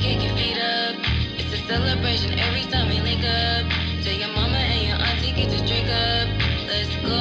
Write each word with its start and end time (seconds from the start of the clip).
kick 0.00 0.22
your 0.24 0.34
feet 0.34 0.56
up. 0.56 0.96
It's 1.36 1.52
a 1.52 1.58
celebration 1.68 2.38
every 2.38 2.62
time 2.72 2.88
we 2.88 3.00
link 3.00 3.20
up. 3.20 3.68
Tell 4.02 4.14
your 4.14 4.28
mama 4.28 4.56
and 4.56 4.88
your 4.88 4.96
auntie 4.96 5.32
get 5.32 5.50
this 5.50 5.60
drink 5.60 5.88
up. 5.88 6.28
Let's 6.68 6.96
go. 7.04 7.20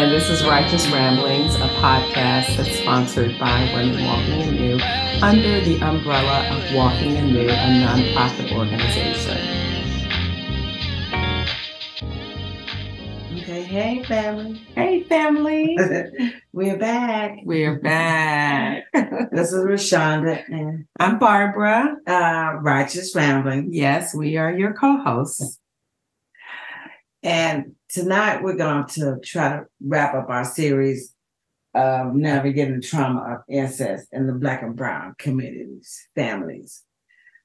And 0.00 0.10
this 0.10 0.30
is 0.30 0.42
Righteous 0.44 0.88
Ramblings, 0.90 1.54
a 1.56 1.68
podcast 1.80 2.56
that's 2.56 2.78
sponsored 2.78 3.38
by 3.38 3.70
Women 3.74 4.04
Walking 4.04 4.40
in 4.40 4.54
New 4.54 4.78
under 5.22 5.60
the 5.60 5.78
umbrella 5.82 6.48
of 6.48 6.74
Walking 6.74 7.16
in 7.16 7.32
New, 7.32 7.48
a 7.48 7.68
nonprofit 7.84 8.56
organization. 8.56 9.65
Hey 13.76 14.02
family. 14.04 14.54
Hey, 14.74 15.02
family. 15.02 15.76
We're 16.54 16.78
back. 16.78 17.40
We're 17.44 17.78
back. 17.78 18.84
This 19.30 19.52
is 19.52 19.62
Rashonda 19.62 20.42
and 20.48 20.86
I'm 20.98 21.18
Barbara. 21.18 21.98
uh, 22.06 22.54
Righteous 22.62 23.14
Rambling. 23.14 23.74
Yes, 23.74 24.14
we 24.14 24.38
are 24.38 24.50
your 24.50 24.72
co 24.72 24.96
hosts. 24.96 25.60
And 27.22 27.74
tonight 27.90 28.42
we're 28.42 28.56
going 28.56 28.86
to 28.94 29.20
try 29.22 29.58
to 29.58 29.66
wrap 29.84 30.14
up 30.14 30.30
our 30.30 30.46
series 30.46 31.12
of 31.74 32.14
navigating 32.14 32.80
the 32.80 32.86
trauma 32.86 33.34
of 33.34 33.38
incest 33.46 34.08
in 34.10 34.26
the 34.26 34.32
Black 34.32 34.62
and 34.62 34.74
Brown 34.74 35.16
communities, 35.18 36.08
families. 36.14 36.82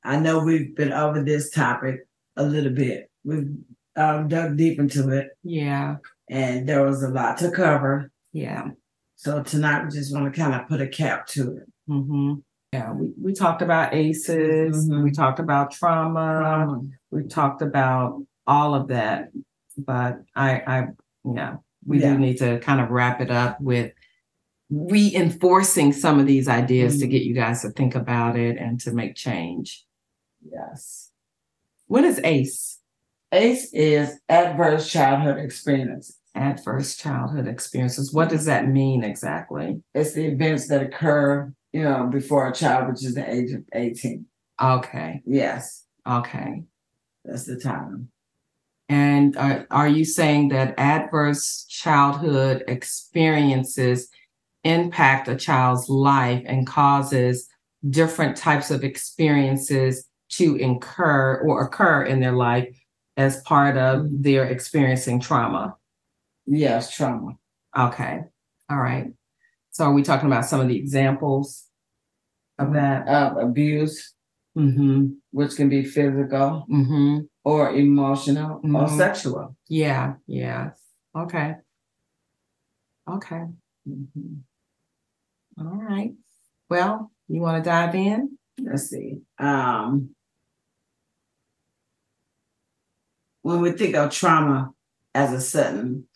I 0.05 0.17
know 0.17 0.39
we've 0.39 0.73
been 0.77 0.93
over 0.93 1.21
this 1.21 1.49
topic 1.51 2.07
a 2.37 2.43
little 2.45 2.71
bit. 2.71 3.11
We've 3.25 3.49
um, 3.95 4.27
dug 4.27 4.57
deep 4.57 4.79
into 4.79 5.09
it, 5.09 5.29
Yeah, 5.43 5.97
and 6.31 6.67
there 6.67 6.83
was 6.83 7.03
a 7.03 7.09
lot 7.09 7.37
to 7.39 7.51
cover. 7.51 8.09
yeah. 8.31 8.69
So 9.17 9.43
tonight 9.43 9.83
we 9.83 9.91
just 9.91 10.11
want 10.11 10.33
to 10.33 10.41
kind 10.41 10.55
of 10.59 10.67
put 10.67 10.81
a 10.81 10.87
cap 10.87 11.27
to 11.27 11.57
it. 11.57 11.67
hmm 11.87 12.33
Yeah, 12.73 12.91
we, 12.93 13.11
we 13.21 13.33
talked 13.33 13.61
about 13.61 13.93
ACEs, 13.93 14.87
Mhm. 14.89 15.03
we 15.03 15.11
talked 15.11 15.39
about 15.39 15.71
trauma, 15.71 16.65
Um, 16.69 16.91
we 17.11 17.23
talked 17.27 17.61
about 17.61 18.23
all 18.47 18.73
of 18.73 18.87
that. 18.87 19.29
But 19.77 20.21
I, 20.35 20.49
I, 20.65 20.87
yeah, 21.23 21.57
we 21.85 21.99
Yeah. 22.01 22.13
do 22.13 22.19
need 22.19 22.37
to 22.39 22.59
kind 22.61 22.81
of 22.81 22.89
wrap 22.89 23.21
it 23.21 23.29
up 23.29 23.61
with 23.61 23.91
reinforcing 24.71 25.91
some 25.93 26.17
of 26.19 26.25
these 26.25 26.47
ideas 26.47 26.97
to 26.99 27.05
Mhm. 27.05 27.11
get 27.11 27.23
you 27.23 27.33
guys 27.35 27.61
to 27.61 27.69
think 27.71 27.93
about 27.93 28.37
it 28.39 28.57
and 28.57 28.79
to 28.81 28.91
make 28.93 29.15
change. 29.15 29.85
yes. 30.43 31.11
What 31.87 32.03
is 32.05 32.19
ACE? 32.23 32.79
ACE 33.31 33.69
is 33.73 34.19
adverse 34.29 34.89
childhood 34.89 35.37
experience. 35.37 36.17
Adverse 36.35 36.95
childhood 36.95 37.47
experiences. 37.47 38.13
What 38.13 38.29
does 38.29 38.45
that 38.45 38.69
mean 38.69 39.03
exactly? 39.03 39.81
It's 39.93 40.13
the 40.13 40.25
events 40.25 40.67
that 40.69 40.81
occur, 40.81 41.53
you 41.73 41.83
know, 41.83 42.07
before 42.11 42.47
a 42.47 42.53
child 42.53 42.89
reaches 42.89 43.15
the 43.15 43.29
age 43.29 43.51
of 43.51 43.63
18. 43.73 44.25
Okay, 44.61 45.21
Yes, 45.25 45.85
okay. 46.07 46.63
that's 47.25 47.45
the 47.45 47.57
time. 47.57 48.09
And 48.87 49.37
are, 49.37 49.65
are 49.71 49.87
you 49.87 50.05
saying 50.05 50.49
that 50.49 50.77
adverse 50.77 51.65
childhood 51.69 52.63
experiences 52.67 54.09
impact 54.63 55.27
a 55.27 55.35
child's 55.35 55.89
life 55.89 56.43
and 56.45 56.67
causes 56.67 57.47
different 57.89 58.37
types 58.37 58.69
of 58.69 58.83
experiences 58.83 60.05
to 60.29 60.55
incur 60.55 61.41
or 61.45 61.63
occur 61.63 62.03
in 62.03 62.19
their 62.19 62.33
life 62.33 62.67
as 63.17 63.41
part 63.43 63.77
of 63.77 64.05
their 64.09 64.45
experiencing 64.45 65.19
trauma? 65.19 65.75
Yes, 66.45 66.93
trauma. 66.95 67.33
Okay, 67.77 68.21
all 68.69 68.77
right. 68.77 69.07
So 69.71 69.85
are 69.85 69.93
we 69.93 70.03
talking 70.03 70.27
about 70.27 70.45
some 70.45 70.59
of 70.59 70.67
the 70.67 70.77
examples 70.77 71.65
of 72.59 72.73
that? 72.73 73.07
Abuse, 73.39 74.13
Mm-hmm, 74.57 75.13
which 75.31 75.55
can 75.55 75.69
be 75.69 75.85
physical 75.85 76.65
mm-hmm. 76.69 77.19
or 77.45 77.71
emotional 77.71 78.57
or 78.61 78.85
Mhm. 78.87 78.97
sexual. 78.97 79.55
Yeah, 79.69 80.15
yeah. 80.27 80.71
Okay. 81.15 81.55
Okay. 83.07 83.45
Mhm. 83.87 84.41
All 85.57 85.65
right. 85.89 86.13
Well, 86.69 87.11
you 87.29 87.39
want 87.39 87.63
to 87.63 87.69
dive 87.69 87.95
in? 87.95 88.37
Let's 88.59 88.89
see. 88.89 89.21
Um, 89.39 90.15
when 93.41 93.61
we 93.61 93.71
think 93.71 93.95
of 93.95 94.11
trauma 94.11 94.71
as 95.15 95.31
a 95.31 95.39
sudden 95.39 96.07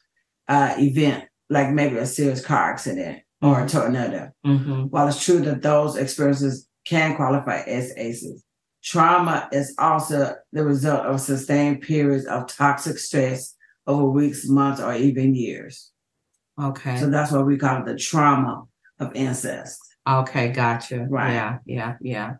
uh, 0.47 0.75
event, 0.77 1.25
like 1.49 1.71
maybe 1.71 1.97
a 1.97 2.05
serious 2.05 2.43
car 2.43 2.71
accident 2.71 3.19
or 3.41 3.63
a 3.63 3.67
tornado, 3.67 4.31
Mm-hmm. 4.45 4.83
While 4.83 5.07
it's 5.07 5.23
true 5.23 5.39
that 5.41 5.61
those 5.61 5.95
experiences 5.95 6.67
can 6.85 7.15
qualify 7.15 7.61
as 7.61 7.93
ACEs, 7.97 8.43
trauma 8.83 9.49
is 9.51 9.73
also 9.77 10.35
the 10.51 10.63
result 10.63 11.05
of 11.05 11.19
sustained 11.21 11.81
periods 11.81 12.25
of 12.25 12.47
toxic 12.47 12.97
stress 12.97 13.55
over 13.87 14.05
weeks, 14.05 14.47
months, 14.47 14.81
or 14.81 14.93
even 14.95 15.35
years. 15.35 15.91
Okay. 16.61 16.97
So 16.97 17.09
that's 17.09 17.31
what 17.31 17.45
we 17.45 17.57
call 17.57 17.81
it 17.81 17.85
the 17.85 17.97
trauma 17.97 18.63
of 18.99 19.15
incest. 19.15 19.79
Okay, 20.07 20.49
gotcha. 20.49 21.05
Right. 21.09 21.33
Yeah, 21.33 21.57
yeah, 21.65 21.95
yeah. 22.01 22.33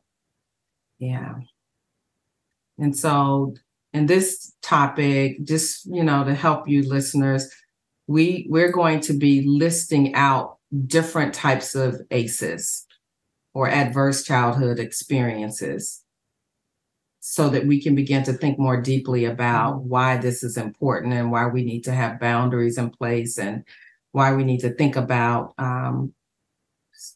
Yeah. 1.00 1.34
And 2.78 2.96
so 2.96 3.56
in 3.94 4.06
this 4.06 4.54
topic, 4.62 5.44
just 5.44 5.86
you 5.86 6.04
know, 6.04 6.24
to 6.24 6.34
help 6.34 6.68
you 6.68 6.88
listeners, 6.88 7.50
we 8.08 8.46
we're 8.50 8.72
going 8.72 9.00
to 9.02 9.14
be 9.14 9.44
listing 9.48 10.14
out 10.16 10.58
different 10.88 11.34
types 11.34 11.76
of 11.76 12.02
ACEs 12.12 12.86
or 13.54 13.70
adverse 13.70 14.24
childhood 14.24 14.80
experiences 14.80 16.04
so 17.20 17.50
that 17.50 17.66
we 17.66 17.82
can 17.82 17.96
begin 17.96 18.24
to 18.24 18.34
think 18.34 18.60
more 18.60 18.80
deeply 18.80 19.26
about 19.26 19.82
why 19.82 20.18
this 20.18 20.44
is 20.44 20.58
important 20.58 21.14
and 21.14 21.32
why 21.32 21.48
we 21.48 21.64
need 21.64 21.84
to 21.84 21.92
have 21.92 22.20
boundaries 22.20 22.78
in 22.78 22.90
place 22.90 23.40
and 23.40 23.64
why 24.12 24.34
we 24.34 24.44
need 24.44 24.60
to 24.60 24.70
think 24.70 24.96
about 24.96 25.54
um, 25.58 26.14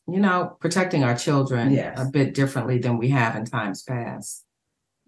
you 0.07 0.19
know, 0.19 0.57
protecting 0.59 1.03
our 1.03 1.15
children 1.15 1.71
Yes. 1.71 1.99
a 1.99 2.05
bit 2.05 2.33
differently 2.33 2.79
than 2.79 2.97
we 2.97 3.09
have 3.09 3.35
in 3.35 3.45
times 3.45 3.83
past. 3.83 4.45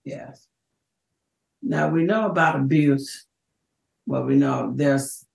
Yes. 0.03 0.47
Now 1.61 1.89
we 1.89 2.03
know 2.03 2.27
about 2.27 2.55
abuse. 2.55 3.25
Well, 4.05 4.23
we 4.23 4.35
know 4.35 4.71
there's 4.75 5.25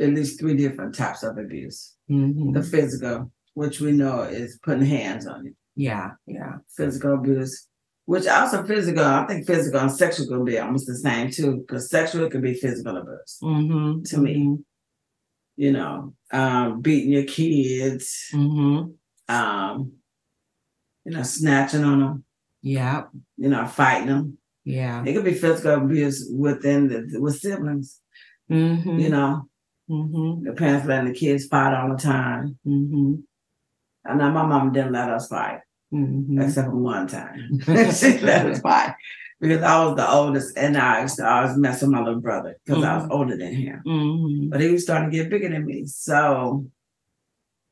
at 0.00 0.08
least 0.10 0.40
three 0.40 0.56
different 0.56 0.94
types 0.94 1.22
of 1.22 1.36
abuse. 1.38 1.94
Mhm. 2.10 2.54
The 2.54 2.62
physical, 2.62 3.30
which 3.54 3.80
we 3.80 3.92
know 3.92 4.22
is 4.22 4.58
putting 4.62 4.84
hands 4.86 5.26
on 5.26 5.44
you. 5.44 5.54
Yeah, 5.76 6.10
yeah. 6.26 6.54
physical 6.76 7.14
abuse, 7.14 7.68
which 8.06 8.26
also 8.26 8.64
physical, 8.64 9.04
I 9.04 9.26
think 9.26 9.46
physical 9.46 9.80
and 9.80 9.90
sexual 9.92 10.26
could 10.26 10.44
be 10.46 10.58
almost 10.58 10.86
the 10.86 10.96
same 10.96 11.30
too, 11.30 11.58
because 11.58 11.88
sexual 11.90 12.28
could 12.30 12.42
be 12.42 12.54
physical 12.54 12.96
abuse. 12.96 13.38
Mm-hmm. 13.42 14.02
To 14.02 14.18
me. 14.18 14.58
You 15.56 15.72
know, 15.72 16.14
um, 16.32 16.80
beating 16.80 17.12
your 17.12 17.24
kids, 17.24 18.30
Mm-hmm. 18.32 19.34
um, 19.34 19.92
you 21.04 21.12
know, 21.12 21.22
snatching 21.22 21.84
on 21.84 22.00
them, 22.00 22.24
Yeah, 22.62 23.04
you 23.36 23.48
know, 23.50 23.66
fighting 23.66 24.06
them. 24.08 24.38
yeah. 24.64 25.04
It 25.04 25.12
could 25.14 25.24
be 25.24 25.34
physical 25.34 25.74
abuse 25.74 26.26
within 26.34 26.88
the 26.88 27.20
with 27.20 27.38
siblings. 27.40 28.00
Mm-hmm. 28.50 28.98
You 29.00 29.08
know, 29.10 29.49
Mm-hmm. 29.90 30.44
the 30.44 30.52
parents 30.52 30.86
letting 30.86 31.12
the 31.12 31.18
kids 31.18 31.46
fight 31.46 31.74
all 31.74 31.90
the 31.90 31.96
time. 32.00 32.58
Mm-hmm. 32.66 33.14
I 34.06 34.14
know 34.14 34.30
my 34.30 34.46
mom 34.46 34.72
didn't 34.72 34.92
let 34.92 35.10
us 35.10 35.28
fight, 35.28 35.60
Mm-hmm. 35.92 36.40
except 36.40 36.68
for 36.68 36.76
one 36.76 37.08
time. 37.08 37.58
she 37.92 38.18
let 38.20 38.46
us 38.46 38.60
fight 38.60 38.94
because 39.40 39.62
I 39.62 39.84
was 39.84 39.96
the 39.96 40.08
oldest, 40.10 40.56
and 40.56 40.76
I 40.76 41.02
used 41.02 41.16
to 41.16 41.28
always 41.28 41.56
mess 41.56 41.80
with 41.82 41.90
my 41.90 42.00
little 42.02 42.20
brother 42.20 42.56
because 42.64 42.84
I 42.84 42.96
was 42.98 43.08
older 43.10 43.36
than 43.36 43.54
him. 43.54 43.82
Mm-hmm. 43.86 44.48
But 44.50 44.60
he 44.60 44.70
was 44.70 44.84
starting 44.84 45.10
to 45.10 45.16
get 45.16 45.30
bigger 45.30 45.48
than 45.48 45.66
me, 45.66 45.86
so 45.86 46.66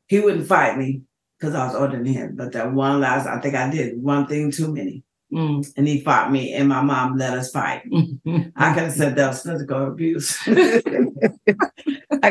he 0.08 0.18
wouldn't 0.20 0.46
fight 0.48 0.76
me 0.76 1.02
because 1.38 1.54
I 1.54 1.66
was 1.66 1.76
older 1.76 1.96
than 1.96 2.06
him. 2.06 2.34
But 2.36 2.52
that 2.52 2.72
one 2.72 2.98
last, 3.00 3.26
I 3.26 3.38
think 3.40 3.54
I 3.54 3.70
did 3.70 4.02
one 4.02 4.26
thing 4.26 4.50
too 4.50 4.74
many, 4.74 5.04
Mm-hmm. 5.32 5.70
and 5.76 5.86
he 5.86 6.00
fought 6.00 6.32
me, 6.32 6.54
and 6.54 6.68
my 6.70 6.80
mom 6.80 7.16
let 7.18 7.34
us 7.34 7.50
fight. 7.52 7.82
I 8.56 8.72
could 8.74 8.82
have 8.84 8.92
said 8.92 9.14
that 9.16 9.28
was 9.28 9.42
physical 9.42 9.86
abuse. 9.88 10.36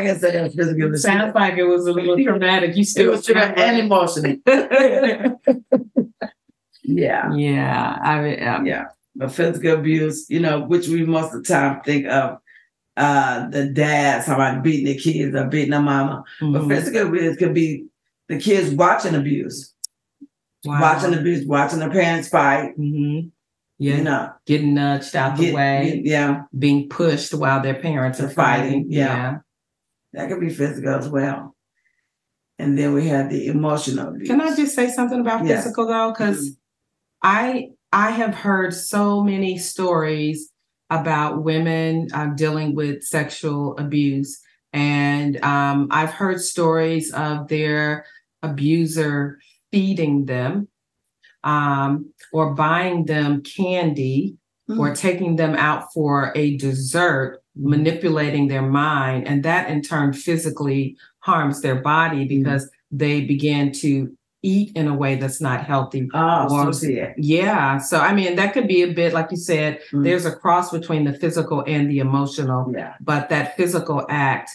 I 0.04 0.14
said 0.16 0.34
that 0.34 0.42
was 0.44 0.54
physical. 0.54 0.94
Sounds 0.96 1.34
like 1.34 1.56
it 1.58 1.64
was 1.64 1.86
a 1.86 1.92
little 1.92 2.16
traumatic. 2.24 2.76
You 2.76 2.82
It 2.82 2.86
still 2.86 3.10
was 3.12 3.24
true 3.26 3.34
and 3.36 3.78
emotional. 3.78 4.36
yeah. 6.84 7.34
yeah, 7.34 7.98
I 8.02 8.20
mean, 8.22 8.42
um, 8.48 8.66
Yeah. 8.66 8.84
But 9.16 9.32
physical 9.32 9.74
abuse, 9.74 10.26
you 10.30 10.38
know, 10.38 10.60
which 10.60 10.86
we 10.86 11.04
most 11.04 11.34
of 11.34 11.42
the 11.42 11.48
time 11.48 11.80
think 11.82 12.06
of 12.06 12.38
uh 12.96 13.48
the 13.48 13.66
dads, 13.66 14.26
how 14.26 14.34
about 14.34 14.62
beating 14.62 14.86
the 14.86 14.96
kids 14.98 15.34
or 15.34 15.46
beating 15.46 15.70
the 15.72 15.80
mama. 15.80 16.22
But 16.40 16.46
mhm. 16.62 16.68
physical 16.68 17.08
abuse 17.08 17.36
could 17.36 17.54
be 17.54 17.86
the 18.28 18.38
kids 18.38 18.74
watching 18.74 19.14
abuse, 19.16 19.74
Wow. 20.64 20.80
watching 20.80 21.14
abuse, 21.14 21.46
watching 21.46 21.78
their 21.80 21.90
parents 21.90 22.28
fight, 22.28 22.78
Mhm. 22.78 23.30
Yeah, 23.80 23.96
you 23.96 24.02
know. 24.04 24.30
getting 24.46 24.74
nudged 24.74 25.14
out 25.16 25.36
the 25.36 25.46
get- 25.46 25.54
way, 25.54 25.92
get- 25.96 26.04
yeah, 26.04 26.42
being 26.56 26.88
pushed 26.88 27.32
while 27.34 27.60
their 27.62 27.74
parents 27.80 28.20
are 28.20 28.28
fighting, 28.30 28.84
fighting. 28.84 28.86
yeah. 28.92 29.38
That 30.12 30.28
could 30.28 30.40
be 30.40 30.48
physical 30.48 30.94
as 30.94 31.08
well. 31.08 31.54
And 32.58 32.76
then 32.76 32.92
we 32.92 33.06
have 33.08 33.30
the 33.30 33.46
emotional 33.46 34.08
abuse. 34.08 34.28
Can 34.28 34.40
I 34.40 34.54
just 34.54 34.74
say 34.74 34.90
something 34.90 35.20
about 35.20 35.44
Yeah. 35.44 35.56
physical 35.60 35.86
though? 35.86 36.10
Because 36.12 36.56
I 37.22 37.70
I 37.92 38.10
have 38.10 38.34
heard 38.34 38.74
so 38.74 39.22
many 39.22 39.58
stories 39.58 40.52
about 40.90 41.42
women 41.44 42.08
uh, 42.12 42.26
dealing 42.34 42.74
with 42.74 43.02
sexual 43.02 43.76
abuse, 43.78 44.40
and 44.72 45.42
um, 45.44 45.88
I've 45.90 46.10
heard 46.10 46.40
stories 46.40 47.12
of 47.12 47.48
their 47.48 48.04
abuser 48.42 49.38
feeding 49.70 50.24
them 50.26 50.68
um, 51.44 52.12
or 52.32 52.54
buying 52.54 53.04
them 53.06 53.42
candy 53.42 54.36
Mm. 54.70 54.78
or 54.80 54.94
taking 54.94 55.36
them 55.36 55.54
out 55.54 55.90
for 55.94 56.30
a 56.36 56.58
dessert, 56.58 57.40
manipulating 57.58 58.48
their 58.48 58.62
mind. 58.62 59.26
And 59.28 59.42
that 59.44 59.68
in 59.70 59.82
turn 59.82 60.12
physically 60.12 60.96
harms 61.20 61.60
their 61.60 61.76
body 61.76 62.24
because 62.24 62.70
they 62.90 63.20
begin 63.22 63.72
to 63.72 64.12
eat 64.42 64.70
in 64.76 64.86
a 64.86 64.94
way 64.94 65.16
that's 65.16 65.40
not 65.40 65.64
healthy. 65.64 66.08
Oh, 66.14 66.44
Or- 66.50 66.64
so 66.66 66.72
see 66.72 66.94
it. 66.94 67.14
Yeah. 67.18 67.78
So, 67.78 67.98
I 67.98 68.14
mean, 68.14 68.36
that 68.36 68.52
could 68.54 68.68
be 68.68 68.82
a 68.82 68.92
bit, 68.92 69.12
like 69.12 69.30
you 69.32 69.36
said, 69.36 69.80
Mm. 69.92 70.04
there's 70.04 70.24
a 70.26 70.30
cross 70.34 70.70
between 70.70 71.04
the 71.04 71.12
physical 71.12 71.64
and 71.66 71.90
the 71.90 71.98
emotional 71.98 72.72
Yeah. 72.74 72.94
but 73.00 73.28
that 73.30 73.56
physical 73.56 74.06
act 74.08 74.50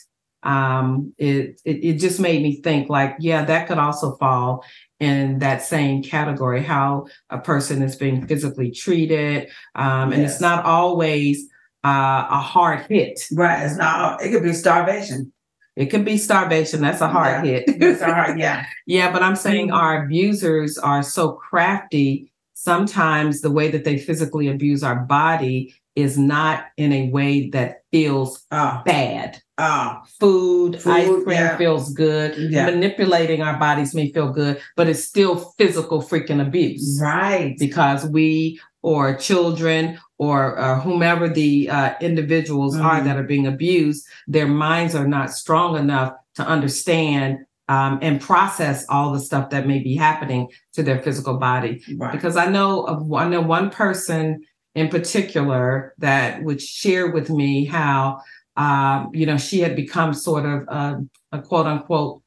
um 0.46 1.14
it, 1.18 1.62
it 1.64 1.78
it 1.86 1.94
just 2.00 2.20
made 2.20 2.44
me 2.44 2.60
think 2.62 2.90
like 2.90 3.16
yeah 3.20 3.46
that 3.46 3.66
could 3.66 3.78
also 3.78 4.18
fall 4.18 4.62
in 5.00 5.40
that 5.40 5.62
same 5.62 6.04
category 6.04 6.62
how 6.62 7.06
a 7.30 7.38
person 7.38 7.82
is 7.82 7.96
being 7.96 8.28
physically 8.28 8.70
treated 8.70 9.48
um 9.76 10.12
and 10.12 10.22
Yes. 10.22 10.34
it's 10.34 10.42
not 10.42 10.66
always 10.66 11.48
uh, 11.86 12.28
a 12.30 12.40
hard 12.40 12.86
hit 12.90 13.20
Right. 13.34 13.64
It's 13.66 13.78
not. 13.78 14.22
It 14.24 14.32
could 14.32 14.44
be 14.44 14.54
starvation. 14.54 15.32
it 15.76 15.88
could 15.88 16.06
be 16.06 16.18
starvation 16.18 16.82
that's 16.82 17.02
a 17.02 17.08
hard 17.08 17.46
hit 17.46 17.64
It's 17.68 18.02
a 18.02 18.14
hard. 18.14 18.40
Yeah. 18.40 18.66
yeah 18.86 19.12
but 19.12 19.24
i'm 19.24 19.36
saying 19.36 19.70
Mhm. 19.70 19.74
our 19.82 20.06
abusers 20.06 20.78
are 20.78 21.02
so 21.04 21.32
crafty 21.32 22.32
sometimes 22.54 23.42
the 23.42 23.52
way 23.52 23.70
that 23.72 23.84
they 23.84 23.98
physically 23.98 24.48
abuse 24.50 24.84
our 24.84 24.96
body 24.96 25.74
is 25.96 26.18
not 26.18 26.66
in 26.78 26.92
a 26.94 27.10
way 27.10 27.50
that 27.50 27.82
feels 27.92 28.46
Oh. 28.52 28.82
bad 28.86 29.40
Oh. 29.60 30.02
food, 30.20 30.76
ice 30.86 31.08
cream 31.08 31.30
yeah. 31.30 31.58
feels 31.58 31.94
good. 31.94 32.36
Yeah. 32.38 32.66
Manipulating 32.66 33.44
our 33.44 33.58
bodies 33.60 33.94
may 33.94 34.12
feel 34.12 34.30
good, 34.34 34.60
but 34.76 34.88
it's 34.90 35.04
still 35.04 35.36
physical 35.60 36.02
freaking 36.02 36.42
abuse 36.42 37.00
Right. 37.02 37.56
because 37.60 38.08
we 38.08 38.60
or 38.84 39.16
children 39.16 39.98
or 40.20 40.60
uh, 40.60 40.80
whomever 40.82 41.28
the 41.28 41.70
uh, 41.70 41.94
individuals 42.02 42.78
are 42.78 43.00
Mhm. 43.00 43.06
that 43.06 43.18
are 43.18 43.24
being 43.24 43.48
abused, 43.48 44.06
their 44.28 44.46
minds 44.48 44.94
are 44.94 45.08
not 45.08 45.32
strong 45.32 45.78
enough 45.78 46.14
to 46.36 46.46
understand 46.46 47.40
um, 47.70 47.98
and 48.02 48.20
process 48.20 48.86
all 48.90 49.14
the 49.14 49.20
stuff 49.22 49.50
that 49.50 49.66
may 49.66 49.80
be 49.80 49.96
happening 49.96 50.50
to 50.74 50.84
their 50.84 51.02
physical 51.02 51.38
body 51.38 51.82
Right. 51.98 52.12
because 52.12 52.36
I 52.36 52.48
know 52.48 52.84
of 52.84 53.12
I 53.14 53.28
know 53.30 53.40
one 53.42 53.70
person 53.70 54.42
in 54.76 54.90
particular 54.90 55.94
that 56.00 56.44
would 56.44 56.62
share 56.62 57.10
with 57.12 57.30
me 57.30 57.64
how 57.64 58.20
um, 58.58 59.10
you 59.14 59.26
know 59.26 59.38
she 59.38 59.62
had 59.62 59.76
become 59.78 60.14
sort 60.14 60.46
of 60.46 60.68
a, 60.68 61.02
a 61.32 61.42
quote 61.42 61.66
unquote 61.66 62.22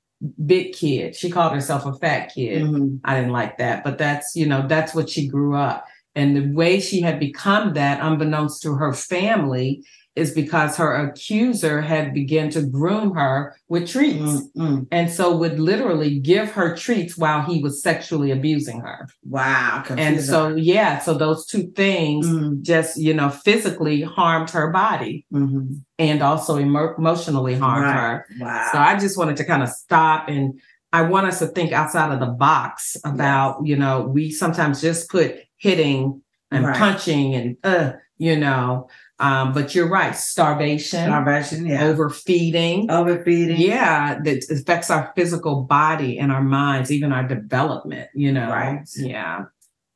big 0.47 0.73
kid. 0.73 1.15
She 1.15 1.29
called 1.31 1.53
herself 1.53 1.85
a 1.85 1.93
fat 1.93 2.33
kid. 2.35 2.63
Mhm. 2.63 3.01
I 3.05 3.15
didn't 3.17 3.33
like 3.33 3.59
that, 3.59 3.85
but 3.85 3.99
that's 3.99 4.35
you 4.35 4.47
know 4.47 4.67
that's 4.67 4.95
what 4.95 5.11
she 5.11 5.29
grew 5.29 5.55
up. 5.55 5.85
And 6.17 6.35
the 6.37 6.51
way 6.53 6.81
she 6.81 7.01
had 7.03 7.21
become 7.21 7.75
that, 7.75 8.01
unbeknownst 8.03 8.63
to 8.63 8.75
her 8.75 8.93
family, 8.93 9.85
is 10.17 10.31
because 10.33 10.79
her 10.79 10.95
accuser 10.95 11.83
had 11.83 12.15
begun 12.15 12.49
to 12.49 12.63
groom 12.63 13.15
her 13.15 13.55
with 13.69 13.87
treats, 13.87 14.19
Mm, 14.23 14.51
mm. 14.57 14.87
and 14.91 15.11
so 15.11 15.37
would 15.37 15.61
literally 15.61 16.19
give 16.19 16.53
her 16.53 16.75
treats 16.75 17.19
while 17.19 17.43
he 17.43 17.63
was 17.63 17.83
sexually 17.83 18.31
abusing 18.31 18.81
her. 18.81 19.07
Wow. 19.29 19.85
And 19.91 20.19
so, 20.23 20.57
yeah, 20.57 21.01
so 21.01 21.13
those 21.13 21.45
two 21.47 21.65
things 21.77 22.27
Mm, 22.27 22.63
just, 22.63 22.97
you 22.97 23.13
know, 23.13 23.29
physically 23.29 24.01
harmed 24.01 24.49
her 24.51 24.71
body 24.71 25.27
mhm. 25.31 25.83
and 25.99 26.23
also 26.23 26.59
emo- 26.59 26.95
emotionally 26.97 27.55
harmed 27.55 27.85
Right. 27.85 27.95
her. 28.01 28.27
Wow. 28.41 28.69
So 28.73 28.79
I 28.79 28.99
just 28.99 29.19
wanted 29.19 29.37
to 29.37 29.45
kind 29.45 29.63
of 29.63 29.69
stop 29.69 30.29
and 30.31 30.59
I 30.95 31.03
want 31.03 31.27
us 31.27 31.41
to 31.41 31.47
think 31.49 31.73
outside 31.73 32.11
of 32.15 32.21
the 32.21 32.33
box 32.49 32.97
about, 33.05 33.67
you 33.67 33.77
know, 33.77 34.01
we 34.09 34.31
sometimes 34.31 34.81
just 34.81 35.11
put 35.11 35.35
hitting 35.59 36.23
and 36.51 36.65
Right. 36.65 36.77
punching 36.77 37.35
and, 37.35 37.57
uh, 37.65 37.93
you 38.19 38.37
know, 38.37 38.89
um, 39.19 39.53
but 39.53 39.75
you're 39.75 39.89
right, 39.89 40.15
starvation, 40.15 41.05
Starvation. 41.07 41.67
Yeah. 41.67 41.85
overfeeding. 41.85 42.91
Overfeeding. 42.91 43.57
Yeah, 43.59 44.19
that 44.23 44.45
affects 44.51 44.91
our 44.91 45.13
physical 45.17 45.63
body 45.63 46.19
and 46.19 46.31
our 46.31 46.43
minds, 46.43 46.91
even 46.93 47.13
our 47.13 47.27
development, 47.27 48.09
you 48.15 48.33
know. 48.33 48.49
Right. 48.49 48.81
Yeah. 48.97 49.45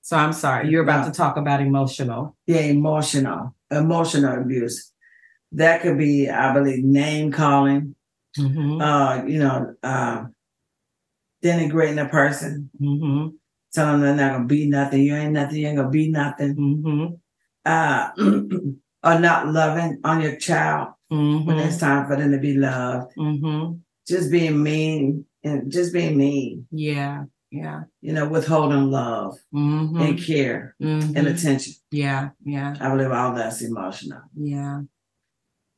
So 0.02 0.16
I'm 0.16 0.32
sorry, 0.32 0.68
you're 0.70 0.82
about 0.82 1.04
to 1.06 1.12
talk 1.12 1.36
about 1.36 1.60
emotional. 1.60 2.36
Yeah. 2.46 2.60
Emotional. 2.60 3.54
Emotional 3.70 4.40
abuse. 4.40 4.90
That 5.52 5.82
could 5.82 5.98
be, 5.98 6.28
I 6.28 6.52
believe, 6.52 6.82
name 6.84 7.30
calling. 7.32 7.94
Mm-hmm. 8.38 8.80
Uh, 8.80 9.24
you 9.24 9.38
know, 9.40 9.74
uh, 9.82 10.24
denigrating 11.44 12.04
a 12.04 12.08
person, 12.08 12.70
Mm-hmm. 12.80 13.36
Telling 13.72 14.00
them 14.00 14.16
they're 14.16 14.26
not 14.28 14.34
gonna 14.36 14.46
be 14.46 14.68
nothing. 14.68 15.02
You 15.02 15.14
ain't 15.16 15.32
nothing. 15.32 15.58
You 15.58 15.66
ain't 15.68 15.76
gonna 15.76 15.90
be 15.90 16.10
nothing. 16.10 16.56
Mm-hmm. 16.56 17.14
Uh, 17.64 18.10
or 19.04 19.18
not 19.20 19.48
loving 19.48 20.00
on 20.04 20.20
your 20.20 20.36
child 20.36 20.88
when 21.08 21.18
Mm-hmm. 21.18 21.50
it's 21.58 21.78
time 21.78 22.06
for 22.06 22.16
them 22.16 22.30
to 22.32 22.38
be 22.38 22.54
loved. 22.54 23.12
Mm-hmm. 23.18 23.74
Just 24.06 24.30
being 24.30 24.62
mean 24.62 25.24
and 25.42 25.70
just 25.70 25.92
being 25.92 26.16
mean. 26.16 26.66
Yeah. 26.70 27.24
Yeah. 27.50 27.82
You 28.00 28.12
know, 28.12 28.28
withholding 28.28 28.90
love 28.90 29.36
Mm-hmm. 29.52 30.00
and 30.00 30.22
care 30.22 30.76
Mhm. 30.80 31.16
and 31.16 31.26
attention. 31.26 31.74
Yeah. 31.90 32.30
Yeah. 32.44 32.76
I 32.80 32.90
believe 32.90 33.10
all 33.10 33.34
that's 33.34 33.60
emotional. 33.62 34.22
Yeah. 34.36 34.82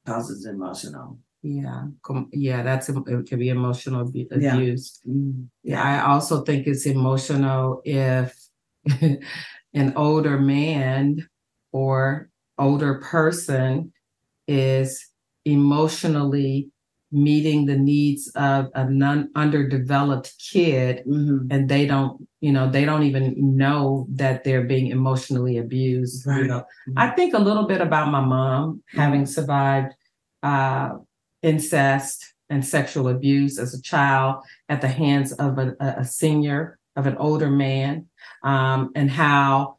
Cause 0.06 0.30
it's 0.30 0.44
emotional. 0.46 1.18
Yeah. 1.42 1.86
Com- 2.02 2.30
yeah. 2.32 2.62
That's 2.62 2.88
it 2.88 2.94
could 3.28 3.38
be 3.38 3.48
emotional 3.48 4.02
abu- 4.08 4.28
Yeah. 4.38 4.54
abuse. 4.54 5.00
Mm, 5.08 5.48
Yeah, 5.64 5.82
I 5.82 6.10
also 6.12 6.42
think 6.44 6.66
it's 6.66 6.86
emotional 6.86 7.80
if 7.84 8.34
an 9.74 9.92
older 9.96 10.38
man 10.38 11.26
or 11.72 12.28
older 12.58 13.00
person 13.00 13.92
is 14.46 15.08
emotionally 15.44 16.68
meeting 17.10 17.66
the 17.66 17.76
needs 17.76 18.30
of 18.36 18.68
a 18.74 18.88
non 18.88 19.28
underdeveloped 19.34 20.32
kid 20.38 21.02
Mhm. 21.06 21.46
and 21.50 21.68
they 21.68 21.84
don't 21.86 22.26
you 22.40 22.50
know 22.52 22.70
they 22.70 22.84
don't 22.86 23.02
even 23.02 23.34
know 23.56 24.06
that 24.14 24.44
they're 24.44 24.64
being 24.64 24.86
emotionally 24.86 25.58
abused 25.58 26.24
you 26.24 26.32
Right. 26.32 26.46
know 26.46 26.64
i 26.96 27.08
think 27.10 27.34
a 27.34 27.38
little 27.38 27.66
bit 27.66 27.82
about 27.82 28.10
my 28.10 28.20
mom 28.24 28.82
having 28.96 29.26
survived 29.26 29.92
uh 30.42 30.90
incest 31.42 32.24
and 32.50 32.64
sexual 32.64 33.08
abuse 33.08 33.58
as 33.58 33.74
a 33.74 33.82
child 33.82 34.42
at 34.68 34.80
the 34.80 34.88
hands 34.88 35.32
of 35.32 35.58
a, 35.58 35.74
a 35.80 36.04
senior 36.04 36.78
of 36.96 37.06
an 37.06 37.16
older 37.16 37.50
man 37.50 38.06
um 38.44 38.90
and 38.94 39.10
how 39.10 39.76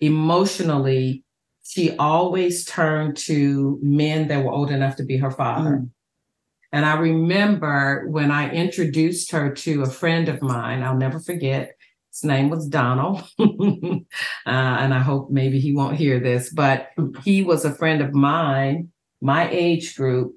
emotionally 0.00 1.22
she 1.62 1.96
always 1.98 2.64
turned 2.64 3.16
to 3.16 3.78
men 3.82 4.28
that 4.28 4.44
were 4.44 4.52
old 4.52 4.70
enough 4.70 4.96
to 4.96 5.04
be 5.04 5.16
her 5.18 5.30
father 5.30 5.70
Mm. 5.70 5.90
and 6.72 6.84
I 6.86 6.96
remember 6.96 8.06
when 8.08 8.30
I 8.30 8.50
introduced 8.50 9.30
her 9.32 9.52
to 9.64 9.82
a 9.82 9.86
friend 9.90 10.28
of 10.28 10.42
mine, 10.42 10.82
I'll 10.82 10.96
never 10.96 11.20
forget. 11.20 11.72
His 12.12 12.24
name 12.24 12.48
was 12.50 12.66
Donald. 12.66 13.22
uh, 13.38 13.44
and 14.46 14.94
I 14.94 14.98
hope 15.00 15.30
maybe 15.30 15.60
he 15.60 15.74
won't 15.74 15.96
hear 15.96 16.18
this, 16.18 16.52
but 16.52 16.88
he 17.24 17.42
was 17.44 17.64
a 17.64 17.74
friend 17.74 18.00
of 18.02 18.14
mine, 18.14 18.88
my 19.20 19.48
age 19.50 19.96
group. 19.96 20.34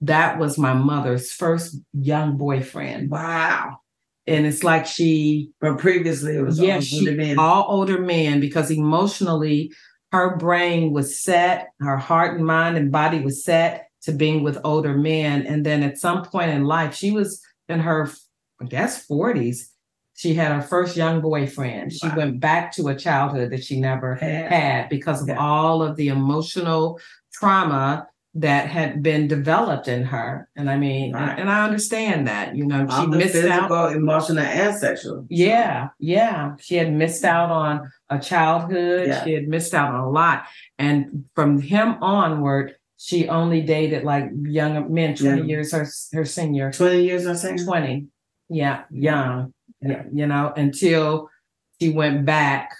That 0.00 0.38
was 0.38 0.58
my 0.58 0.74
mother's 0.74 1.32
first 1.32 1.76
young 1.92 2.36
boyfriend. 2.36 3.10
Wow. 3.10 3.78
And 4.26 4.46
it's 4.46 4.62
like 4.62 4.86
she 4.86 5.50
But 5.60 5.78
previously 5.78 6.36
it 6.36 6.42
was 6.42 6.60
yeah, 6.60 6.76
all 6.76 6.80
she 6.80 7.04
women. 7.08 7.38
all 7.38 7.64
older 7.68 7.98
men 8.00 8.40
because 8.40 8.70
emotionally 8.70 9.72
her 10.12 10.36
brain 10.36 10.92
was 10.92 11.20
set, 11.20 11.68
her 11.80 11.96
heart 11.96 12.36
and 12.36 12.46
mind 12.46 12.76
and 12.76 12.92
body 12.92 13.20
was 13.20 13.44
set 13.44 13.88
to 14.02 14.12
being 14.12 14.42
with 14.42 14.58
older 14.64 14.96
men. 14.96 15.46
And 15.46 15.66
then 15.66 15.82
at 15.82 15.98
some 15.98 16.24
point 16.24 16.50
in 16.50 16.64
life, 16.64 16.94
she 16.94 17.10
was 17.10 17.42
in 17.68 17.80
her, 17.80 18.08
I 18.60 18.66
guess, 18.66 19.06
40s. 19.06 19.68
She 20.14 20.34
had 20.34 20.52
her 20.52 20.62
first 20.62 20.96
young 20.96 21.20
boyfriend. 21.20 21.92
She 21.92 22.06
Wow. 22.08 22.16
went 22.16 22.40
back 22.40 22.72
to 22.72 22.88
a 22.88 22.94
childhood 22.96 23.50
that 23.50 23.64
she 23.64 23.80
never 23.80 24.14
Had. 24.14 24.52
had 24.52 24.88
because 24.88 25.22
of 25.22 25.28
Yeah. 25.28 25.36
all 25.38 25.82
of 25.82 25.96
the 25.96 26.08
emotional 26.08 26.98
trauma 27.32 28.06
that 28.34 28.68
had 28.68 29.02
been 29.02 29.26
developed 29.26 29.88
in 29.88 30.04
her. 30.04 30.48
And 30.54 30.70
I 30.70 30.76
mean, 30.76 31.14
Right. 31.14 31.38
and, 31.38 31.50
I 31.50 31.64
understand 31.64 32.28
that, 32.28 32.54
you 32.54 32.66
know, 32.66 32.86
she 32.88 32.94
All 32.94 33.06
missed 33.06 33.34
out. 33.36 33.42
physical, 33.42 33.86
emotional, 33.88 34.44
and 34.44 34.76
sexual. 34.76 35.26
Yeah, 35.28 35.88
yeah. 35.98 36.54
She 36.60 36.76
had 36.76 36.92
missed 36.92 37.24
mm-hmm. 37.24 37.34
out 37.34 37.50
on 37.50 37.90
a 38.10 38.18
childhood. 38.18 39.08
Yeah. 39.08 39.24
She 39.24 39.32
had 39.32 39.48
missed 39.48 39.74
out 39.74 39.94
on 39.94 40.00
a 40.00 40.10
lot. 40.10 40.44
And 40.78 41.24
from 41.34 41.60
him 41.60 41.96
onward, 42.02 42.76
she 42.98 43.28
only 43.28 43.62
dated 43.62 44.04
like 44.04 44.30
younger 44.42 44.88
men, 44.88 45.14
20 45.14 45.40
Yeah. 45.40 45.44
years 45.44 45.72
her 45.72 45.86
her 46.12 46.24
senior. 46.24 46.70
20 46.72 47.02
years, 47.02 47.26
I'm 47.26 47.36
saying? 47.36 47.64
20. 47.64 48.06
Yeah, 48.50 48.84
young. 48.90 49.52
Yeah, 49.80 50.02
you 50.12 50.26
know, 50.26 50.52
until 50.56 51.28
she 51.80 51.90
went 51.90 52.24
back 52.24 52.70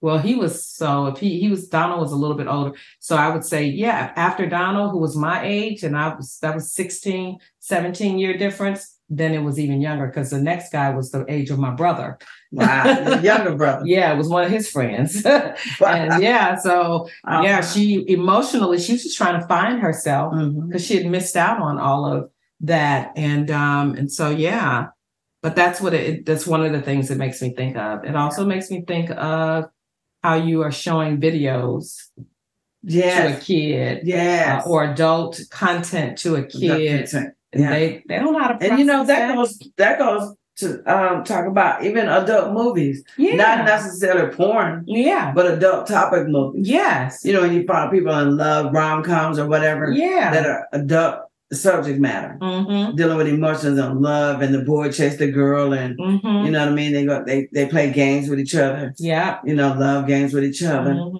Well, 0.00 0.18
he 0.18 0.34
was 0.34 0.66
so 0.66 1.06
if 1.08 1.18
he 1.18 1.38
he 1.40 1.48
was 1.48 1.68
Donald 1.68 2.00
was 2.00 2.12
a 2.12 2.16
little 2.16 2.36
bit 2.36 2.46
older. 2.46 2.72
So 3.00 3.16
I 3.16 3.28
would 3.28 3.44
say, 3.44 3.64
yeah, 3.66 4.12
after 4.16 4.46
Donald, 4.46 4.92
who 4.92 4.98
was 4.98 5.16
my 5.16 5.44
age, 5.44 5.82
and 5.82 5.96
I 5.96 6.14
was 6.14 6.38
that 6.40 6.54
was 6.54 6.72
16, 6.72 7.38
17 7.58 8.18
year 8.18 8.36
difference, 8.38 8.96
then 9.10 9.34
it 9.34 9.38
was 9.42 9.58
even 9.58 9.80
younger 9.80 10.06
because 10.06 10.30
the 10.30 10.40
next 10.40 10.72
guy 10.72 10.90
was 10.90 11.10
the 11.10 11.24
age 11.28 11.50
of 11.50 11.58
my 11.58 11.70
brother. 11.70 12.18
Wow, 12.52 13.20
younger 13.22 13.54
brother. 13.56 13.82
Yeah, 13.86 14.12
it 14.12 14.16
was 14.16 14.28
one 14.28 14.44
of 14.44 14.50
his 14.50 14.70
friends. 14.70 15.24
and 15.26 16.22
yeah, 16.22 16.56
so 16.56 17.08
yeah, 17.28 17.58
Uh-huh. 17.58 17.62
she 17.62 18.04
emotionally, 18.08 18.78
she 18.78 18.92
was 18.92 19.02
just 19.04 19.16
trying 19.18 19.40
to 19.40 19.46
find 19.46 19.80
herself 19.80 20.32
because 20.68 20.84
she 20.86 20.96
had 20.96 21.06
missed 21.06 21.36
out 21.36 21.60
on 21.60 21.78
all 21.78 22.06
of 22.10 22.30
that. 22.60 23.12
And 23.16 23.50
um, 23.50 23.94
and 23.94 24.10
so 24.10 24.30
yeah, 24.30 24.88
but 25.42 25.54
that's 25.56 25.80
what 25.80 25.94
it 25.94 26.26
that's 26.26 26.46
one 26.46 26.64
of 26.64 26.72
the 26.72 26.82
things 26.82 27.10
it 27.10 27.18
makes 27.18 27.40
me 27.42 27.54
think 27.54 27.76
of. 27.76 28.04
It 28.04 28.16
also 28.16 28.44
makes 28.46 28.70
me 28.70 28.82
think 28.86 29.10
of 29.10 29.66
how 30.22 30.34
you 30.34 30.62
are 30.62 30.72
showing 30.72 31.20
videos 31.20 32.08
to 32.88 33.36
a 33.36 33.40
kid 33.40 34.00
Yes. 34.06 34.66
uh, 34.66 34.70
or 34.70 34.84
adult 34.84 35.40
content 35.50 36.18
to 36.18 36.36
a 36.36 36.42
kid. 36.44 37.08
And 37.12 37.32
Yeah. 37.52 37.70
they 37.70 38.04
they 38.08 38.16
don't 38.18 38.32
know 38.32 38.38
how 38.38 38.48
to 38.52 38.64
And 38.70 38.78
you 38.78 38.84
know 38.84 39.04
process 39.04 39.18
that 39.18 39.34
goes 39.34 39.58
that 39.76 39.98
goes 39.98 40.34
to 40.58 40.82
um 40.86 41.24
talk 41.24 41.46
about 41.46 41.84
even 41.84 42.06
adult 42.08 42.52
movies, 42.52 43.02
yeah. 43.16 43.34
not 43.34 43.64
necessarily 43.64 44.30
porn, 44.34 44.84
yeah. 44.86 45.32
but 45.34 45.46
adult 45.50 45.86
topic 45.86 46.28
movies. 46.28 46.68
Yes. 46.68 47.24
You 47.24 47.32
know, 47.32 47.40
when 47.42 47.54
you 47.54 47.64
find 47.66 47.90
people 47.90 48.16
in 48.18 48.36
love, 48.36 48.72
rom 48.74 49.02
coms 49.02 49.38
or 49.38 49.46
whatever 49.46 49.90
Yeah. 49.90 50.30
that 50.32 50.46
are 50.46 50.68
adult 50.72 51.16
subject 51.52 51.98
matter, 51.98 52.38
mm-hmm. 52.40 52.94
dealing 52.96 53.16
with 53.16 53.26
emotions 53.28 53.78
and 53.78 54.00
love, 54.00 54.40
and 54.42 54.54
the 54.54 54.62
boy 54.62 54.90
chased 54.90 55.18
the 55.18 55.30
girl, 55.30 55.72
and 55.72 55.98
Mm-hmm. 55.98 56.44
you 56.46 56.50
know 56.52 56.60
what 56.60 56.68
I 56.68 56.72
mean. 56.74 56.92
They 56.92 57.04
go, 57.04 57.24
they 57.26 57.48
they 57.52 57.66
play 57.66 57.92
games 57.92 58.28
with 58.28 58.38
each 58.40 58.54
other. 58.54 58.94
yeah. 58.98 59.38
You 59.44 59.54
know, 59.54 59.74
love 59.74 60.06
games 60.06 60.32
with 60.32 60.44
each 60.44 60.62
other. 60.62 60.94
Mhm. 60.94 61.18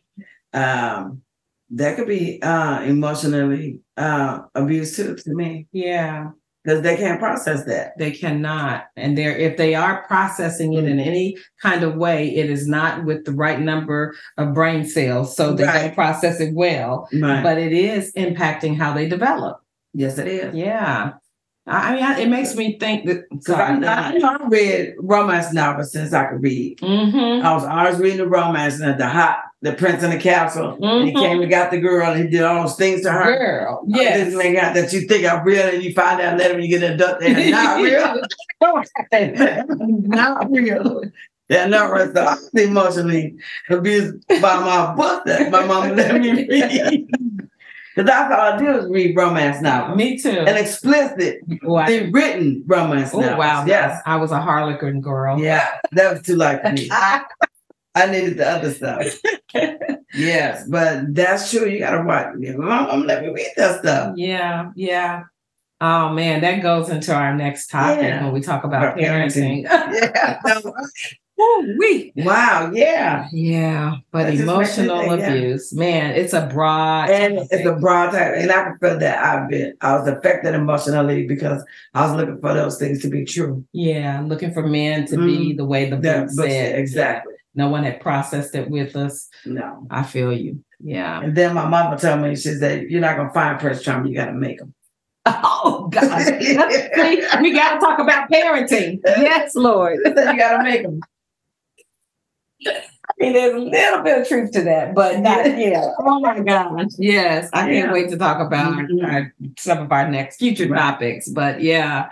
Um, 0.53 1.23
that 1.71 1.97
could 1.97 2.09
be 2.09 2.43
uh 2.43 2.83
emotionally 2.83 3.81
uh 3.97 4.41
abuse 4.57 4.97
too 4.97 5.15
to 5.15 5.35
me 5.35 5.69
Yeah. 5.73 6.31
because 6.65 6.83
they 6.83 6.97
can't 6.97 7.21
process 7.21 7.65
that. 7.67 7.97
They 7.99 8.11
cannot. 8.11 8.85
And 8.97 9.17
they're 9.17 9.37
if 9.37 9.57
they 9.57 9.75
are 9.77 10.05
processing 10.09 10.75
it 10.75 10.85
in 10.85 10.97
Mm. 10.99 11.07
any 11.07 11.37
kind 11.63 11.83
of 11.85 11.95
way, 11.97 12.29
it 12.35 12.51
is 12.51 12.67
not 12.67 13.05
with 13.05 13.25
the 13.25 13.33
right 13.33 13.61
number 13.61 14.15
of 14.37 14.53
brain 14.55 14.85
cells. 14.85 15.37
So 15.37 15.53
they 15.55 15.65
Right. 15.65 15.83
don't 15.87 15.95
process 15.95 16.41
it 16.41 16.55
well. 16.55 17.09
Right. 17.13 17.43
But 17.43 17.59
it 17.59 17.73
is 17.73 18.13
impacting 18.15 18.77
how 18.77 18.93
they 18.93 19.09
develop. 19.09 19.61
Yes, 19.93 20.19
it 20.19 20.29
is. 20.29 20.55
Yeah. 20.55 21.13
I 21.67 21.95
mean, 21.95 22.03
I- 22.03 22.21
it 22.21 22.29
makes 22.29 22.57
me 22.57 22.79
think 22.79 23.07
that. 23.07 23.29
Because 23.31 23.55
I, 23.55 23.75
I, 23.77 24.19
I 24.23 24.49
read 24.49 24.95
romance 24.99 25.53
novels 25.53 25.93
since 25.93 26.13
I 26.13 26.25
could 26.27 26.43
read. 26.43 26.79
mm-hmm. 26.79 27.47
I 27.47 27.55
was 27.55 27.65
always 27.65 27.99
reading 27.99 28.19
the 28.19 28.27
romance 28.27 28.81
and 28.81 28.99
the 28.99 29.09
hot, 29.09 29.39
the 29.63 29.75
prince 29.75 30.03
in 30.03 30.11
the 30.11 30.19
castle. 30.19 30.79
And 30.83 31.07
he 31.09 31.15
came 31.15 31.41
and 31.43 31.51
got 31.51 31.71
the 31.71 31.79
girl 31.79 32.11
and 32.11 32.25
he 32.25 32.29
did 32.31 32.43
all 32.43 32.63
those 32.67 32.77
things 32.77 33.03
to 33.03 33.13
her. 33.13 33.37
Girl. 33.37 33.85
Yes. 33.87 34.27
This 34.31 34.37
thing 34.37 34.59
out 34.59 34.75
that 34.75 34.93
you 34.93 35.03
think 35.03 35.25
are 35.31 35.45
real 35.45 35.67
and 35.69 35.83
you 35.83 35.93
find 35.93 36.21
out 36.21 36.39
later 36.39 36.55
when 36.55 36.65
you 36.65 36.79
get 36.79 36.91
abducted. 36.93 37.37
They're 37.37 37.51
not 37.53 37.81
real. 37.83 38.21
not 40.09 40.51
real. 40.51 41.03
They're 41.49 41.69
not 41.69 41.93
real. 41.93 42.13
So 42.15 42.23
I 42.23 42.35
was 42.35 42.51
emotionally 42.55 43.37
abused 43.69 44.27
by 44.29 44.39
my 44.61 44.95
book 44.95 45.25
that 45.27 45.51
my 45.51 45.65
mom 45.67 45.95
let 45.95 46.21
me 46.21 46.47
read. 46.49 47.07
Because 48.05 48.07
that's 48.07 48.35
all 48.35 48.41
I 48.53 48.59
do 48.59 48.79
is 48.79 48.87
read 48.91 49.17
romance 49.17 49.61
novels. 49.61 49.97
Me 49.97 50.19
too. 50.19 50.31
And 50.31 50.57
explicit, 50.59 51.41
Wow. 51.63 51.87
written 51.87 52.63
romance 52.67 53.11
Oh 53.15 53.21
novels. 53.21 53.39
wow. 53.39 53.65
Yes. 53.67 54.01
I 54.07 54.17
was 54.17 54.31
a 54.33 54.41
Harlequin 54.41 55.01
girl. 55.01 55.39
Yeah, 55.39 55.69
that 55.93 56.13
was 56.13 56.23
too 56.23 56.37
light 56.37 56.63
for 56.63 56.73
me. 56.73 56.89
I 57.95 58.07
needed 58.07 58.39
the 58.39 58.49
other 58.49 58.73
stuff. 58.73 59.05
yes, 60.15 60.67
but 60.69 61.13
that's 61.15 61.51
true. 61.51 61.67
You 61.67 61.81
gotta 61.81 62.03
watch. 62.03 62.29
Mom, 62.57 62.89
I'm 62.91 63.03
let 63.07 63.23
me 63.23 63.31
read 63.31 63.53
that 63.57 63.81
stuff. 63.81 64.15
Yeah, 64.17 64.71
yeah. 64.77 65.25
Oh 65.81 66.11
man, 66.13 66.41
that 66.43 66.63
goes 66.63 66.89
into 66.89 67.13
our 67.15 67.35
next 67.35 67.67
topic 67.69 68.03
Yeah. 68.03 68.23
when 68.25 68.33
we 68.33 68.41
talk 68.43 68.65
about 68.65 68.83
About 68.85 68.99
parenting. 68.99 69.67
parenting. 69.67 70.11
Yeah. 70.47 70.61
Wee. 71.79 72.13
wow. 72.17 72.71
Yeah. 72.75 73.29
Yeah, 73.33 73.97
but 74.13 74.25
That 74.25 74.35
just 74.35 74.47
makes 74.47 74.79
me 74.79 74.85
emotional 74.85 75.19
yeah. 75.19 75.33
abuse, 75.33 75.73
man, 75.73 76.11
it's 76.15 76.33
a 76.33 76.47
broad. 76.47 77.11
And 77.11 77.39
it's 77.51 77.67
a 77.67 77.75
broad 77.75 78.11
type, 78.13 78.35
and 78.37 78.51
I 78.51 78.65
can 78.65 78.79
feel 78.79 78.99
that 78.99 79.25
I've 79.25 79.49
been, 79.49 79.75
I 79.81 79.97
was 79.99 80.09
affected 80.09 80.55
emotionally 80.55 81.27
because 81.27 81.63
I 81.95 82.07
was 82.07 82.17
looking 82.17 82.41
for 82.41 82.55
those 82.55 82.79
things 82.79 83.01
to 83.03 83.09
be 83.09 83.25
true. 83.25 83.65
yeah, 83.73 84.21
looking 84.25 84.53
for 84.53 84.67
men 84.67 85.07
to 85.07 85.17
be 85.17 85.53
the 85.55 85.65
way 85.65 85.89
the 85.89 85.97
Mm-hmm. 85.97 86.27
Book 86.27 86.37
book 86.37 86.47
said. 86.51 86.79
exactly. 86.79 87.35
No 87.55 87.69
one 87.69 87.83
had 87.85 88.01
processed 88.01 88.55
it 88.55 88.71
with 88.71 88.95
us. 88.97 89.29
No. 89.45 89.87
I 89.91 90.03
feel 90.05 90.33
you. 90.33 90.63
Yeah. 90.83 91.21
And 91.21 91.37
then 91.37 91.53
my 91.55 91.69
mama 91.69 91.99
told 91.99 92.21
me, 92.23 92.37
she 92.37 92.55
said, 92.55 92.85
You're 92.89 93.01
not 93.01 93.17
gonna 93.17 93.33
find 93.33 93.59
Prince 93.59 93.83
Charming, 93.83 94.13
you 94.13 94.17
gotta 94.17 94.33
make 94.33 94.59
them. 94.59 94.73
Oh 95.27 95.89
God. 95.93 96.23
See, 96.41 96.57
we 97.43 97.53
got 97.53 97.75
to 97.75 97.81
talk 97.81 97.99
about 97.99 98.31
parenting. 98.31 99.01
Yes, 99.05 99.55
Lord. 99.55 99.99
you 100.05 100.15
gotta 100.15 100.63
make 100.63 100.83
them. 100.83 101.01
I 102.67 102.73
mean, 103.19 103.33
there's 103.33 103.55
a 103.55 103.59
little 103.59 104.03
bit 104.03 104.21
of 104.21 104.29
truth 104.29 104.53
to 104.53 104.63
that, 104.63 104.95
but 104.95 105.21
not 105.21 105.47
yeah. 105.59 105.93
Oh 106.01 106.21
my 106.21 106.41
gosh. 106.41 106.91
Yes. 106.99 107.49
I 107.53 107.69
can't 107.71 107.93
wait 107.93 108.11
to 108.11 108.17
talk 108.17 108.41
about 108.47 108.75
our- 108.75 108.87
Mhm. 108.87 109.13
our- 109.13 109.35
some 109.59 109.79
of 109.79 109.91
our 109.93 110.09
next 110.11 110.37
future 110.39 110.69
Right. 110.69 110.79
topics. 110.79 111.29
But 111.29 111.61
yeah. 111.63 112.09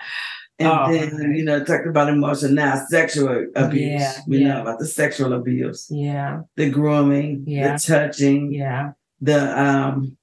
And 0.58 0.68
Oh, 0.68 0.92
then, 0.92 1.34
you 1.36 1.44
know, 1.44 1.62
talked 1.64 1.86
about 1.86 2.08
emotion 2.08 2.54
now, 2.56 2.74
sexual 2.88 3.46
abuse. 3.54 4.00
Yeah, 4.02 4.12
you 4.26 4.38
yeah. 4.40 4.48
know, 4.54 4.62
about 4.62 4.80
the 4.80 4.86
sexual 4.86 5.32
abuse, 5.32 5.86
Yeah. 5.88 6.40
the 6.56 6.68
grooming, 6.68 7.44
Yeah. 7.46 7.74
the 7.74 7.78
touching, 7.78 8.52
Yeah. 8.52 8.92
the 9.20 9.56
um, 9.60 10.16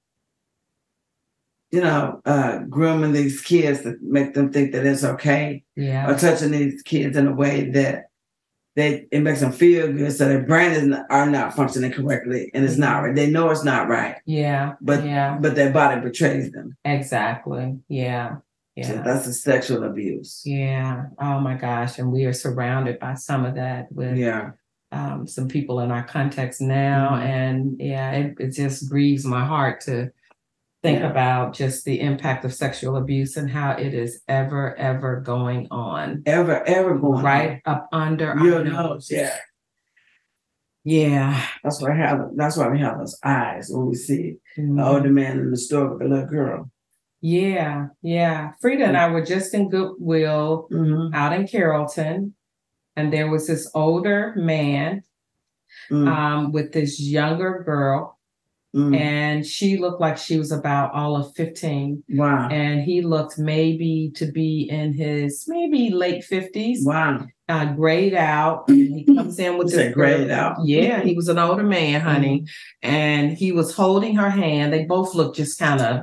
you 1.71 1.81
know, 1.81 2.21
uh 2.25 2.59
grooming 2.69 3.13
these 3.13 3.41
kids 3.41 3.81
to 3.83 3.95
make 4.01 4.33
them 4.33 4.51
think 4.51 4.71
that 4.73 4.85
it's 4.85 5.03
okay, 5.03 5.63
Yeah. 5.75 6.09
or 6.11 6.17
touching 6.17 6.51
these 6.51 6.81
kids 6.81 7.15
in 7.17 7.27
a 7.27 7.33
way 7.33 7.69
that 7.71 8.05
they 8.75 9.07
it 9.11 9.21
makes 9.21 9.39
them 9.39 9.51
feel 9.51 9.91
good 9.91 10.11
so 10.11 10.27
their 10.27 10.43
brain 10.43 10.71
is 10.71 10.83
not, 10.83 11.05
are 11.09 11.29
not 11.29 11.55
functioning 11.55 11.91
correctly 11.91 12.51
and 12.53 12.65
it's 12.65 12.77
not 12.77 13.03
right. 13.03 13.15
They 13.15 13.29
know 13.29 13.49
it's 13.49 13.63
not 13.63 13.87
right, 13.87 14.17
Yeah. 14.25 14.73
but 14.81 15.05
yeah. 15.05 15.37
but 15.39 15.55
their 15.55 15.71
body 15.71 16.01
betrays 16.01 16.51
them. 16.51 16.75
Exactly. 16.83 17.77
Yeah. 17.87 18.37
So 18.83 18.93
Yeah. 18.93 19.01
that's 19.03 19.25
a 19.27 19.33
sexual 19.33 19.83
abuse. 19.85 20.41
Yeah. 20.45 21.05
Oh 21.19 21.39
my 21.39 21.55
gosh. 21.55 21.97
And 21.99 22.11
we 22.11 22.25
are 22.25 22.33
surrounded 22.33 22.99
by 22.99 23.13
some 23.13 23.45
of 23.45 23.55
that 23.55 23.89
with 23.91 24.17
Yeah. 24.17 24.51
um, 24.91 25.25
some 25.27 25.47
people 25.47 25.79
in 25.79 25.91
our 25.91 26.03
context 26.03 26.59
now. 26.59 27.11
Mhm. 27.11 27.23
And 27.23 27.75
yeah, 27.79 28.11
it, 28.11 28.35
it 28.39 28.51
just 28.51 28.89
grieves 28.89 29.23
my 29.25 29.45
heart 29.45 29.79
to 29.81 30.11
think 30.85 30.99
Yeah. 30.99 31.09
about 31.09 31.53
just 31.53 31.83
the 31.85 31.99
impact 31.99 32.45
of 32.45 32.53
sexual 32.53 32.95
abuse 32.97 33.35
and 33.37 33.49
how 33.49 33.71
it 33.71 33.93
is 33.93 34.21
ever, 34.27 34.75
ever 34.77 35.19
going 35.21 35.67
on 35.71 36.21
Ever, 36.25 36.63
ever 36.67 36.95
going 36.97 37.17
on. 37.19 37.23
right 37.23 37.61
up 37.65 37.87
under 37.91 38.29
our 38.31 38.45
Your 38.45 38.63
nose. 38.63 38.73
nose, 38.73 39.11
yeah. 39.11 39.35
Yeah. 40.83 41.41
That's 41.63 41.81
why 41.81 41.91
I 41.91 41.95
have. 41.95 42.19
That's 42.35 42.57
why 42.57 42.67
we 42.69 42.79
have 42.79 42.99
those 42.99 43.17
eyes 43.23 43.69
when 43.71 43.87
we 43.87 43.95
see 43.95 44.37
Mhm. 44.57 44.77
the 44.77 44.85
older 44.85 45.09
man 45.09 45.39
in 45.39 45.49
the 45.51 45.57
store 45.57 45.89
with 45.89 45.99
the 45.99 46.05
little 46.07 46.27
girl. 46.27 46.69
Yeah. 47.21 47.87
Yeah. 48.03 48.51
Frida 48.61 48.85
and 48.85 48.97
I 48.97 49.09
were 49.09 49.25
just 49.25 49.53
in 49.53 49.69
Goodwill 49.69 50.67
Mm-hmm. 50.71 51.13
out 51.13 51.33
in 51.33 51.47
Carrollton. 51.47 52.35
And 52.95 53.11
there 53.11 53.29
was 53.29 53.47
this 53.47 53.69
older 53.73 54.33
man 54.37 55.01
Mm-hmm. 55.91 56.07
um, 56.07 56.51
with 56.53 56.71
this 56.71 57.01
younger 57.01 57.61
girl, 57.65 58.14
and 58.75 59.45
she 59.45 59.77
looked 59.77 60.01
like 60.01 60.17
she 60.17 60.37
was 60.37 60.51
about 60.51 60.93
all 60.93 61.15
of 61.15 61.33
15. 61.35 62.03
wow. 62.09 62.49
and 62.51 62.81
he 62.81 63.01
looked 63.01 63.39
maybe 63.39 64.11
to 64.15 64.25
be 64.31 64.67
in 64.69 64.91
his 64.93 65.45
maybe 65.47 65.89
late 65.91 66.25
50s 66.29 66.79
wow. 66.83 67.25
uh 67.47 67.65
grayed 67.73 68.13
out 68.13 68.65
he 68.69 69.05
comes 69.05 69.39
in 69.39 69.57
with 69.57 69.71
this 69.71 69.93
grayed 69.93 70.29
out? 70.29 70.57
yeah 70.65 71.01
he 71.01 71.13
was 71.15 71.29
an 71.29 71.37
older 71.39 71.63
man 71.63 72.01
honey 72.01 72.41
Mm-hmm. 72.41 72.93
and 72.95 73.37
he 73.37 73.51
was 73.53 73.73
holding 73.73 74.15
her 74.17 74.29
hand 74.29 74.73
they 74.73 74.83
both 74.85 75.15
looked 75.15 75.37
just 75.37 75.57
kind 75.57 75.79
of 75.81 76.01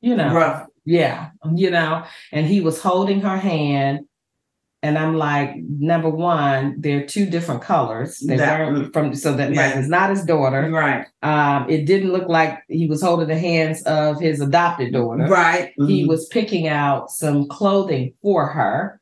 you 0.00 0.14
know 0.14 0.32
Rough. 0.32 0.66
yeah 0.84 1.30
you 1.54 1.70
know 1.70 2.04
and 2.30 2.46
he 2.46 2.60
was 2.60 2.80
holding 2.80 3.20
her 3.22 3.36
hand 3.36 4.00
and 4.84 4.98
I'm 4.98 5.14
like, 5.16 5.56
number 5.56 6.10
one, 6.10 6.76
they're 6.78 7.06
two 7.06 7.24
different 7.26 7.62
colors. 7.62 8.18
They 8.18 8.36
weren't 8.36 8.92
from 8.92 9.14
so 9.14 9.32
that 9.34 9.52
Yeah. 9.52 9.62
right, 9.68 9.76
it's 9.78 9.88
not 9.88 10.10
his 10.10 10.24
daughter. 10.24 10.70
Right. 10.70 11.06
Um, 11.22 11.68
it 11.70 11.86
didn't 11.86 12.12
look 12.12 12.28
like 12.28 12.58
he 12.68 12.86
was 12.86 13.00
holding 13.02 13.28
the 13.28 13.38
hands 13.38 13.82
of 13.84 14.20
his 14.20 14.40
adopted 14.42 14.92
daughter 14.92 15.26
Right. 15.26 15.72
he 15.88 16.04
Mhm. 16.04 16.08
was 16.08 16.26
picking 16.26 16.68
out 16.68 17.10
some 17.10 17.48
clothing 17.48 18.12
for 18.22 18.46
her 18.48 19.00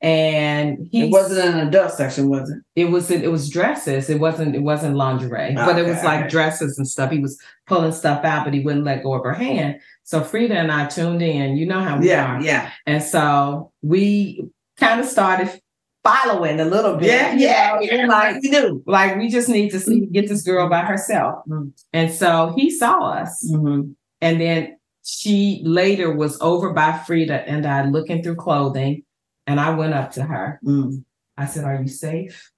and 0.00 0.88
he 0.90 1.02
It 1.04 1.10
wasn't 1.12 1.44
in 1.46 1.56
the 1.58 1.68
adult 1.68 1.92
section, 1.92 2.28
was 2.28 2.50
it? 2.50 2.58
it 2.74 2.90
was 2.90 3.10
it 3.10 3.30
was 3.30 3.48
dresses 3.48 4.10
it 4.10 4.18
wasn't 4.18 4.56
it 4.56 4.62
wasn't 4.62 4.96
lingerie 4.96 5.54
but 5.54 5.78
it 5.78 5.86
was 5.86 6.02
like 6.02 6.28
dresses 6.28 6.76
and 6.78 6.88
stuff 6.88 7.10
he 7.12 7.18
was 7.20 7.38
pulling 7.68 7.92
stuff 7.92 8.24
out 8.24 8.44
but 8.44 8.52
he 8.54 8.60
wouldn't 8.60 8.84
let 8.84 9.02
go 9.04 9.12
of 9.14 9.22
her 9.22 9.34
hand 9.34 9.76
so 10.02 10.20
frida 10.22 10.54
and 10.56 10.72
i 10.72 10.86
tuned 10.86 11.22
in 11.22 11.56
you 11.56 11.66
know 11.66 11.80
how 11.80 11.98
we 11.98 12.08
Yeah. 12.08 12.36
are 12.36 12.40
Yeah. 12.42 12.70
and 12.86 13.00
so 13.02 13.70
we 13.82 14.44
kind 14.82 15.00
of 15.00 15.06
started 15.06 15.60
following 16.04 16.58
a 16.60 16.64
little 16.64 16.96
bit. 16.96 17.06
Yeah, 17.08 17.34
yeah, 17.36 17.80
yeah. 17.80 18.06
Like, 18.06 18.42
we 18.42 18.50
do. 18.50 18.82
like 18.86 19.16
we 19.16 19.28
just 19.28 19.48
need 19.48 19.70
to 19.70 19.78
see 19.78 20.06
get 20.06 20.28
this 20.28 20.42
girl 20.42 20.68
by 20.68 20.80
herself. 20.80 21.44
Mhm. 21.48 21.72
And 21.92 22.10
so 22.10 22.52
he 22.56 22.70
saw 22.70 23.10
us. 23.10 23.48
Mhm. 23.52 23.94
And 24.20 24.40
then 24.40 24.76
she 25.04 25.62
later 25.64 26.14
was 26.14 26.40
over 26.40 26.72
by 26.72 26.92
Frida 27.06 27.48
and 27.48 27.66
I 27.66 27.84
looking 27.84 28.22
through 28.22 28.36
clothing. 28.36 29.02
And 29.46 29.58
I 29.58 29.70
went 29.70 29.94
up 29.94 30.12
to 30.12 30.22
her. 30.22 30.60
Mm. 30.64 31.04
I 31.36 31.46
said, 31.46 31.64
Are 31.64 31.80
you 31.82 31.88
safe? 31.88 32.52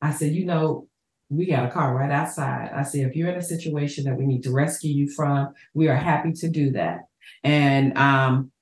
I 0.00 0.12
said, 0.12 0.32
You 0.32 0.44
know, 0.44 0.86
we 1.28 1.46
got 1.46 1.66
a 1.66 1.70
car 1.72 1.94
right 1.94 2.10
outside. 2.10 2.70
I 2.72 2.82
said, 2.84 3.06
If 3.08 3.16
you're 3.16 3.30
in 3.30 3.38
a 3.38 3.42
situation 3.42 4.04
that 4.04 4.16
we 4.16 4.26
need 4.26 4.44
to 4.44 4.52
rescue 4.52 4.92
you 4.92 5.08
from, 5.10 5.52
we 5.74 5.88
are 5.88 5.96
happy 5.96 6.32
to 6.34 6.48
do 6.48 6.70
that. 6.72 7.00
And 7.42 7.96
um, 7.98 8.52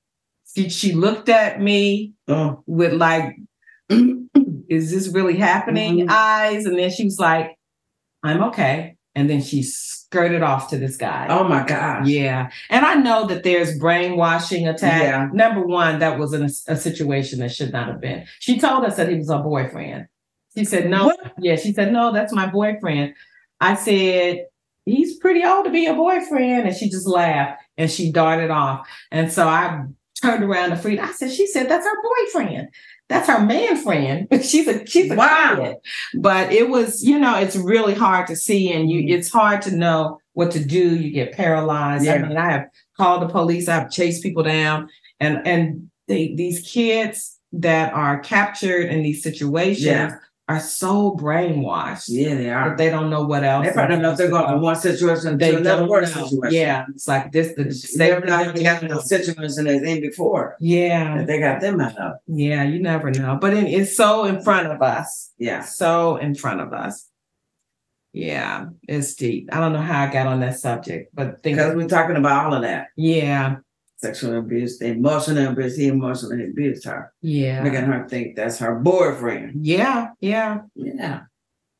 she, 0.55 0.69
she 0.69 0.93
looked 0.93 1.29
at 1.29 1.61
me 1.61 2.13
Oh. 2.27 2.63
with 2.65 2.93
like, 2.93 3.35
Is 4.67 4.91
this 4.91 5.09
really 5.09 5.37
happening? 5.37 5.99
Mhm. 5.99 6.09
eyes. 6.09 6.65
And 6.65 6.77
then 6.77 6.89
she 6.89 7.03
was 7.05 7.19
like, 7.19 7.55
I'm 8.23 8.43
okay. 8.45 8.97
And 9.13 9.29
then 9.29 9.41
she 9.41 9.61
skirted 9.61 10.41
off 10.41 10.69
to 10.71 10.77
this 10.77 10.97
guy. 10.97 11.27
oh 11.29 11.43
my 11.47 11.63
gosh. 11.65 12.07
Yeah. 12.07 12.49
And 12.69 12.83
I 12.85 12.95
know 12.95 13.27
that 13.27 13.43
there's 13.43 13.77
brainwashing 13.77 14.67
attack. 14.67 15.03
Yeah. 15.03 15.29
Number 15.31 15.65
one, 15.65 15.99
that 15.99 16.17
was 16.19 16.33
in 16.33 16.41
a, 16.43 16.49
a 16.73 16.75
situation 16.75 17.39
that 17.39 17.51
should 17.53 17.71
not 17.71 17.87
have 17.87 18.01
been. 18.01 18.25
She 18.39 18.59
told 18.59 18.83
us 18.85 18.97
that 18.97 19.07
he 19.07 19.15
was 19.15 19.29
her 19.29 19.37
boyfriend. 19.43 20.07
She 20.57 20.65
said, 20.65 20.89
no. 20.89 21.05
What? 21.05 21.33
Yeah. 21.39 21.55
She 21.57 21.71
said, 21.71 21.93
no, 21.93 22.11
that's 22.11 22.33
my 22.33 22.47
boyfriend. 22.47 23.13
I 23.61 23.75
said, 23.75 24.45
he's 24.85 25.17
pretty 25.19 25.43
old 25.45 25.65
to 25.65 25.71
be 25.71 25.85
a 25.85 25.93
boyfriend. 25.93 26.67
And 26.67 26.75
she 26.75 26.89
just 26.89 27.07
laughed 27.07 27.61
and 27.77 27.89
she 27.89 28.11
darted 28.11 28.49
off. 28.49 28.87
And 29.11 29.31
so 29.31 29.47
I 29.47 29.83
turned 30.25 30.43
around 30.43 30.71
to 30.71 30.75
Frida. 30.77 31.03
I 31.03 31.11
said, 31.11 31.31
she 31.31 31.47
said, 31.47 31.69
that's 31.69 31.85
her 31.85 32.01
boyfriend. 32.01 32.69
That's 33.07 33.27
her 33.27 33.39
man 33.39 33.77
friend. 33.77 34.27
she's 34.43 34.67
a 34.67 34.85
she's 34.85 35.11
a 35.11 35.15
Wow. 35.15 35.57
kid. 35.61 35.75
But 36.15 36.51
it 36.51 36.69
was, 36.69 37.03
you 37.03 37.19
know, 37.19 37.37
it's 37.37 37.55
really 37.55 37.93
hard 37.93 38.27
to 38.27 38.35
see 38.35 38.71
and 38.71 38.89
you 38.89 39.01
mm-hmm. 39.01 39.13
it's 39.13 39.29
hard 39.31 39.61
to 39.63 39.75
know 39.75 40.19
what 40.33 40.51
to 40.51 40.63
do. 40.63 40.95
You 40.95 41.11
get 41.11 41.33
paralyzed. 41.33 42.07
I 42.07 42.17
mean, 42.17 42.37
I 42.37 42.51
have 42.51 42.65
called 42.97 43.21
the 43.21 43.29
police, 43.29 43.67
I've 43.67 43.91
chased 43.91 44.23
people 44.23 44.43
down, 44.43 44.89
and 45.19 45.45
and 45.45 45.89
they, 46.07 46.33
these 46.35 46.61
kids 46.61 47.39
that 47.53 47.93
are 47.93 48.19
captured 48.19 48.89
in 48.89 49.01
these 49.01 49.23
situations 49.23 49.85
Yeah. 49.85 50.17
Are 50.47 50.59
so 50.59 51.15
brainwashed 51.19 52.05
Yeah, 52.07 52.35
they 52.35 52.49
are. 52.51 52.69
that 52.69 52.77
they 52.77 52.89
don't 52.91 53.09
know 53.09 53.23
what 53.23 53.43
else. 53.43 53.65
They 53.65 53.73
probably 53.73 53.95
don't 53.95 54.03
know 54.03 54.11
if 54.11 54.17
they're 54.19 54.29
going 54.29 54.45
from 54.45 54.61
one 54.61 54.75
situation 54.75 55.37
They 55.39 55.51
to 55.51 55.57
another 55.57 55.87
worse 55.87 56.13
situation. 56.13 56.51
Yeah, 56.51 56.85
it's 56.93 57.07
like 57.07 57.31
this. 57.31 57.55
The 57.55 57.63
They 57.97 58.09
never 58.11 58.25
know 58.27 58.41
if 58.41 58.53
they 58.53 58.61
got 58.63 58.81
the 58.87 59.01
situation 59.01 59.65
they 59.65 59.77
in 59.77 60.01
before 60.01 60.55
Yeah, 60.59 61.23
they 61.23 61.39
got 61.39 61.61
them 61.61 61.81
out 61.81 61.97
of. 61.97 62.13
yeah, 62.27 62.63
you 62.63 62.79
never 62.79 63.09
know. 63.09 63.37
But 63.41 63.55
it, 63.55 63.63
it's 63.65 63.97
so 63.97 64.25
in 64.25 64.41
front 64.43 64.67
of 64.67 64.81
us. 64.83 65.31
Yeah. 65.39 65.61
So 65.63 66.17
in 66.17 66.35
front 66.35 66.61
of 66.61 66.73
us. 66.73 67.09
Yeah, 68.13 68.67
it's 68.87 69.15
deep. 69.15 69.49
I 69.51 69.59
don't 69.59 69.73
know 69.73 69.81
how 69.81 70.03
I 70.05 70.13
got 70.13 70.27
on 70.27 70.39
that 70.41 70.57
subject, 70.59 71.09
but 71.13 71.41
Because 71.43 71.75
we're 71.75 71.87
talking 71.87 72.15
about 72.15 72.45
all 72.45 72.53
of 72.53 72.61
that. 72.61 72.87
yeah, 72.95 73.57
Sexual 74.05 74.37
abuse, 74.39 74.77
the 74.79 74.87
emotional 74.87 75.51
abuse, 75.51 75.75
he 75.77 75.87
emotionally 75.87 76.45
abused 76.51 76.85
her. 76.85 77.11
yeah, 77.21 77.63
Making 77.63 77.85
her 77.91 78.07
think 78.07 78.35
that's 78.35 78.59
her 78.59 78.75
boyfriend. 78.75 79.65
yeah, 79.65 80.09
yeah. 80.21 80.59
Yeah. 80.75 81.21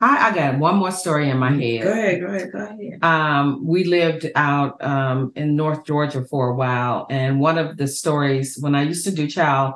I, 0.02 0.30
I 0.30 0.36
got 0.36 0.60
one 0.60 0.76
more 0.76 0.92
story 0.92 1.30
in 1.30 1.38
my 1.38 1.52
head. 1.52 1.82
Go 1.84 1.92
ahead, 1.92 2.20
go 2.22 2.28
ahead, 2.28 2.52
go 2.52 2.60
ahead. 2.60 3.00
um, 3.04 3.66
we 3.66 3.86
lived 3.86 4.30
out 4.36 4.74
um, 4.84 5.32
in 5.36 5.56
North 5.56 5.86
Georgia 5.86 6.24
for 6.32 6.50
a 6.50 6.56
while, 6.56 7.08
and 7.10 7.40
one 7.40 7.58
of 7.58 7.78
the 7.78 7.88
stories 7.88 8.58
when 8.60 8.76
I 8.76 8.84
used 8.84 9.06
to 9.06 9.12
do 9.12 9.26
child 9.28 9.76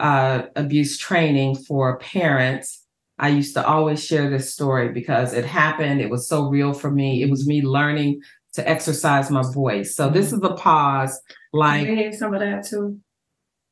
uh, 0.00 0.42
abuse 0.56 0.98
training 0.98 1.54
for 1.56 1.96
parents, 1.98 2.84
I 3.18 3.28
used 3.28 3.54
to 3.54 3.64
always 3.64 4.04
share 4.04 4.28
this 4.30 4.52
story 4.52 4.88
because 4.88 5.32
it 5.32 5.44
happened. 5.44 6.00
It 6.00 6.10
was 6.10 6.26
so 6.28 6.48
real 6.48 6.72
for 6.72 6.90
me. 6.90 7.22
It 7.22 7.30
was 7.30 7.46
me 7.46 7.62
learning 7.62 8.20
to 8.54 8.68
exercise 8.68 9.30
my 9.30 9.42
voice. 9.52 9.94
So 9.96 10.10
this 10.10 10.32
mm-hmm. 10.32 10.44
is 10.44 10.50
a 10.50 10.54
pause. 10.54 11.20
Like 11.52 11.86
we 11.86 11.96
hear 11.96 12.12
some 12.12 12.34
of 12.34 12.40
that 12.40 12.66
too? 12.66 13.00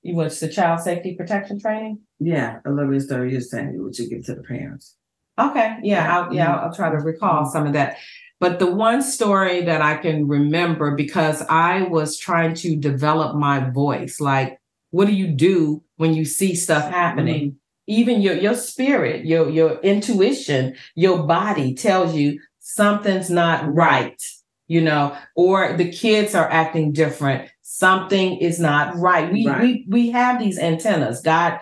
you 0.02 0.14
watch 0.14 0.40
the 0.40 0.48
child 0.48 0.80
safety 0.80 1.14
protection 1.14 1.60
training. 1.60 2.00
Yeah, 2.18 2.60
a 2.64 2.70
little 2.70 2.90
bit 2.90 2.98
of 2.98 3.02
story 3.02 3.32
you're 3.32 3.40
saying, 3.40 3.82
what 3.82 3.98
you 3.98 4.08
give 4.08 4.24
to 4.26 4.34
the 4.34 4.42
parents. 4.42 4.96
Okay, 5.38 5.76
yeah, 5.82 6.16
I'll, 6.16 6.34
yeah, 6.34 6.54
I'll, 6.54 6.66
I'll 6.66 6.74
try 6.74 6.90
to 6.90 6.96
recall 6.96 7.46
some 7.46 7.66
of 7.66 7.72
that. 7.74 7.98
But 8.40 8.58
the 8.58 8.70
one 8.70 9.02
story 9.02 9.62
that 9.62 9.82
I 9.82 9.96
can 9.96 10.26
remember 10.26 10.94
because 10.94 11.42
I 11.48 11.82
was 11.82 12.18
trying 12.18 12.54
to 12.56 12.76
develop 12.76 13.36
my 13.36 13.70
voice, 13.70 14.20
like, 14.20 14.58
what 14.90 15.06
do 15.06 15.12
you 15.12 15.28
do 15.28 15.82
when 15.96 16.14
you 16.14 16.24
see 16.24 16.54
stuff 16.54 16.84
mm-hmm. 16.84 16.94
happening? 16.94 17.56
Even 17.86 18.20
your 18.20 18.34
your 18.34 18.54
spirit, 18.54 19.26
your 19.26 19.50
your 19.50 19.80
intuition, 19.80 20.76
your 20.94 21.24
body 21.24 21.74
tells 21.74 22.14
you 22.14 22.40
something's 22.60 23.30
not 23.30 23.72
right, 23.74 24.22
you 24.70 24.80
know, 24.80 25.16
or 25.34 25.72
the 25.76 25.90
kids 25.90 26.32
are 26.36 26.48
acting 26.48 26.92
different. 26.92 27.50
Something 27.62 28.36
is 28.38 28.60
not 28.60 28.94
right. 28.96 29.32
We 29.32 29.46
Right. 29.48 29.60
we 29.60 29.84
we 29.88 30.10
have 30.10 30.38
these 30.38 30.58
antennas. 30.60 31.20
God 31.22 31.58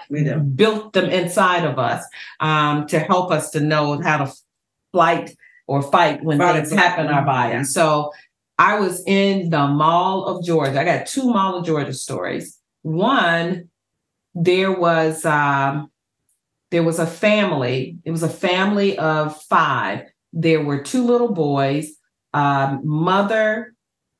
built 0.54 0.92
them 0.92 1.06
inside 1.06 1.64
of 1.64 1.78
us 1.78 2.04
um, 2.40 2.86
to 2.88 2.98
help 2.98 3.30
us 3.32 3.50
to 3.52 3.60
know 3.60 3.98
how 4.02 4.18
to 4.24 4.32
fight 4.92 5.34
or 5.66 5.80
fight 5.80 6.22
when 6.22 6.38
things 6.38 6.68
flight. 6.68 6.80
happen 6.84 7.06
in 7.06 7.12
our 7.12 7.24
body. 7.24 7.54
Yeah. 7.54 7.62
So 7.62 8.12
I 8.58 8.78
was 8.78 9.02
in 9.06 9.48
the 9.48 9.66
Mall 9.66 10.26
of 10.26 10.44
Georgia. 10.44 10.78
I 10.78 10.84
got 10.84 11.06
two 11.06 11.24
Mall 11.32 11.56
of 11.56 11.64
Georgia 11.64 11.94
stories. 11.94 12.58
One, 12.82 13.70
there 14.34 14.72
was 14.72 15.24
um, 15.24 15.90
there 16.70 16.82
was 16.82 16.98
a 16.98 17.06
family. 17.06 17.96
It 18.04 18.10
was 18.10 18.22
a 18.22 18.28
family 18.28 18.98
of 18.98 19.40
five. 19.44 20.02
There 20.34 20.62
were 20.62 20.82
two 20.82 21.04
little 21.04 21.32
boys, 21.32 21.86
um, 22.34 22.80
mother 22.84 23.74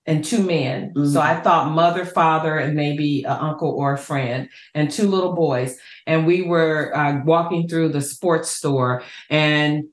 and 0.07 0.25
two 0.25 0.43
men. 0.43 0.93
Mhm. 0.97 1.13
So 1.13 1.21
I 1.21 1.41
thought 1.41 1.73
mother, 1.73 2.05
father, 2.05 2.57
and 2.59 2.75
maybe 2.75 3.25
an 3.25 3.37
uncle 3.39 3.71
or 3.71 3.95
a 3.95 3.99
friend, 3.99 4.49
and 4.75 4.91
two 4.91 5.09
little 5.09 5.35
boys. 5.35 5.77
And 6.07 6.27
we 6.27 6.43
were 6.43 6.97
uh, 6.97 7.23
walking 7.25 7.69
through 7.69 7.91
the 7.91 8.01
sports 8.01 8.51
store, 8.51 9.03
and 9.31 9.85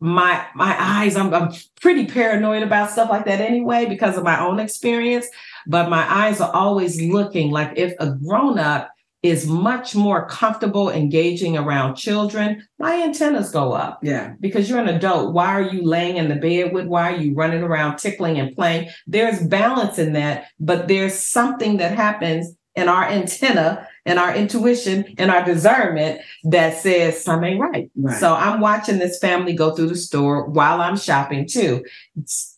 my 0.00 0.44
my 0.54 0.76
eyes 0.78 1.16
I'm, 1.16 1.32
I'm 1.32 1.52
pretty 1.80 2.06
paranoid 2.06 2.62
about 2.62 2.90
stuff 2.90 3.08
like 3.08 3.24
that 3.24 3.40
anyway 3.40 3.86
because 3.86 4.18
of 4.18 4.24
my 4.24 4.38
own 4.40 4.58
experience 4.60 5.26
but 5.66 5.88
my 5.88 6.04
eyes 6.12 6.40
are 6.40 6.52
always 6.54 7.00
looking 7.00 7.50
like 7.50 7.72
if 7.76 7.94
a 7.98 8.10
grown 8.10 8.58
up 8.58 8.90
is 9.30 9.46
much 9.46 9.94
more 9.94 10.26
comfortable 10.28 10.90
engaging 10.90 11.56
around 11.56 11.94
children 11.96 12.66
my 12.78 13.02
antennas 13.02 13.50
go 13.50 13.72
up 13.72 13.98
Yeah. 14.02 14.34
because 14.40 14.68
you're 14.68 14.78
an 14.78 14.88
adult 14.88 15.32
why 15.34 15.48
are 15.48 15.62
you 15.62 15.82
laying 15.82 16.16
in 16.16 16.28
the 16.28 16.36
bed 16.36 16.72
with 16.72 16.86
why 16.86 17.12
are 17.12 17.16
you 17.16 17.34
running 17.34 17.62
around 17.62 17.96
tickling 17.98 18.38
and 18.38 18.54
playing 18.54 18.88
there's 19.06 19.40
balance 19.46 19.98
in 19.98 20.12
that 20.14 20.46
but 20.60 20.88
there's 20.88 21.14
something 21.14 21.76
that 21.78 21.92
happens 21.96 22.54
in 22.74 22.88
our 22.90 23.04
antenna 23.04 23.88
and 24.04 24.18
our 24.18 24.34
intuition 24.36 25.04
and 25.16 25.30
our 25.30 25.42
discernment 25.44 26.20
that 26.44 26.76
says 26.76 27.24
something 27.24 27.52
ain't 27.54 27.60
right 27.60 27.90
Right. 27.96 28.20
so 28.20 28.34
I'm 28.34 28.60
watching 28.60 28.98
this 28.98 29.18
family 29.18 29.54
go 29.54 29.74
through 29.74 29.88
the 29.88 29.96
store 29.96 30.46
while 30.46 30.80
I'm 30.82 30.96
shopping 30.98 31.48
too. 31.48 31.82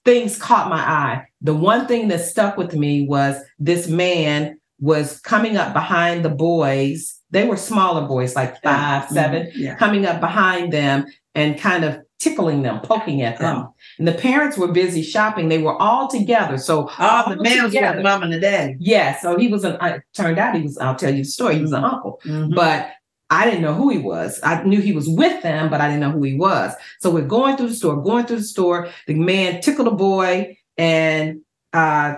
Things 0.04 0.36
caught 0.38 0.68
my 0.70 0.80
eye. 0.80 1.24
The 1.40 1.54
one 1.54 1.86
thing 1.86 2.08
that 2.08 2.20
stuck 2.20 2.56
with 2.56 2.74
me 2.74 3.06
was 3.06 3.36
this 3.58 3.86
man 3.88 4.57
was 4.80 5.20
coming 5.20 5.56
up 5.56 5.72
behind 5.72 6.24
the 6.24 6.28
boys. 6.30 7.14
They 7.30 7.46
were 7.46 7.56
smaller 7.56 8.06
boys, 8.06 8.34
like 8.36 8.62
five, 8.62 9.04
Mhm. 9.04 9.12
seven, 9.12 9.50
Yeah. 9.54 9.74
coming 9.74 10.06
up 10.06 10.20
behind 10.20 10.72
them 10.72 11.06
and 11.34 11.58
kind 11.58 11.84
of 11.84 11.98
tickling 12.20 12.62
them, 12.62 12.80
poking 12.80 13.22
at 13.22 13.38
them. 13.38 13.56
Oh. 13.66 13.74
And 13.98 14.08
the 14.08 14.12
parents 14.12 14.56
were 14.58 14.68
busy 14.72 15.02
shopping. 15.02 15.48
They 15.48 15.58
were 15.58 15.80
all 15.80 16.08
together. 16.08 16.58
So 16.58 16.88
All 16.98 17.28
the 17.28 17.36
males 17.36 17.72
together. 17.72 17.98
the 17.98 18.02
mom 18.02 18.22
and 18.24 18.32
the 18.32 18.40
daddy. 18.40 18.76
yeah, 18.80 19.16
so 19.20 19.36
he 19.38 19.48
was 19.48 19.64
an. 19.64 19.76
I 19.80 20.00
turned 20.14 20.38
out 20.38 20.56
he 20.56 20.62
was. 20.62 20.78
I'll 20.78 20.96
tell 20.96 21.10
you 21.12 21.22
the 21.22 21.28
story. 21.28 21.56
He 21.56 21.62
was 21.62 21.72
an 21.72 21.84
uncle 21.84 22.20
Mhm. 22.24 22.54
but 22.54 22.90
I 23.30 23.44
didn't 23.44 23.60
know 23.62 23.74
who 23.74 23.90
he 23.90 23.98
was. 23.98 24.40
I 24.42 24.62
knew 24.62 24.80
he 24.80 24.92
was 24.92 25.06
with 25.08 25.42
them, 25.42 25.68
but 25.68 25.80
I 25.82 25.86
didn't 25.88 26.00
know 26.00 26.10
who 26.12 26.22
he 26.22 26.34
was. 26.34 26.72
So 27.00 27.10
we're 27.10 27.22
going 27.26 27.56
through 27.58 27.68
the 27.68 27.74
store, 27.74 28.02
going 28.02 28.24
through 28.24 28.36
the 28.38 28.42
store. 28.42 28.88
The 29.06 29.14
man 29.14 29.60
tickled 29.60 29.86
a 29.86 29.90
boy 29.92 30.56
and 30.78 31.40
uh 31.74 32.14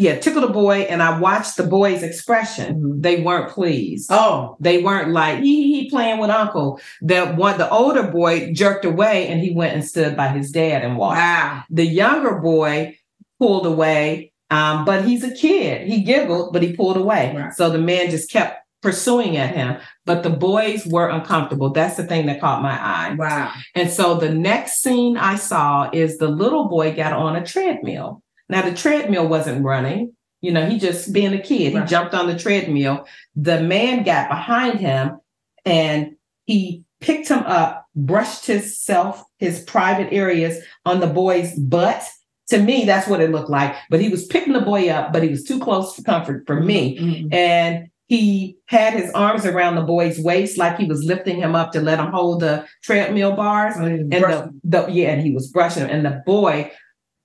yeah, 0.00 0.18
tickled 0.18 0.44
a 0.44 0.48
boy, 0.48 0.78
and 0.90 1.02
I 1.02 1.18
watched 1.18 1.56
the 1.58 1.62
boy's 1.78 2.02
expression. 2.02 2.68
Mhm. 2.82 3.02
They 3.02 3.20
weren't 3.22 3.50
pleased. 3.50 4.10
Oh, 4.10 4.56
They 4.60 4.82
weren't 4.82 5.10
like 5.12 5.40
he 5.40 5.54
he 5.72 5.90
playing 5.90 6.18
with 6.18 6.30
uncle. 6.30 6.80
The 7.02 7.26
one 7.26 7.58
the 7.58 7.68
older 7.70 8.04
boy 8.04 8.52
jerked 8.52 8.84
away 8.86 9.28
and 9.28 9.40
he 9.40 9.50
went 9.54 9.74
and 9.74 9.84
stood 9.84 10.16
by 10.16 10.28
his 10.28 10.50
dad 10.50 10.82
and 10.84 10.96
watched. 10.96 11.18
wow. 11.18 11.62
The 11.70 11.86
younger 11.86 12.34
boy 12.40 12.96
pulled 13.38 13.66
away, 13.66 14.32
um, 14.50 14.84
but 14.84 15.04
he's 15.04 15.22
a 15.24 15.34
kid. 15.34 15.86
He 15.86 16.02
giggled, 16.02 16.52
but 16.52 16.62
he 16.62 16.72
pulled 16.74 16.96
away. 16.96 17.34
Right. 17.36 17.52
So 17.52 17.68
the 17.70 17.78
man 17.78 18.10
just 18.10 18.30
kept 18.30 18.56
pursuing 18.82 19.36
at 19.36 19.54
him, 19.54 19.76
but 20.06 20.22
the 20.22 20.30
boys 20.30 20.86
were 20.86 21.08
uncomfortable. 21.10 21.68
That's 21.70 21.96
the 21.98 22.04
thing 22.04 22.24
that 22.26 22.40
caught 22.40 22.62
my 22.62 22.72
eye. 22.80 23.14
Wow. 23.18 23.52
And 23.74 23.90
so 23.90 24.14
the 24.14 24.32
next 24.32 24.80
scene 24.82 25.18
I 25.18 25.36
saw 25.36 25.90
is 25.92 26.16
the 26.16 26.28
little 26.28 26.68
boy 26.68 26.94
got 26.96 27.12
on 27.12 27.36
a 27.36 27.44
treadmill. 27.44 28.22
Now 28.50 28.62
the 28.62 28.74
treadmill 28.74 29.28
wasn't 29.28 29.64
running. 29.64 30.14
You 30.40 30.52
know, 30.52 30.66
he 30.66 30.78
just 30.78 31.12
being 31.12 31.34
a 31.34 31.40
kid, 31.40 31.74
he 31.74 31.80
jumped 31.84 32.14
on 32.14 32.26
the 32.26 32.38
treadmill. 32.38 33.06
The 33.36 33.60
man 33.60 34.04
got 34.04 34.30
behind 34.30 34.80
him 34.80 35.20
and 35.66 36.16
he 36.46 36.84
picked 37.00 37.28
him 37.28 37.40
up, 37.40 37.86
brushed 37.94 38.46
himself, 38.46 39.22
his 39.38 39.60
private 39.60 40.12
areas 40.12 40.58
on 40.84 41.00
the 41.00 41.06
boy's 41.06 41.54
butt. 41.58 42.02
To 42.48 42.58
me, 42.58 42.84
that's 42.84 43.06
what 43.06 43.20
it 43.20 43.30
looked 43.30 43.50
like. 43.50 43.76
But 43.90 44.00
he 44.00 44.08
was 44.08 44.26
picking 44.26 44.54
the 44.54 44.60
boy 44.60 44.88
up, 44.88 45.12
but 45.12 45.22
he 45.22 45.28
was 45.28 45.44
too 45.44 45.60
close 45.60 45.94
for 45.94 46.02
comfort 46.02 46.44
for 46.46 46.58
me. 46.58 46.98
Mhm. 46.98 47.34
And 47.34 47.90
he 48.06 48.56
had 48.66 48.94
his 48.94 49.12
arms 49.12 49.46
around 49.46 49.76
the 49.76 49.82
boy's 49.82 50.18
waist 50.18 50.58
like 50.58 50.76
he 50.76 50.86
was 50.86 51.04
lifting 51.04 51.36
him 51.36 51.54
up 51.54 51.70
to 51.72 51.80
let 51.80 52.00
him 52.00 52.10
hold 52.10 52.40
the 52.40 52.66
treadmill 52.82 53.36
bars. 53.36 53.76
And 53.76 54.10
the, 54.10 54.50
the 54.64 54.86
yeah, 54.90 55.10
and 55.10 55.22
he 55.22 55.30
was 55.30 55.46
brushing 55.46 55.84
him, 55.84 55.90
and 55.90 56.04
the 56.04 56.22
boy 56.26 56.72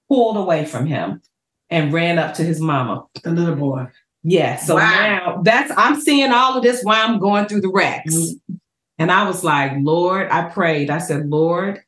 pulled 0.10 0.38
away 0.38 0.66
from 0.66 0.86
him 0.86 1.22
and 1.70 1.92
ran 1.94 2.18
up 2.20 2.36
to 2.36 2.44
his 2.44 2.60
mama. 2.62 3.06
the 3.24 3.32
little 3.32 3.56
boy. 3.56 3.88
Yeah. 4.24 4.58
So 4.58 4.76
Wow. 4.76 4.82
now 4.82 5.42
that's 5.44 5.72
I'm 5.78 6.00
seeing 6.02 6.32
all 6.32 6.58
of 6.58 6.64
this 6.64 6.84
while 6.84 7.08
I'm 7.08 7.20
going 7.20 7.46
through 7.46 7.62
the 7.62 7.72
Rex. 7.72 8.14
Mhm. 8.14 8.60
And 8.98 9.12
I 9.12 9.28
was 9.28 9.44
like, 9.44 9.74
Lord, 9.80 10.30
I 10.32 10.50
prayed. 10.50 10.90
I 10.90 11.00
said, 11.00 11.28
Lord, 11.30 11.82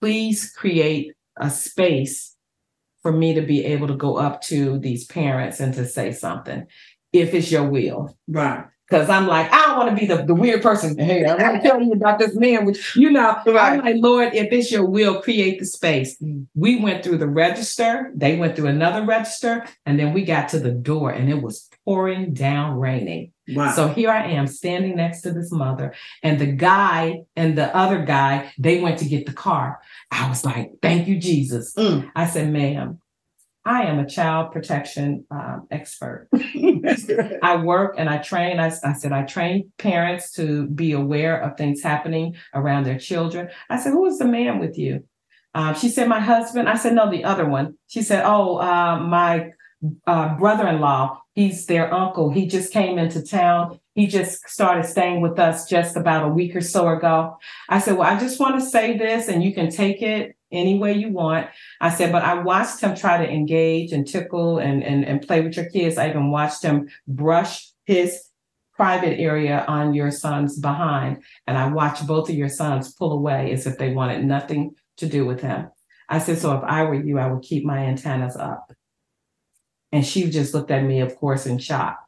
please 0.00 0.50
create 0.52 1.12
a 1.36 1.50
space 1.50 2.34
for 3.02 3.12
me 3.12 3.34
to 3.34 3.42
be 3.42 3.64
able 3.64 3.88
to 3.88 3.96
go 3.96 4.16
up 4.16 4.40
to 4.42 4.78
these 4.78 5.04
parents 5.06 5.60
and 5.60 5.72
to 5.74 5.86
say 5.86 6.12
something, 6.12 6.66
if 7.12 7.34
it's 7.34 7.50
your 7.50 7.68
will. 7.68 8.16
Right. 8.28 8.64
Because 8.88 9.10
I'm 9.10 9.26
like, 9.26 9.52
I 9.52 9.66
don't 9.66 9.76
want 9.76 9.90
to 9.90 9.96
be 9.96 10.06
the, 10.06 10.22
the 10.24 10.34
weird 10.34 10.62
person. 10.62 10.96
Hey, 10.98 11.24
I 11.24 11.34
want 11.34 11.62
to 11.62 11.68
tell 11.68 11.82
you 11.82 11.92
about 11.92 12.18
this 12.18 12.34
man, 12.34 12.64
which 12.64 12.96
you 12.96 13.10
know, 13.10 13.36
Right. 13.46 13.74
I'm 13.74 13.80
like, 13.80 13.96
Lord, 13.98 14.34
if 14.34 14.50
it's 14.52 14.72
your 14.72 14.86
will, 14.86 15.20
create 15.20 15.58
the 15.58 15.66
space. 15.66 16.16
Mm. 16.22 16.46
We 16.54 16.80
went 16.80 17.04
through 17.04 17.18
the 17.18 17.28
register, 17.28 18.10
they 18.14 18.36
went 18.36 18.56
through 18.56 18.68
another 18.68 19.04
register, 19.04 19.66
and 19.84 19.98
then 19.98 20.14
we 20.14 20.24
got 20.24 20.48
to 20.50 20.58
the 20.58 20.70
door 20.70 21.10
and 21.10 21.28
it 21.28 21.42
was 21.42 21.68
pouring 21.84 22.32
down 22.32 22.78
raining. 22.78 23.32
Wow. 23.48 23.72
So 23.72 23.88
here 23.88 24.10
I 24.10 24.24
am 24.28 24.46
standing 24.46 24.96
next 24.96 25.22
to 25.22 25.32
this 25.32 25.50
mother, 25.50 25.94
and 26.22 26.38
the 26.38 26.52
guy 26.52 27.22
and 27.34 27.56
the 27.56 27.74
other 27.74 28.02
guy, 28.04 28.52
they 28.58 28.80
went 28.80 28.98
to 28.98 29.06
get 29.06 29.26
the 29.26 29.32
car. 29.32 29.80
I 30.10 30.28
was 30.28 30.44
like, 30.44 30.72
thank 30.82 31.08
you, 31.08 31.18
Jesus. 31.18 31.74
Mm. 31.74 32.10
I 32.14 32.26
said, 32.26 32.52
ma'am, 32.52 33.00
I 33.64 33.82
am 33.82 33.98
a 33.98 34.08
child 34.08 34.52
protection 34.52 35.26
um, 35.30 35.66
expert. 35.70 36.28
I 37.42 37.60
work 37.62 37.96
and 37.98 38.08
I 38.08 38.18
train. 38.18 38.58
I, 38.60 38.72
I 38.82 38.92
said, 38.94 39.12
I 39.12 39.22
train 39.22 39.72
parents 39.78 40.32
to 40.32 40.66
be 40.68 40.92
aware 40.92 41.38
of 41.40 41.56
things 41.56 41.82
happening 41.82 42.36
around 42.54 42.84
their 42.84 42.98
children. 42.98 43.50
I 43.68 43.78
said, 43.78 43.92
who 43.92 44.06
is 44.06 44.18
the 44.18 44.24
man 44.24 44.58
with 44.58 44.78
you? 44.78 45.04
Um, 45.54 45.74
she 45.74 45.88
said, 45.88 46.08
my 46.08 46.20
husband. 46.20 46.68
I 46.68 46.76
said, 46.76 46.94
no, 46.94 47.10
the 47.10 47.24
other 47.24 47.46
one. 47.46 47.76
She 47.88 48.02
said, 48.02 48.22
oh, 48.24 48.58
uh, 48.58 49.00
my 49.00 49.50
uh, 50.06 50.36
brother-in-law. 50.36 51.20
He's 51.34 51.66
their 51.66 51.92
uncle. 51.92 52.30
He 52.30 52.46
just 52.46 52.72
came 52.72 52.98
into 52.98 53.22
town. 53.22 53.80
He 53.94 54.06
just 54.06 54.48
started 54.48 54.86
staying 54.86 55.20
with 55.20 55.38
us 55.38 55.68
just 55.68 55.96
about 55.96 56.24
a 56.24 56.32
week 56.32 56.56
or 56.56 56.60
so 56.60 56.88
ago. 56.88 57.36
I 57.68 57.80
said, 57.80 57.96
well, 57.96 58.08
I 58.08 58.18
just 58.18 58.40
want 58.40 58.58
to 58.58 58.66
say 58.66 58.96
this 58.96 59.28
and 59.28 59.42
you 59.42 59.52
can 59.52 59.70
take 59.70 60.02
it 60.02 60.36
any 60.50 60.78
way 60.78 60.94
you 60.94 61.10
want. 61.10 61.48
I 61.80 61.90
said, 61.90 62.12
but 62.12 62.22
I 62.22 62.42
watched 62.42 62.80
him 62.80 62.94
try 62.94 63.24
to 63.24 63.30
engage 63.30 63.92
and 63.92 64.06
tickle 64.06 64.58
and, 64.58 64.82
and, 64.82 65.04
and 65.04 65.20
play 65.20 65.40
with 65.40 65.56
your 65.56 65.68
kids. 65.68 65.98
I 65.98 66.08
even 66.08 66.30
watched 66.30 66.62
him 66.62 66.88
brush 67.06 67.70
his 67.84 68.22
private 68.74 69.18
area 69.18 69.64
on 69.66 69.92
your 69.92 70.10
son's 70.10 70.58
behind. 70.58 71.22
And 71.46 71.58
I 71.58 71.68
watched 71.68 72.06
both 72.06 72.28
of 72.28 72.36
your 72.36 72.48
sons 72.48 72.94
pull 72.94 73.12
away 73.12 73.52
as 73.52 73.66
if 73.66 73.76
they 73.76 73.92
wanted 73.92 74.24
nothing 74.24 74.74
to 74.98 75.06
do 75.06 75.26
with 75.26 75.40
him. 75.40 75.68
I 76.08 76.20
said, 76.20 76.38
so 76.38 76.56
if 76.56 76.64
I 76.64 76.84
were 76.84 76.94
you, 76.94 77.18
I 77.18 77.30
would 77.30 77.42
keep 77.42 77.64
my 77.64 77.78
antennas 77.78 78.36
up. 78.36 78.72
And 79.92 80.06
she 80.06 80.30
just 80.30 80.54
looked 80.54 80.70
at 80.70 80.84
me, 80.84 81.00
of 81.00 81.16
course, 81.16 81.44
in 81.44 81.58
shock. 81.58 81.98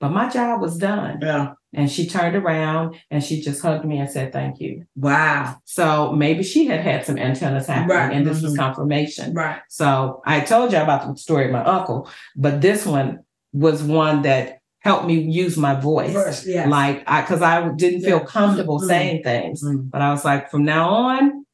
But 0.00 0.10
my 0.10 0.28
job 0.28 0.60
was 0.60 0.76
done. 0.76 1.20
Yeah. 1.22 1.54
And 1.74 1.90
she 1.90 2.06
turned 2.06 2.36
around 2.36 2.96
and 3.10 3.22
she 3.22 3.40
just 3.40 3.60
hugged 3.62 3.84
me 3.84 3.98
and 3.98 4.08
said, 4.08 4.32
thank 4.32 4.60
you. 4.60 4.84
Wow. 4.96 5.56
So 5.64 6.12
maybe 6.12 6.42
she 6.42 6.66
had 6.66 6.80
had 6.80 7.04
some 7.04 7.18
antennas 7.18 7.66
happening 7.66 7.96
Right. 7.96 8.12
and 8.12 8.26
this 8.26 8.42
was 8.42 8.54
Mhm. 8.54 8.58
confirmation. 8.58 9.34
Right. 9.34 9.58
So 9.68 10.22
I 10.24 10.40
told 10.40 10.72
you 10.72 10.78
about 10.78 11.06
the 11.08 11.16
story 11.16 11.46
of 11.46 11.50
my 11.52 11.64
uncle, 11.64 12.08
but 12.36 12.60
this 12.60 12.86
one 12.86 13.20
was 13.52 13.82
one 13.82 14.22
that 14.22 14.58
helped 14.80 15.06
me 15.06 15.14
use 15.14 15.56
my 15.56 15.74
voice. 15.74 16.12
First, 16.12 16.46
yes. 16.46 16.68
Like 16.68 17.02
I 17.06 17.22
because 17.22 17.42
I 17.42 17.68
didn't 17.70 18.02
feel 18.02 18.18
Yeah. 18.18 18.24
comfortable 18.26 18.80
Mhm. 18.80 18.86
saying 18.86 19.22
things. 19.22 19.64
Mm. 19.64 19.90
But 19.90 20.02
I 20.02 20.10
was 20.10 20.24
like, 20.24 20.50
from 20.50 20.64
now 20.64 20.88
on, 20.90 21.44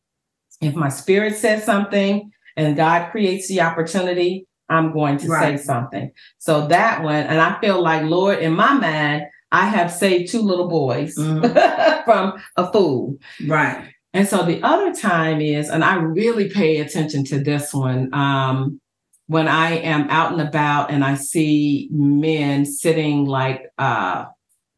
if 0.61 0.75
my 0.75 0.89
spirit 0.89 1.37
says 1.37 1.65
something 1.65 2.31
and 2.57 2.77
God 2.77 3.11
creates 3.11 3.49
the 3.49 3.61
opportunity, 3.63 4.47
I'm 4.69 4.93
going 4.93 5.17
to 5.19 5.27
say 5.29 5.57
something. 5.57 6.11
So 6.39 6.67
that 6.69 7.03
one, 7.03 7.15
and 7.15 7.41
I 7.41 7.59
feel 7.61 7.83
like, 7.83 8.05
Lord, 8.05 8.39
in 8.39 8.53
my 8.53 8.73
mind, 8.75 9.25
I 9.53 9.67
have 9.67 9.91
saved 9.93 10.31
two 10.31 10.43
little 10.43 10.69
boys 10.69 11.17
Mhm. 11.17 12.05
from 12.05 12.41
a 12.57 12.71
fool. 12.73 13.17
Right. 13.47 13.89
And 14.13 14.27
so 14.27 14.43
the 14.45 14.61
other 14.63 14.93
time 14.93 15.41
is, 15.41 15.69
and 15.71 15.85
I 15.85 15.95
really 15.97 16.49
pay 16.49 16.79
attention 16.79 17.25
to 17.27 17.39
this 17.39 17.73
one, 17.73 18.13
um, 18.13 18.81
when 19.27 19.47
I 19.47 19.77
am 19.77 20.09
out 20.11 20.33
and 20.33 20.41
about 20.41 20.91
and 20.91 21.05
I 21.05 21.15
see 21.15 21.89
men 21.93 22.65
sitting 22.67 23.25
like 23.27 23.63
uh, 23.79 24.25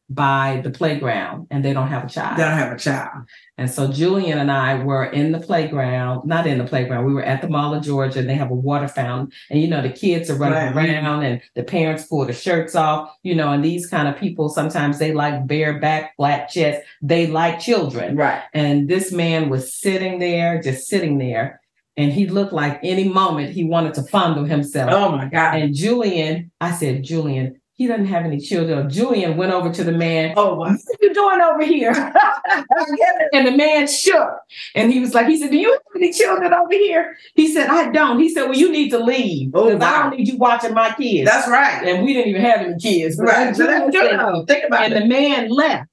by 0.09 0.61
the 0.63 0.69
playground 0.69 1.47
and 1.49 1.63
they 1.63 1.73
don't 1.73 1.87
have 1.87 2.03
a 2.03 2.09
child. 2.09 2.37
They 2.37 2.43
don't 2.43 2.57
have 2.57 2.73
a 2.73 2.77
child. 2.77 3.23
And 3.57 3.69
so 3.69 3.91
Julian 3.91 4.37
and 4.37 4.51
I 4.51 4.83
were 4.83 5.05
in 5.05 5.31
the 5.31 5.39
playground, 5.39 6.27
not 6.27 6.45
in 6.45 6.57
the 6.57 6.65
playground, 6.65 7.05
we 7.05 7.13
were 7.13 7.23
at 7.23 7.41
the 7.41 7.47
Mall 7.47 7.73
of 7.73 7.83
Georgia 7.83 8.19
and 8.19 8.29
they 8.29 8.35
have 8.35 8.51
a 8.51 8.55
water 8.55 8.87
fountain. 8.87 9.31
And 9.49 9.61
you 9.61 9.67
know, 9.67 9.81
the 9.81 9.89
kids 9.89 10.29
are 10.29 10.35
running 10.35 10.75
Right. 10.75 10.89
around 10.89 11.23
and 11.23 11.41
the 11.55 11.63
parents 11.63 12.05
pull 12.05 12.25
the 12.25 12.33
shirts 12.33 12.75
off, 12.75 13.15
you 13.23 13.33
know, 13.33 13.51
and 13.51 13.63
these 13.63 13.87
kind 13.87 14.07
of 14.07 14.17
people 14.17 14.49
sometimes 14.49 14.99
they 14.99 15.13
like 15.13 15.47
bare 15.47 15.79
back, 15.79 16.15
flat 16.17 16.49
chest, 16.49 16.81
they 17.01 17.27
like 17.27 17.59
children. 17.59 18.15
Right. 18.15 18.41
And 18.53 18.87
this 18.87 19.11
man 19.11 19.49
was 19.49 19.73
sitting 19.73 20.19
there, 20.19 20.61
just 20.61 20.87
sitting 20.87 21.17
there. 21.17 21.61
And 21.95 22.11
he 22.11 22.25
looked 22.27 22.53
like 22.53 22.79
any 22.83 23.07
moment 23.07 23.51
he 23.53 23.63
wanted 23.63 23.93
to 23.95 24.03
fondle 24.03 24.45
himself. 24.45 24.91
Oh 24.91 25.11
my 25.11 25.25
God. 25.25 25.55
And 25.55 25.75
Julian, 25.75 26.51
I 26.59 26.71
said, 26.71 27.03
Julian, 27.03 27.61
he 27.83 27.87
doesn't 27.89 28.05
have 28.05 28.23
any 28.23 28.39
children. 28.39 28.89
Julian 28.89 29.35
went 29.35 29.51
over 29.51 29.69
to 29.73 29.83
the 29.83 29.91
man. 29.91 30.33
Oh 30.37 30.55
What 30.55 30.69
wow. 30.69 30.75
are 30.75 30.97
you 31.01 31.13
doing 31.13 31.41
over 31.41 31.65
here? 31.65 31.91
and 33.33 33.45
the 33.45 33.51
man 33.51 33.87
shook. 33.87 34.29
And 34.73 34.91
he 34.93 35.01
was 35.01 35.13
like, 35.13 35.27
he 35.27 35.37
said, 35.37 35.51
Do 35.51 35.57
you 35.57 35.71
have 35.73 35.81
any 35.95 36.13
children 36.13 36.53
over 36.53 36.71
here? 36.71 37.17
He 37.35 37.51
said, 37.53 37.67
I 37.67 37.91
don't. 37.91 38.19
He 38.19 38.29
said, 38.29 38.43
Well, 38.45 38.55
you 38.57 38.71
need 38.71 38.89
to 38.91 38.99
leave. 38.99 39.51
Oh, 39.53 39.65
Because 39.71 39.81
I 39.83 40.03
don't 40.03 40.17
need 40.17 40.27
you 40.29 40.37
watching 40.37 40.73
my 40.73 40.93
kids. 40.93 41.29
That's 41.29 41.47
right. 41.49 41.85
and 41.85 42.05
we 42.05 42.13
didn't 42.13 42.29
even 42.29 42.41
have 42.41 42.59
any 42.61 42.77
kids. 42.79 43.17
Right. 43.19 43.53
So 43.55 43.65
that's 43.65 43.91
good. 43.91 44.47
Think 44.47 44.63
about 44.65 44.83
and 44.85 44.93
it. 44.93 44.99
the 45.01 45.05
man 45.05 45.49
left. 45.49 45.89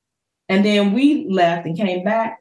And 0.49 0.65
then 0.65 0.93
we 0.93 1.27
left 1.29 1.67
and 1.67 1.77
came 1.77 2.05
back. 2.05 2.39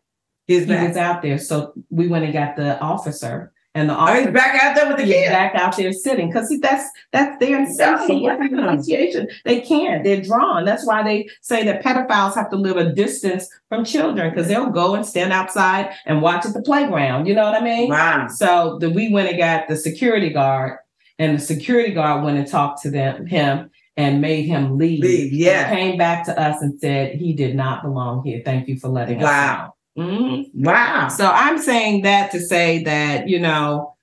His 0.48 0.66
He 0.66 0.70
back. 0.70 0.88
was 0.90 0.98
out 0.98 1.22
there. 1.24 1.38
So 1.40 1.74
we 1.90 2.08
went 2.08 2.24
and 2.26 2.34
got 2.34 2.56
the 2.56 2.80
officer. 2.80 3.52
And 3.76 3.88
the 3.90 3.94
Oh, 4.00 4.08
he's 4.14 4.32
back 4.32 4.62
out 4.64 4.76
there 4.76 4.88
with 4.88 4.98
the 4.98 5.04
kid. 5.06 5.30
back 5.30 5.54
out 5.54 5.78
there 5.78 5.94
sitting 5.94 6.28
because 6.30 6.50
that's 6.60 6.90
that's 7.12 7.38
their 7.40 7.66
safety 7.68 8.16
Yeah. 8.16 8.36
and 8.40 8.60
appreciation. 8.60 9.28
They 9.46 9.62
can't. 9.62 10.04
They're 10.04 10.22
drawn. 10.22 10.66
That's 10.66 10.86
why 10.88 11.04
they 11.04 11.30
say 11.42 11.64
that 11.66 11.84
pedophiles 11.84 12.34
have 12.36 12.50
to 12.50 12.56
live 12.56 12.78
a 12.78 12.92
distance 12.92 13.48
from 13.70 13.86
children 13.86 14.32
because 14.32 14.48
they'll 14.48 14.72
go 14.72 14.96
and 14.96 15.06
stand 15.06 15.32
outside 15.32 15.92
and 16.08 16.22
watch 16.24 16.46
at 16.48 16.54
the 16.54 16.64
playground. 16.64 17.28
You 17.28 17.36
know 17.36 17.44
what 17.44 17.62
I 17.62 17.64
mean? 17.64 17.90
Wow. 17.90 18.28
So 18.28 18.80
the, 18.80 18.90
we 18.90 19.10
went 19.14 19.30
and 19.30 19.38
got 19.38 19.68
the 19.68 19.76
security 19.78 20.30
guard, 20.30 20.80
and 21.20 21.38
the 21.38 21.42
security 21.42 21.94
guard 21.94 22.24
went 22.24 22.38
and 22.40 22.48
talked 22.48 22.82
to 22.84 22.90
them 22.92 23.28
him 23.28 23.70
and 23.98 24.20
made 24.20 24.44
him 24.44 24.78
leave. 24.80 25.04
Leave. 25.04 25.32
Yeah. 25.32 25.70
Came 25.70 25.96
back 25.98 26.26
to 26.26 26.38
us 26.42 26.60
and 26.62 26.80
said 26.80 27.16
he 27.18 27.34
did 27.34 27.54
not 27.56 27.84
belong 27.84 28.24
here. 28.26 28.42
Thank 28.44 28.68
you 28.68 28.80
for 28.80 28.88
letting 28.88 29.20
Wow. 29.20 29.28
us 29.30 29.58
know. 29.68 29.74
Mhm. 30.00 30.46
Wow. 30.56 31.08
So 31.10 31.28
I'm 31.28 31.58
saying 31.58 32.04
that 32.04 32.32
to 32.32 32.40
say 32.40 32.84
that, 32.84 33.28
you 33.28 33.40
know, 33.40 33.96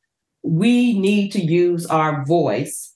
we 0.42 0.98
need 0.98 1.30
to 1.32 1.40
use 1.44 1.86
our 1.86 2.24
voice. 2.24 2.92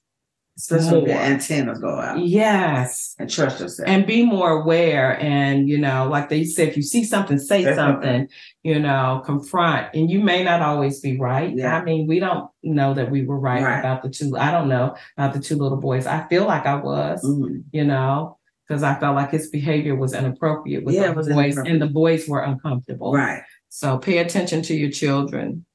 Especially 0.59 0.99
when 0.99 1.05
the 1.09 1.15
antennas 1.17 1.79
go 1.79 1.89
out 1.99 2.19
Yes. 2.19 3.15
and 3.19 3.31
trust 3.31 3.61
yourself. 3.61 3.89
And 3.89 4.05
be 4.07 4.27
more 4.27 4.61
aware. 4.61 5.19
And, 5.19 5.67
you 5.71 5.79
know, 5.79 6.07
like 6.11 6.29
they 6.29 6.45
said, 6.45 6.69
if 6.69 6.77
you 6.77 6.83
see 6.83 7.03
something, 7.03 7.39
say 7.39 7.65
Say 7.65 7.75
something, 7.75 8.03
something. 8.11 8.29
you 8.63 8.79
know, 8.79 9.23
confront. 9.25 9.87
And 9.95 10.11
you 10.11 10.21
may 10.21 10.45
not 10.45 10.61
always 10.61 11.01
be 11.01 11.17
right. 11.19 11.57
Yeah. 11.57 11.75
I 11.79 11.83
mean, 11.83 12.07
we 12.07 12.19
don't 12.21 12.51
know 12.63 12.93
that 12.93 13.11
we 13.11 13.25
were 13.25 13.39
right, 13.41 13.63
Right. 13.63 13.79
about 13.79 14.03
the 14.03 14.11
two. 14.11 14.37
I 14.37 14.51
don't 14.51 14.69
know 14.69 14.95
about 15.17 15.33
the 15.33 15.41
two 15.41 15.57
little 15.57 15.79
boys. 15.79 16.07
I 16.07 16.27
feel 16.29 16.45
like 16.45 16.67
I 16.67 16.75
was, 16.75 17.25
Mhm. 17.25 17.63
you 17.73 17.85
know, 17.87 18.37
because 18.71 18.85
I 18.85 18.95
felt 19.01 19.17
like 19.17 19.33
his 19.33 19.51
behavior 19.51 19.97
was 19.97 20.15
inappropriate 20.15 20.85
with 20.85 20.95
Yeah, 20.95 21.13
the 21.13 21.35
boys, 21.35 21.57
and 21.57 21.83
the 21.83 21.89
boys 21.89 22.29
were 22.29 22.45
uncomfortable. 22.45 23.13
Right. 23.13 23.43
So 23.69 23.99
pay 23.99 24.19
attention 24.19 24.63
to 24.63 24.77
your 24.77 24.93
children. 24.93 25.67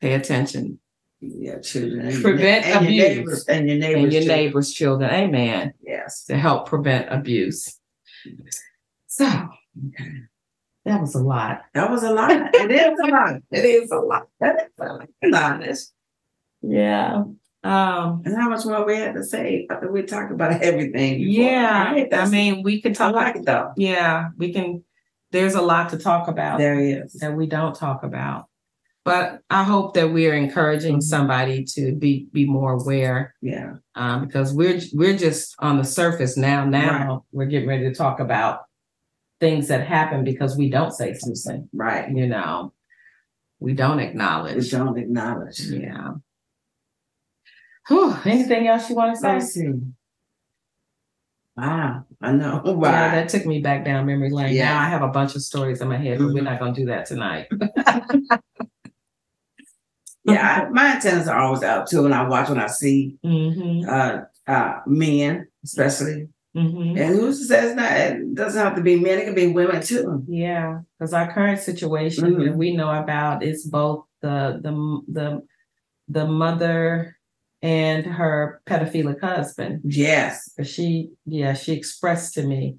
Pay 0.00 0.14
attention. 0.14 0.78
Yeah, 1.18 1.58
children. 1.58 2.06
And 2.06 2.22
Prevent 2.22 2.64
your, 2.64 2.76
and 2.76 2.86
abuse. 2.86 3.02
Your 3.02 3.08
neighbors, 3.16 3.44
and 3.48 3.68
your 3.68 3.78
neighbors. 3.78 4.02
and 4.04 4.12
your 4.12 4.22
children. 4.22 4.36
neighbors' 4.38 4.72
children. 4.72 5.10
Amen. 5.10 5.74
Yes. 5.82 6.24
To 6.26 6.36
help 6.38 6.68
prevent 6.68 7.12
abuse. 7.12 7.80
So 9.08 9.24
that 10.84 11.00
was 11.00 11.16
a 11.16 11.20
lot. 11.20 11.62
That 11.74 11.90
was 11.90 12.04
a 12.04 12.12
lot. 12.12 12.30
It 12.54 12.70
is 12.70 13.00
a 13.00 13.06
lot. 13.08 13.34
It 13.50 13.64
is 13.64 13.90
a 13.90 13.96
lot. 13.96 14.28
That 14.38 14.56
is 14.62 14.70
a 14.80 15.28
lot. 15.28 15.68
Yeah. 16.62 17.24
Um, 17.64 18.22
And 18.24 18.36
how 18.36 18.48
much 18.48 18.64
more 18.64 18.84
we 18.86 18.96
had 18.96 19.14
to 19.14 19.24
say? 19.24 19.66
We 19.90 20.02
talked 20.02 20.32
about 20.32 20.62
everything. 20.62 21.18
before. 21.18 21.44
yeah, 21.44 21.92
Right, 21.92 22.14
I 22.14 22.28
mean, 22.28 22.62
we 22.62 22.80
could 22.80 22.92
I 22.92 22.94
talk. 22.94 23.14
like 23.14 23.36
it 23.36 23.44
though. 23.46 23.72
Yeah, 23.76 24.28
we 24.36 24.52
can. 24.52 24.84
There's 25.32 25.54
a 25.54 25.62
lot 25.62 25.90
to 25.90 25.98
talk 25.98 26.28
about 26.28 26.58
There 26.58 26.78
is 26.78 27.14
that 27.14 27.34
we 27.36 27.46
don't 27.46 27.74
talk 27.74 28.04
about. 28.04 28.46
But 29.04 29.40
I 29.50 29.62
hope 29.62 29.94
that 29.94 30.10
we 30.10 30.26
are 30.28 30.34
encouraging 30.34 30.96
Mhm. 30.98 31.02
somebody 31.02 31.64
to 31.74 31.94
be 31.94 32.28
be 32.32 32.44
more 32.44 32.72
aware, 32.72 33.34
Yeah. 33.40 33.74
um, 33.94 34.24
because 34.26 34.52
we're 34.52 34.80
we're 34.94 35.16
just 35.16 35.54
on 35.60 35.76
the 35.78 35.84
surface 35.84 36.36
now. 36.36 36.64
Now 36.64 37.24
we're 37.32 37.46
getting 37.46 37.68
ready 37.68 37.84
to 37.84 37.94
talk 37.94 38.18
about 38.20 38.60
things 39.40 39.68
that 39.68 39.86
happen 39.86 40.24
because 40.24 40.56
we 40.56 40.70
don't 40.70 40.92
say 40.92 41.14
something. 41.14 41.68
Right. 41.72 42.08
You 42.10 42.26
know, 42.26 42.72
we 43.60 43.74
don't 43.74 44.00
acknowledge. 44.00 44.54
We 44.56 44.66
acknowledge. 44.66 44.70
don't 44.70 44.98
acknowledge. 44.98 45.60
Yeah. 45.60 46.08
Whew, 47.88 48.16
anything 48.24 48.66
else 48.66 48.88
you 48.90 48.96
want 48.96 49.14
to 49.14 49.20
say? 49.20 49.32
Let's 49.34 49.52
see. 49.52 49.72
Wow. 51.56 52.04
I 52.20 52.32
know. 52.32 52.62
Yeah, 52.66 52.72
Wow. 52.72 52.90
that 52.90 53.28
took 53.28 53.46
me 53.46 53.60
back 53.60 53.84
down 53.84 54.06
memory 54.06 54.30
lane. 54.30 54.54
Yeah. 54.54 54.74
Now 54.74 54.80
I 54.80 54.88
have 54.88 55.02
a 55.02 55.08
bunch 55.08 55.34
of 55.36 55.42
stories 55.42 55.80
in 55.80 55.88
my 55.88 55.96
head, 55.96 56.18
but 56.18 56.28
we're 56.32 56.40
Mhm. 56.42 56.44
not 56.44 56.58
going 56.58 56.74
to 56.74 56.80
do 56.80 56.86
that 56.86 57.06
tonight. 57.06 57.46
yeah. 60.24 60.64
I, 60.66 60.68
my 60.70 60.94
antennas 60.96 61.28
are 61.28 61.38
always 61.38 61.62
out 61.62 61.88
too, 61.88 62.04
and 62.04 62.14
I 62.14 62.28
watch 62.28 62.48
when 62.48 62.58
I 62.58 62.66
see 62.66 63.16
hmm 63.22 63.82
uh 63.88 64.22
uh 64.46 64.80
men, 64.86 65.46
especially. 65.64 66.28
hmm 66.54 66.96
And 66.96 67.14
who 67.14 67.32
says 67.32 67.74
that 67.76 68.10
it 68.16 68.34
doesn't 68.34 68.60
have 68.62 68.74
to 68.76 68.82
be 68.82 68.98
men, 68.98 69.18
it 69.18 69.24
can 69.26 69.34
be 69.34 69.48
women 69.48 69.80
too. 69.82 70.24
Yeah, 70.28 70.80
because 70.98 71.14
our 71.14 71.32
current 71.32 71.60
situation 71.60 72.34
Mhm. 72.34 72.44
that 72.44 72.56
we 72.56 72.76
know 72.76 72.90
about 72.90 73.42
is 73.42 73.64
both 73.64 74.04
the 74.20 74.58
the 74.62 74.72
the 75.12 75.42
the 76.08 76.26
mother 76.26 77.15
and 77.62 78.06
her 78.06 78.60
pedophilic 78.66 79.20
husband. 79.20 79.80
Yes. 79.84 80.52
But 80.56 80.66
she, 80.66 81.10
yeah, 81.24 81.54
she 81.54 81.72
expressed 81.72 82.34
to 82.34 82.42
me, 82.42 82.76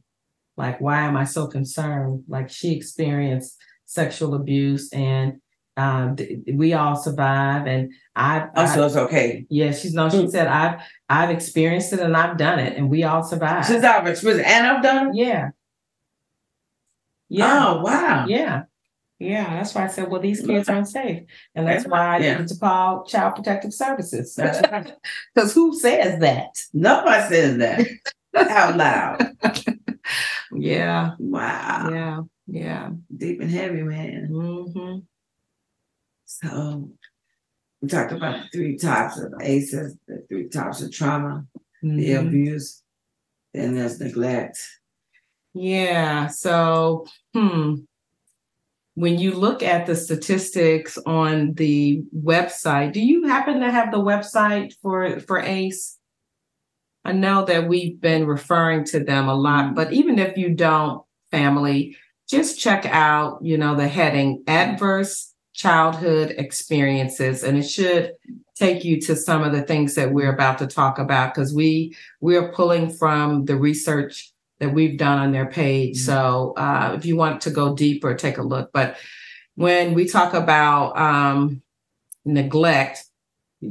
like, 0.56 0.80
why 0.82 1.02
am 1.02 1.16
I 1.18 1.24
so 1.26 1.48
concerned? 1.48 2.24
Like 2.28 2.50
she 2.50 2.76
experienced 2.76 3.58
sexual 3.86 4.34
abuse, 4.36 4.92
and 4.92 5.40
um, 5.78 6.16
th- 6.16 6.40
we 6.54 6.74
all 6.74 6.96
survive. 6.96 7.68
And 7.68 7.92
I, 8.16 8.48
Oh, 8.56 8.64
I 8.64 8.66
so 8.66 8.86
it's 8.86 8.96
okay. 8.96 9.46
yeah, 9.50 9.72
she's 9.72 9.94
no, 9.94 10.10
she 10.10 10.18
Mm. 10.18 10.32
said 10.32 10.48
I've 10.48 10.82
I've 11.10 11.30
experienced 11.30 11.94
it 11.94 12.00
and 12.00 12.18
I've 12.18 12.38
done 12.38 12.60
it, 12.60 12.76
and 12.78 12.90
we 12.90 13.04
all 13.04 13.24
survive. 13.24 13.66
Since 13.66 13.84
I've 13.84 14.08
experienced 14.08 14.50
and 14.50 14.66
I've 14.68 14.82
done 14.84 15.10
it. 15.10 15.16
yeah, 15.16 15.50
yeah. 17.30 17.64
Oh 17.70 17.82
wow. 17.82 18.26
Yeah. 18.28 18.64
Yeah, 19.20 19.50
that's 19.56 19.74
why 19.74 19.86
I 19.86 19.88
said, 19.88 20.10
well, 20.10 20.22
these 20.22 20.46
kids 20.46 20.70
aren't 20.70 20.88
safe. 20.88 21.24
And 21.56 21.68
that's 21.68 21.88
why 21.88 22.18
I 22.18 22.20
Yeah. 22.20 22.38
need 22.38 22.48
to 22.50 22.56
call 22.58 23.04
Child 23.06 23.36
Protective 23.36 23.74
Services. 23.74 24.38
Right. 24.42 24.94
Because 25.34 25.54
who 25.56 25.78
says 25.78 26.20
that? 26.20 26.50
Nobody 26.74 27.28
says 27.28 27.58
that 27.58 27.88
out 28.36 28.78
loud. 28.78 29.36
Yeah, 30.54 31.16
Wow. 31.20 31.90
yeah, 31.92 32.22
yeah. 32.48 32.90
Deep 33.16 33.42
and 33.42 33.52
heavy, 33.52 33.82
man. 33.84 34.28
hmm 34.28 35.00
So 36.26 36.92
we 37.82 37.88
talked 37.88 38.12
about 38.12 38.44
the 38.44 38.50
three 38.58 38.78
types 38.78 39.18
of 39.20 39.34
ACEs, 39.42 39.98
the 40.08 40.26
three 40.30 40.48
types 40.48 40.82
of 40.82 40.92
trauma, 40.92 41.46
the 41.82 41.88
Mm-hmm. 41.90 42.28
abuse, 42.28 42.84
then 43.54 43.76
there's 43.76 44.00
neglect. 44.00 44.60
Yeah. 45.54 46.28
So, 46.28 47.08
hmm. 47.34 47.76
When 48.98 49.20
you 49.20 49.36
look 49.36 49.62
at 49.62 49.86
the 49.86 49.96
statistics 49.96 50.98
on 51.06 51.54
the 51.54 52.02
website, 52.20 52.94
do 52.94 53.00
you 53.00 53.28
happen 53.28 53.60
to 53.60 53.70
have 53.70 53.92
the 53.92 54.00
website 54.00 54.74
for 54.82 55.20
for 55.20 55.40
ACE? 55.40 56.00
I 57.06 57.12
know 57.12 57.46
that 57.46 57.68
we've 57.68 58.02
been 58.02 58.26
referring 58.26 58.86
to 58.86 59.04
them 59.04 59.28
a 59.28 59.36
lot, 59.36 59.66
mm-hmm. 59.66 59.76
but 59.76 59.94
even 59.94 60.18
if 60.18 60.36
you 60.36 60.50
don't, 60.50 61.04
family, 61.30 61.96
just 62.28 62.60
check 62.60 62.88
out, 62.88 63.38
you 63.44 63.56
know, 63.56 63.76
the 63.76 63.88
heading 63.88 64.44
adverse 64.48 65.32
childhood 65.54 66.34
experiences 66.36 67.44
and 67.44 67.56
it 67.56 67.70
should 67.70 68.14
take 68.56 68.84
you 68.84 69.00
to 69.02 69.16
some 69.16 69.44
of 69.44 69.52
the 69.52 69.62
things 69.62 69.94
that 69.94 70.12
we're 70.12 70.34
about 70.34 70.58
to 70.58 70.66
talk 70.66 70.98
about 70.98 71.36
because 71.36 71.54
we 71.54 71.96
we're 72.20 72.52
pulling 72.52 72.90
from 72.90 73.46
the 73.46 73.56
research 73.56 74.34
that 74.60 74.74
we've 74.74 74.98
done 74.98 75.20
on 75.20 75.32
their 75.32 75.46
page. 75.46 75.96
Mhm. 75.98 76.06
So 76.06 76.54
uh, 76.58 76.94
if 76.98 77.06
you 77.06 77.16
want 77.16 77.42
to 77.42 77.50
go 77.52 77.76
deeper, 77.76 78.16
take 78.16 78.38
a 78.38 78.44
look. 78.44 78.72
But 78.74 78.98
when 79.56 79.94
we 79.94 80.08
talk 80.08 80.34
about 80.34 80.98
um, 80.98 81.62
neglect, 82.26 83.04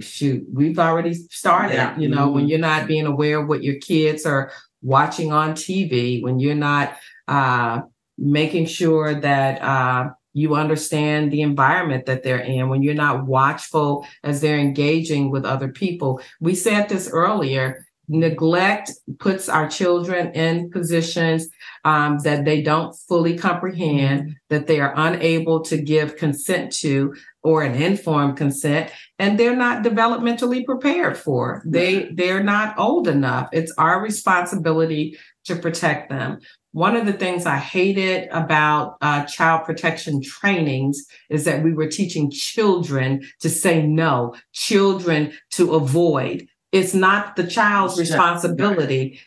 shoot, 0.00 0.44
we've 0.52 0.78
already 0.78 1.14
started. 1.14 1.74
Yeah. 1.74 1.98
You 1.98 2.08
know, 2.08 2.30
when 2.30 2.46
Mhm. 2.46 2.48
you're 2.50 2.58
not 2.58 2.86
being 2.88 3.06
aware 3.06 3.40
of 3.40 3.48
what 3.48 3.62
your 3.62 3.76
kids 3.76 4.26
are 4.26 4.50
watching 4.82 5.32
on 5.32 5.54
TV, 5.54 6.20
when 6.22 6.38
you're 6.40 6.54
not 6.54 6.96
uh, 7.28 7.82
making 8.18 8.66
sure 8.66 9.14
that 9.14 9.60
uh, 9.62 10.10
you 10.32 10.54
understand 10.54 11.32
the 11.32 11.42
environment 11.42 12.06
that 12.06 12.22
they're 12.22 12.38
in, 12.40 12.68
when 12.68 12.82
you're 12.82 12.94
not 12.94 13.26
watchful 13.26 14.06
as 14.22 14.40
they're 14.40 14.58
engaging 14.58 15.30
with 15.30 15.44
other 15.44 15.68
people. 15.68 16.20
We 16.40 16.54
said 16.54 16.88
this 16.88 17.08
earlier 17.10 17.85
neglect 18.08 18.92
puts 19.18 19.48
our 19.48 19.68
children 19.68 20.32
in 20.32 20.70
positions 20.70 21.48
um, 21.84 22.18
that 22.24 22.44
they 22.44 22.62
don't 22.62 22.94
fully 23.08 23.36
comprehend, 23.36 24.36
that 24.48 24.66
they 24.66 24.80
are 24.80 24.92
unable 24.96 25.62
to 25.62 25.76
give 25.76 26.16
consent 26.16 26.72
to 26.72 27.14
or 27.42 27.62
an 27.62 27.80
informed 27.80 28.36
consent, 28.36 28.90
and 29.18 29.38
they're 29.38 29.56
not 29.56 29.84
developmentally 29.84 30.64
prepared 30.64 31.16
for. 31.16 31.62
They 31.64 32.08
they're 32.12 32.42
not 32.42 32.76
old 32.78 33.06
enough. 33.06 33.48
It's 33.52 33.72
our 33.78 34.02
responsibility 34.02 35.16
to 35.44 35.56
protect 35.56 36.10
them. 36.10 36.40
One 36.72 36.96
of 36.96 37.06
the 37.06 37.12
things 37.12 37.46
I 37.46 37.56
hated 37.56 38.28
about 38.32 38.96
uh, 39.00 39.24
child 39.24 39.64
protection 39.64 40.20
trainings 40.20 41.06
is 41.30 41.44
that 41.44 41.62
we 41.62 41.72
were 41.72 41.86
teaching 41.86 42.30
children 42.30 43.22
to 43.40 43.48
say 43.48 43.86
no, 43.86 44.34
children 44.52 45.32
to 45.52 45.74
avoid. 45.74 46.48
It's 46.76 46.94
not 46.94 47.36
the 47.36 47.46
child's 47.46 47.98
responsibility. 47.98 49.18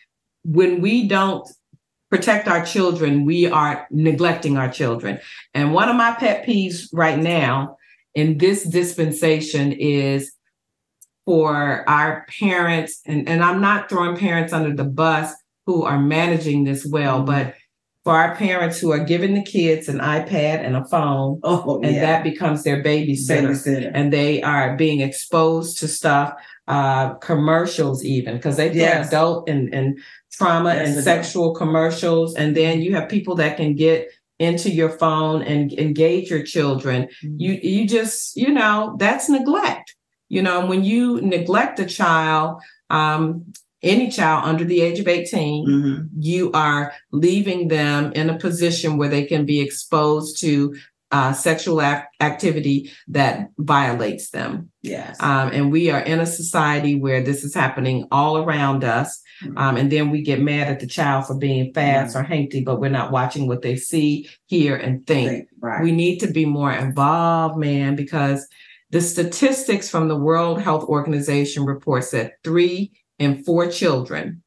When 0.43 0.81
we 0.81 1.07
don't 1.07 1.47
protect 2.11 2.47
our 2.47 2.63
children, 2.65 3.25
we 3.25 3.47
are 3.47 3.87
neglecting 3.91 4.57
our 4.57 4.69
children. 4.69 5.19
And 5.53 5.73
one 5.73 5.89
of 5.89 5.95
my 5.95 6.11
pet 6.13 6.45
peeves 6.45 6.87
right 6.93 7.17
now 7.17 7.77
in 8.15 8.37
this 8.37 8.63
dispensation 8.63 9.71
is 9.71 10.31
for 11.25 11.87
our 11.89 12.25
parents, 12.39 13.01
and, 13.05 13.27
and 13.29 13.43
I'm 13.43 13.61
not 13.61 13.89
throwing 13.89 14.17
parents 14.17 14.51
under 14.53 14.75
the 14.75 14.83
bus 14.89 15.31
who 15.65 15.83
are 15.83 15.99
managing 15.99 16.63
this 16.63 16.85
well, 16.85 17.21
Mhm. 17.21 17.25
but 17.27 17.53
for 18.03 18.13
our 18.15 18.35
parents 18.35 18.79
who 18.79 18.91
are 18.91 19.03
giving 19.03 19.33
the 19.35 19.43
kids 19.43 19.87
an 19.87 19.99
iPad 19.99 20.65
and 20.65 20.75
a 20.75 20.85
phone, 20.85 21.39
Oh, 21.43 21.79
and 21.83 21.93
yeah. 21.95 22.01
that 22.01 22.23
becomes 22.23 22.63
their 22.63 22.81
babysitter 22.81 23.49
Babysitter. 23.51 23.91
and 23.93 24.11
they 24.11 24.41
are 24.41 24.75
being 24.77 25.01
exposed 25.01 25.77
to 25.79 25.87
stuff, 25.87 26.33
uh, 26.69 27.15
commercials 27.15 28.05
even 28.05 28.35
because 28.37 28.55
they 28.57 28.69
play 28.69 28.79
Yes. 28.79 29.07
adult 29.07 29.49
and, 29.49 29.73
and 29.73 29.99
trauma 30.31 30.73
Yes, 30.75 30.87
and 30.87 30.95
do. 30.97 31.01
sexual 31.01 31.53
commercials, 31.55 32.35
and 32.35 32.55
then 32.55 32.81
you 32.81 32.95
have 32.95 33.09
people 33.09 33.35
that 33.35 33.57
can 33.57 33.75
get 33.75 34.07
into 34.37 34.69
your 34.69 34.89
phone 34.89 35.41
and 35.41 35.73
engage 35.73 36.29
your 36.29 36.43
children. 36.43 37.09
You 37.21 37.53
you 37.61 37.87
just 37.87 38.37
you 38.37 38.49
know 38.53 38.95
that's 38.99 39.27
neglect. 39.29 39.95
You 40.29 40.41
know 40.43 40.65
when 40.67 40.83
you 40.83 41.19
neglect 41.21 41.79
a 41.79 41.85
child, 41.85 42.61
um, 42.91 43.51
any 43.81 44.09
child 44.11 44.45
under 44.45 44.63
the 44.63 44.81
age 44.81 44.99
of 44.99 45.07
eighteen, 45.07 45.65
Mhm. 45.67 46.09
you 46.19 46.51
are 46.53 46.93
leaving 47.11 47.67
them 47.69 48.11
in 48.13 48.29
a 48.29 48.37
position 48.37 48.97
where 48.97 49.09
they 49.09 49.25
can 49.25 49.43
be 49.45 49.59
exposed 49.59 50.39
to 50.41 50.75
uh, 51.11 51.33
sexual 51.33 51.81
ac- 51.81 52.03
activity 52.19 52.91
that 53.07 53.49
violates 53.57 54.29
them. 54.29 54.69
Yes. 54.81 55.21
Um, 55.21 55.49
and 55.51 55.71
we 55.71 55.89
are 55.89 56.01
in 56.01 56.19
a 56.19 56.25
society 56.25 56.95
where 56.95 57.21
this 57.21 57.43
is 57.43 57.53
happening 57.53 58.07
all 58.11 58.37
around 58.37 58.83
us. 58.83 59.21
Um, 59.55 59.77
and 59.77 59.91
then 59.91 60.09
we 60.09 60.21
get 60.21 60.41
mad 60.41 60.67
at 60.67 60.81
the 60.81 60.87
child 60.87 61.25
for 61.25 61.37
being 61.37 61.73
fast 61.73 62.15
or 62.15 62.23
hanky, 62.23 62.61
but 62.61 62.79
we're 62.79 62.89
not 62.89 63.11
watching 63.11 63.47
what 63.47 63.61
they 63.61 63.77
see, 63.77 64.29
hear, 64.47 64.75
and 64.75 65.07
think. 65.07 65.29
Think, 65.29 65.49
right. 65.61 65.81
We 65.81 65.93
need 65.93 66.19
to 66.19 66.27
be 66.27 66.45
more 66.45 66.71
involved, 66.71 67.57
man, 67.57 67.95
because 67.95 68.45
the 68.91 69.01
statistics 69.01 69.89
from 69.89 70.09
the 70.09 70.17
World 70.17 70.61
Health 70.61 70.83
Organization 70.83 71.63
reports 71.63 72.11
that 72.11 72.33
three 72.43 72.91
in 73.17 73.43
four 73.43 73.69
children, 73.69 74.43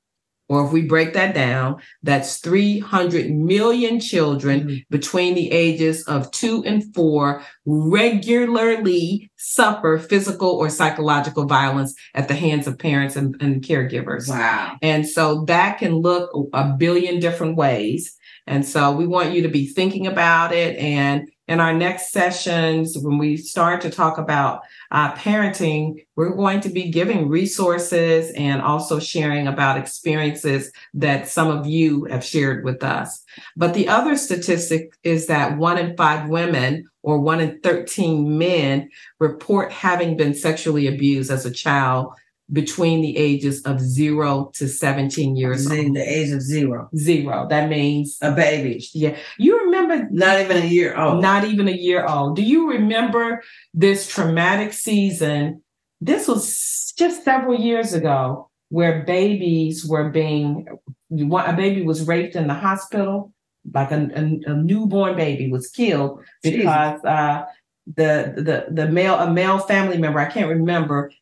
or 0.53 0.67
if 0.67 0.71
we 0.73 0.83
break 0.83 1.15
that 1.15 1.35
down, 1.35 1.77
that's 2.03 2.37
300 2.37 3.31
million 3.31 3.99
children 3.99 4.61
Mhm. 4.61 4.85
between 4.91 5.35
the 5.35 5.51
ages 5.51 6.03
of 6.05 6.31
two 6.31 6.62
and 6.67 6.95
four 6.95 7.43
regularly 7.65 9.31
suffer 9.37 9.99
physical 9.99 10.51
or 10.51 10.69
psychological 10.69 11.47
violence 11.47 11.95
at 12.15 12.29
the 12.29 12.35
hands 12.35 12.67
of 12.67 12.79
parents 12.79 13.17
and, 13.17 13.35
and 13.41 13.62
caregivers. 13.62 14.29
Wow. 14.29 14.77
And 14.83 15.09
so 15.09 15.45
that 15.47 15.79
can 15.79 15.95
look 15.95 16.31
a 16.53 16.65
billion 16.77 17.19
different 17.19 17.57
ways. 17.57 18.15
And 18.47 18.67
so 18.67 18.93
we 18.93 19.07
want 19.07 19.33
you 19.33 19.41
to 19.43 19.49
be 19.49 19.67
thinking 19.67 20.07
about 20.07 20.53
it 20.53 20.77
and 20.77 21.31
in 21.53 21.61
our 21.61 21.75
next 21.75 22.12
sessions, 22.12 22.97
when 22.97 23.19
we 23.19 23.37
start 23.37 23.83
to 23.83 23.91
talk 23.91 24.17
about 24.17 24.62
uh, 24.91 25.12
parenting, 25.12 26.03
we're 26.17 26.35
going 26.35 26.62
to 26.62 26.71
be 26.71 26.91
giving 26.91 27.29
resources 27.29 28.33
and 28.38 28.62
also 28.62 28.99
sharing 28.99 29.47
about 29.47 29.77
experiences 29.77 30.73
that 30.95 31.29
some 31.29 31.51
of 31.51 31.67
you 31.67 32.07
have 32.07 32.25
shared 32.25 32.65
with 32.65 32.83
us. 32.83 33.23
But 33.55 33.75
the 33.75 33.87
other 33.87 34.17
statistic 34.17 34.95
is 35.03 35.27
that 35.27 35.59
one 35.59 35.77
in 35.77 35.95
five 35.95 36.31
women 36.31 36.88
or 37.03 37.21
one 37.21 37.41
in 37.41 37.61
13 37.61 38.38
men 38.38 38.88
report 39.19 39.73
having 39.73 40.17
been 40.17 40.35
sexually 40.35 40.87
abused 40.87 41.31
as 41.31 41.45
a 41.45 41.51
child 41.51 42.15
between 42.53 43.01
the 43.01 43.17
ages 43.17 43.62
of 43.62 43.81
zero 43.81 44.51
to 44.55 44.69
17 44.69 45.37
years 45.37 45.67
Saying 45.67 45.87
old. 45.87 45.97
the 45.97 46.03
age 46.03 46.31
of 46.33 46.43
zero, 46.43 46.88
Zero. 46.97 47.47
That 47.49 47.69
means, 47.71 48.19
a 48.21 48.33
baby, 48.33 48.85
yeah. 48.93 49.17
You 49.38 49.65
remember 49.65 50.07
not 50.11 50.38
even 50.41 50.59
a 50.59 50.67
year 50.67 50.97
old. 50.97 51.23
not 51.23 51.45
even 51.45 51.69
a 51.69 51.73
year 51.73 52.05
old. 52.05 52.37
Do 52.37 52.43
you 52.43 52.71
remember 52.71 53.43
this 53.73 54.07
traumatic 54.07 54.73
season? 54.75 55.62
This 56.01 56.29
was 56.29 56.93
just 56.99 57.25
several 57.25 57.59
years 57.59 57.95
ago 57.95 58.51
where 58.69 59.03
babies 59.05 59.87
were 59.87 60.11
being, 60.11 60.67
a 61.11 61.53
baby 61.55 61.83
was 61.83 62.07
raped 62.07 62.37
in 62.37 62.47
the 62.49 62.55
hospital, 62.55 63.33
like 63.73 63.93
a, 63.93 64.11
a, 64.15 64.51
a 64.53 64.55
newborn 64.57 65.17
baby 65.17 65.51
was 65.51 65.71
killed 65.71 66.21
because 66.43 67.03
uh, 67.05 67.45
the, 67.87 68.33
the, 68.37 68.67
the 68.71 68.88
male, 68.91 69.15
a 69.15 69.31
male 69.31 69.59
family 69.59 69.99
member, 69.99 70.19
I 70.19 70.27
can't 70.31 70.49
remember, 70.49 71.12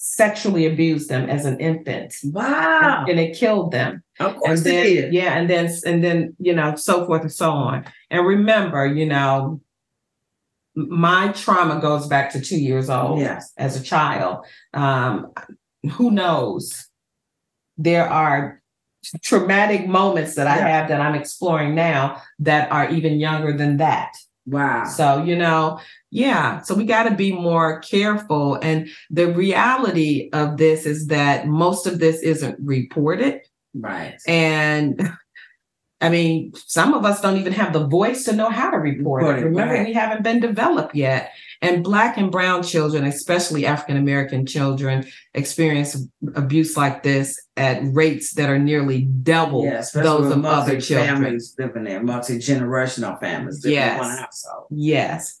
sexually 0.00 0.64
abused 0.64 1.08
them 1.10 1.28
as 1.28 1.44
an 1.44 1.58
infant. 1.58 2.14
wow, 2.24 3.04
And 3.08 3.18
it 3.18 3.36
killed 3.36 3.72
them 3.72 4.02
of 4.20 4.32
and 4.32 4.36
course 4.40 4.62
then 4.62 4.74
it 4.86 4.94
did. 4.94 5.12
yeah 5.12 5.36
and 5.36 5.50
then 5.50 5.68
and 5.84 6.02
then 6.04 6.36
you 6.38 6.52
know 6.54 6.74
so 6.76 7.04
forth 7.06 7.22
and 7.22 7.32
so 7.32 7.50
on 7.50 7.84
and 8.10 8.24
remember 8.26 8.86
you 8.86 9.06
know 9.06 9.60
my 10.74 11.28
trauma 11.32 11.80
goes 11.80 12.06
back 12.06 12.30
to 12.32 12.40
two 12.40 12.58
years 12.60 12.88
old 12.88 13.18
Yes. 13.18 13.52
as 13.56 13.80
a 13.80 13.82
child 13.82 14.44
um 14.72 15.32
who 15.92 16.10
knows 16.12 16.88
there 17.76 18.08
are 18.08 18.62
traumatic 19.22 19.86
moments 19.88 20.34
that 20.36 20.46
i 20.46 20.58
Yeah. 20.58 20.68
have 20.68 20.88
that 20.88 21.00
i'm 21.00 21.14
exploring 21.14 21.74
now 21.74 22.22
that 22.40 22.70
are 22.70 22.88
even 22.90 23.18
younger 23.20 23.52
than 23.56 23.78
that 23.78 24.12
Wow. 24.48 24.84
so, 24.84 25.22
you 25.22 25.36
know, 25.36 25.80
yeah, 26.10 26.60
so 26.62 26.74
we 26.74 26.84
got 26.84 27.04
to 27.04 27.14
be 27.14 27.32
more 27.32 27.80
careful. 27.80 28.54
And 28.62 28.88
the 29.10 29.32
reality 29.32 30.30
of 30.32 30.56
this 30.56 30.86
is 30.86 31.08
that 31.08 31.46
most 31.46 31.86
of 31.86 31.98
this 31.98 32.22
isn't 32.22 32.58
reported. 32.60 33.42
right. 33.74 34.16
And 34.26 35.10
I 36.00 36.10
mean, 36.10 36.52
some 36.54 36.94
of 36.94 37.04
us 37.04 37.20
don't 37.20 37.38
even 37.38 37.52
have 37.54 37.72
the 37.72 37.86
voice 37.86 38.24
to 38.24 38.32
know 38.32 38.50
how 38.50 38.70
to 38.70 38.76
report 38.78 39.22
Report 39.22 39.38
it. 39.40 39.44
Remember, 39.46 39.74
right. 39.74 39.86
we 39.86 39.92
haven't 39.92 40.22
been 40.22 40.38
developed 40.38 40.94
yet. 40.94 41.32
And 41.60 41.82
Black 41.82 42.16
and 42.16 42.30
Brown 42.30 42.62
children, 42.62 43.04
especially 43.04 43.66
African 43.66 43.96
American 43.96 44.46
children, 44.46 45.06
experience 45.34 45.96
abuse 46.36 46.76
like 46.76 47.02
this 47.02 47.34
at 47.56 47.80
rates 47.82 48.34
that 48.34 48.48
are 48.48 48.58
nearly 48.60 49.02
double 49.02 49.64
Yeah, 49.64 49.78
especially 49.78 50.08
those 50.28 50.36
of 50.36 50.44
other 50.44 50.80
children. 50.80 51.08
families 51.16 51.54
living 51.58 51.84
there, 51.84 52.02
multi 52.02 52.38
generational 52.38 53.18
families 53.18 53.64
living 53.64 53.74
Yes. 53.76 53.92
in 53.94 53.98
one 53.98 54.18
household. 54.18 54.66
Yes. 54.70 55.40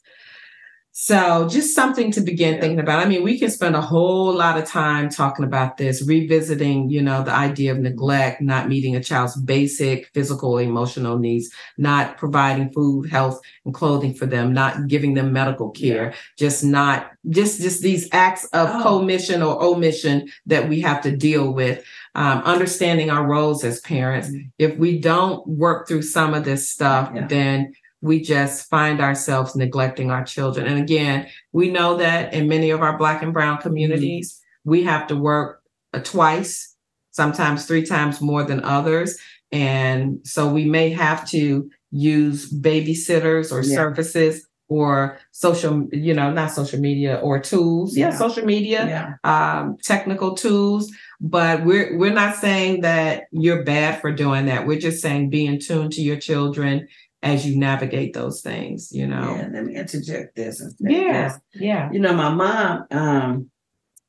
So 1.00 1.46
just 1.48 1.76
something 1.76 2.10
to 2.10 2.20
begin 2.20 2.54
Yeah. 2.54 2.60
thinking 2.60 2.80
about. 2.80 2.98
I 2.98 3.08
mean, 3.08 3.22
we 3.22 3.38
can 3.38 3.50
spend 3.52 3.76
a 3.76 3.80
whole 3.80 4.32
lot 4.34 4.58
of 4.58 4.64
time 4.64 5.08
talking 5.08 5.44
about 5.44 5.76
this, 5.76 6.02
revisiting, 6.04 6.90
you 6.90 7.00
know, 7.00 7.22
the 7.22 7.30
idea 7.32 7.70
of 7.70 7.78
neglect, 7.78 8.40
not 8.42 8.68
meeting 8.68 8.96
a 8.96 9.00
child's 9.02 9.36
basic 9.36 10.08
physical, 10.12 10.58
emotional 10.58 11.16
needs, 11.16 11.50
not 11.78 12.16
providing 12.18 12.72
food, 12.72 13.08
health, 13.10 13.40
and 13.64 13.72
clothing 13.72 14.12
for 14.12 14.26
them, 14.26 14.52
not 14.52 14.88
giving 14.88 15.14
them 15.14 15.32
medical 15.32 15.70
care, 15.70 16.14
just 16.36 16.64
not 16.64 17.12
just 17.30 17.60
just 17.60 17.80
these 17.80 18.08
acts 18.10 18.46
of 18.46 18.68
Oh. 18.68 18.98
commission 18.98 19.40
or 19.40 19.62
omission 19.62 20.26
that 20.46 20.68
we 20.68 20.80
have 20.80 21.00
to 21.02 21.16
deal 21.16 21.52
with. 21.54 21.80
Um, 22.16 22.42
understanding 22.42 23.08
our 23.08 23.24
roles 23.24 23.62
as 23.62 23.80
parents. 23.82 24.30
Mhm. 24.30 24.50
If 24.58 24.76
we 24.78 24.98
don't 24.98 25.46
work 25.46 25.86
through 25.86 26.02
some 26.02 26.34
of 26.34 26.44
this 26.44 26.68
stuff, 26.68 27.12
Yeah. 27.14 27.28
then 27.28 27.72
we 28.00 28.20
just 28.20 28.68
find 28.70 29.00
ourselves 29.00 29.56
neglecting 29.56 30.10
our 30.10 30.24
children. 30.24 30.66
And 30.66 30.78
again, 30.78 31.26
we 31.52 31.70
know 31.70 31.96
that 31.96 32.32
in 32.32 32.48
many 32.48 32.70
of 32.70 32.80
our 32.80 32.96
Black 32.96 33.22
and 33.22 33.32
Brown 33.32 33.58
communities, 33.58 34.40
we 34.64 34.84
have 34.84 35.06
to 35.08 35.16
work 35.16 35.62
uh, 35.94 36.00
twice, 36.00 36.76
sometimes 37.10 37.66
three 37.66 37.84
times 37.84 38.20
more 38.20 38.44
than 38.44 38.62
others. 38.62 39.18
And 39.50 40.20
so 40.24 40.46
we 40.52 40.64
may 40.66 40.90
have 40.90 41.28
to 41.30 41.68
use 41.90 42.52
babysitters 42.52 43.50
or 43.50 43.62
Yeah. 43.62 43.74
services 43.76 44.46
or 44.68 45.18
social, 45.32 45.88
you 45.90 46.12
know, 46.12 46.30
not 46.30 46.52
social 46.52 46.78
media 46.78 47.18
or 47.22 47.40
tools. 47.40 47.96
Yeah, 47.96 48.10
Yeah. 48.10 48.16
social 48.18 48.44
media 48.44 48.86
Yeah. 48.86 49.60
um, 49.60 49.76
technical 49.82 50.34
tools, 50.34 50.92
but 51.20 51.64
we're 51.64 51.96
we're 51.98 52.12
not 52.12 52.36
saying 52.36 52.82
that 52.82 53.24
you're 53.32 53.64
bad 53.64 54.00
for 54.02 54.12
doing 54.12 54.44
that. 54.46 54.66
We're 54.66 54.78
just 54.78 55.00
saying 55.00 55.30
be 55.30 55.46
in 55.46 55.58
tune 55.58 55.88
to 55.92 56.02
your 56.02 56.16
children 56.18 56.86
as 57.22 57.46
you 57.46 57.58
navigate 57.58 58.12
those 58.14 58.40
things. 58.42 58.90
You 58.92 59.06
know. 59.06 59.36
Yeah. 59.36 59.48
Let 59.52 59.64
me 59.64 59.76
interject 59.76 60.36
this. 60.36 60.62
Yeah. 60.80 61.28
this. 61.28 61.38
Yeah. 61.54 61.90
You 61.92 62.00
know, 62.00 62.12
my 62.14 62.30
mom, 62.30 62.84
um, 62.90 63.50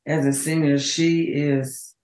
as 0.05 0.25
a 0.25 0.33
senior, 0.33 0.79
she 0.79 1.23
is 1.23 1.95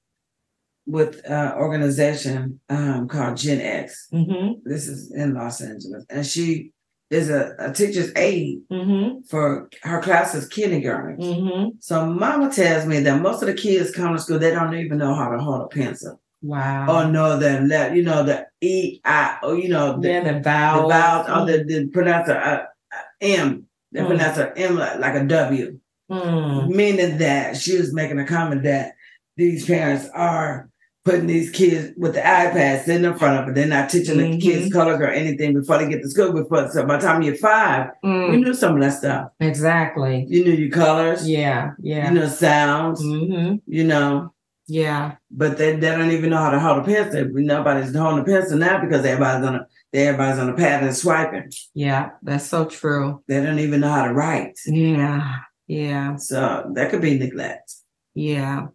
with 0.87 1.21
an 1.25 1.53
organization 1.53 2.59
um, 2.69 3.07
called 3.07 3.37
Gen 3.37 3.59
X. 3.61 4.07
Mm-hmm. 4.13 4.69
This 4.69 4.87
is 4.87 5.11
in 5.13 5.33
Los 5.33 5.61
Angeles, 5.61 6.05
and 6.09 6.25
she 6.25 6.71
is 7.09 7.29
a, 7.29 7.55
a 7.59 7.71
teacher's 7.71 8.11
aide 8.15 8.59
Mm-hmm. 8.71 9.21
for 9.29 9.69
her 9.83 10.01
classes 10.01 10.47
kindergarten. 10.47 11.17
Mm-hmm. 11.17 11.69
So 11.79 12.05
mama 12.05 12.51
tells 12.51 12.85
me 12.85 12.99
that 13.01 13.21
most 13.21 13.41
of 13.41 13.47
the 13.47 13.53
kids 13.53 13.91
come 13.91 14.15
to 14.15 14.21
school, 14.21 14.39
they 14.39 14.51
don't 14.51 14.75
even 14.75 14.97
know 14.97 15.13
how 15.13 15.29
to 15.29 15.37
hold 15.39 15.61
a 15.61 15.67
pencil. 15.67 16.19
Wow. 16.45 16.87
Or 17.07 17.11
know 17.11 17.37
the 17.37 17.61
le- 17.61 17.95
you 17.95 18.03
know, 18.03 18.23
the 18.23 18.45
E, 18.61 19.01
I, 19.03 19.37
or 19.43 19.55
you 19.57 19.69
know, 19.69 19.99
the, 19.99 20.07
yeah, 20.09 20.23
the 20.33 20.39
vowels. 20.39 20.83
the 20.83 20.89
vowels. 20.97 21.27
vowels, 21.27 21.49
or 21.49 21.57
the, 21.57 21.63
the 21.63 21.87
pronounce 21.87 22.29
a, 22.29 22.35
a, 22.35 22.67
a 22.95 23.25
M. 23.39 23.65
They 23.91 24.01
Mm. 24.01 24.07
pronounce 24.07 24.37
M 24.57 24.75
like, 24.75 24.99
like 24.99 25.15
a 25.15 25.23
W. 25.25 25.79
Mm. 26.11 26.69
Meaning 26.69 27.17
that 27.17 27.57
she 27.57 27.77
was 27.77 27.93
making 27.93 28.19
a 28.19 28.25
comment 28.25 28.63
that 28.63 28.93
these 29.37 29.65
parents 29.65 30.07
are 30.13 30.69
putting 31.03 31.27
these 31.27 31.49
kids 31.51 31.93
with 31.97 32.13
the 32.15 32.19
iPads 32.21 32.83
sitting 32.85 33.05
in 33.05 33.15
front 33.17 33.39
of 33.43 33.47
it. 33.49 33.55
They're 33.55 33.67
not 33.67 33.89
teaching 33.91 34.17
the 34.17 34.23
Mhm. 34.23 34.41
kids 34.41 34.73
colors 34.73 34.99
or 34.99 35.07
anything 35.07 35.53
before 35.53 35.77
they 35.77 35.87
get 35.89 36.01
to 36.01 36.09
school. 36.09 36.33
Before 36.33 36.67
so 36.69 36.85
by 36.85 36.97
the 36.97 37.05
time 37.05 37.21
you're 37.21 37.35
five, 37.35 37.89
you 38.03 38.09
Mm. 38.09 38.43
knew 38.43 38.53
some 38.53 38.75
of 38.75 38.81
that 38.81 38.93
stuff. 38.93 39.29
Exactly. 39.39 40.25
You 40.29 40.43
knew 40.43 40.51
your 40.53 40.71
colors, 40.71 41.27
Yeah. 41.29 41.71
Yeah. 41.79 42.09
you 42.09 42.19
know 42.19 42.27
sounds, 42.27 43.03
Mm-hmm. 43.03 43.55
you 43.67 43.83
know. 43.83 44.31
Yeah. 44.67 45.15
But 45.29 45.57
they, 45.57 45.75
they 45.75 45.91
don't 45.91 46.11
even 46.11 46.31
know 46.31 46.37
how 46.37 46.51
to 46.51 46.59
hold 46.59 46.79
a 46.79 46.83
pencil. 46.83 47.27
Nobody's 47.33 47.95
holding 47.95 48.21
a 48.21 48.25
pencil 48.25 48.57
now 48.57 48.81
because 48.81 49.05
everybody's 49.05 49.47
on 49.47 49.55
a 49.55 49.67
everybody's 49.93 50.39
on 50.39 50.49
a 50.49 50.53
pad 50.53 50.83
and 50.83 50.95
swiping. 50.95 51.51
Yeah. 51.73 52.11
That's 52.23 52.45
so 52.45 52.65
true. 52.65 53.23
They 53.27 53.41
don't 53.41 53.59
even 53.59 53.81
know 53.81 53.89
how 53.89 54.07
to 54.07 54.13
write. 54.13 54.57
Yeah. 54.65 55.39
Yeah. 55.67 56.15
So 56.15 56.71
that 56.73 56.89
could 56.89 57.01
be 57.01 57.17
neglect. 57.17 57.73
Yeah. 58.13 58.67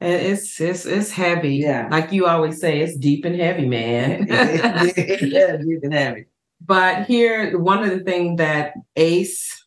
It's 0.00 0.60
it's 0.60 0.84
it's 0.84 1.10
heavy. 1.10 1.56
Yeah. 1.56 1.88
Like 1.90 2.12
you 2.12 2.26
always 2.26 2.60
say, 2.60 2.80
it's 2.80 2.96
deep 2.96 3.24
and 3.24 3.36
heavy, 3.36 3.66
man. 3.66 4.26
yeah, 4.28 5.56
can 5.80 5.92
have 5.92 6.16
it. 6.18 6.28
but 6.60 7.06
here, 7.06 7.58
one 7.58 7.82
of 7.82 7.90
the 7.90 8.04
things 8.04 8.36
that 8.36 8.74
ACE, 8.96 9.64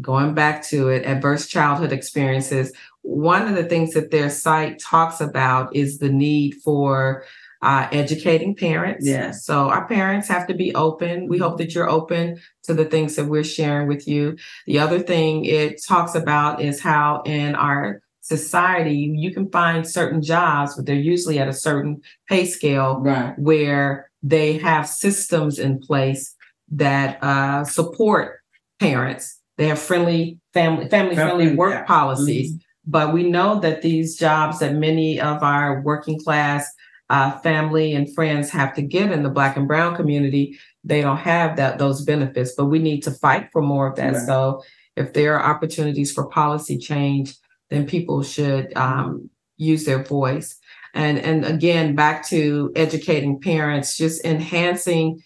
going 0.00 0.32
back 0.32 0.62
to 0.68 0.88
it, 0.88 1.04
adverse 1.04 1.48
childhood 1.48 1.92
experiences, 1.92 2.72
one 3.06 3.46
of 3.46 3.54
the 3.54 3.64
things 3.64 3.94
that 3.94 4.10
their 4.10 4.28
site 4.28 4.80
talks 4.80 5.20
about 5.20 5.74
is 5.74 5.98
the 5.98 6.08
need 6.08 6.54
for 6.64 7.24
uh, 7.62 7.88
educating 7.92 8.54
parents. 8.54 9.06
Yes. 9.06 9.44
So 9.44 9.70
our 9.70 9.86
parents 9.86 10.26
have 10.28 10.46
to 10.48 10.54
be 10.54 10.74
open. 10.74 11.28
We 11.28 11.38
hope 11.38 11.56
that 11.58 11.74
you're 11.74 11.88
open 11.88 12.40
to 12.64 12.74
the 12.74 12.84
things 12.84 13.14
that 13.16 13.26
we're 13.26 13.44
sharing 13.44 13.86
with 13.86 14.08
you. 14.08 14.36
The 14.66 14.80
other 14.80 14.98
thing 14.98 15.44
it 15.44 15.82
talks 15.86 16.14
about 16.16 16.60
is 16.60 16.80
how 16.80 17.22
in 17.24 17.54
our 17.54 18.02
society 18.22 19.14
you 19.16 19.32
can 19.32 19.50
find 19.50 19.88
certain 19.88 20.20
jobs, 20.20 20.74
but 20.74 20.84
they're 20.84 20.96
usually 20.96 21.38
at 21.38 21.48
a 21.48 21.52
certain 21.52 22.02
pay 22.28 22.44
scale 22.44 23.00
Right. 23.00 23.38
where 23.38 24.10
they 24.22 24.58
have 24.58 24.88
systems 24.88 25.60
in 25.60 25.78
place 25.78 26.34
that 26.72 27.22
uh, 27.22 27.64
support 27.64 28.40
parents. 28.80 29.40
They 29.58 29.68
have 29.68 29.78
friendly 29.78 30.38
family 30.52 30.88
family 30.88 31.14
friendly 31.14 31.54
work 31.54 31.72
yeah. 31.74 31.84
policies. 31.84 32.58
But 32.86 33.12
we 33.12 33.28
know 33.28 33.60
that 33.60 33.82
these 33.82 34.16
jobs 34.16 34.60
that 34.60 34.74
many 34.74 35.20
of 35.20 35.42
our 35.42 35.80
working 35.82 36.20
class 36.20 36.72
uh, 37.08 37.38
family 37.38 37.94
and 37.94 38.12
friends 38.14 38.50
have 38.50 38.74
to 38.74 38.82
get 38.82 39.12
in 39.12 39.22
the 39.22 39.30
Black 39.30 39.56
and 39.56 39.68
Brown 39.68 39.94
community, 39.94 40.58
they 40.84 41.02
don't 41.02 41.16
have 41.18 41.56
that 41.56 41.78
those 41.78 42.02
benefits. 42.04 42.52
But 42.56 42.66
we 42.66 42.78
need 42.78 43.02
to 43.02 43.10
fight 43.10 43.48
for 43.52 43.62
more 43.62 43.88
of 43.88 43.96
that. 43.96 44.14
Right. 44.14 44.26
So 44.26 44.62
if 44.96 45.12
there 45.12 45.38
are 45.38 45.54
opportunities 45.54 46.12
for 46.12 46.26
policy 46.28 46.78
change, 46.78 47.34
then 47.70 47.86
people 47.86 48.22
should 48.22 48.76
um, 48.76 49.30
use 49.56 49.84
their 49.84 50.02
voice. 50.02 50.58
And 50.94 51.18
and 51.18 51.44
again, 51.44 51.94
back 51.94 52.26
to 52.28 52.72
educating 52.74 53.40
parents, 53.40 53.96
just 53.96 54.24
enhancing 54.24 55.22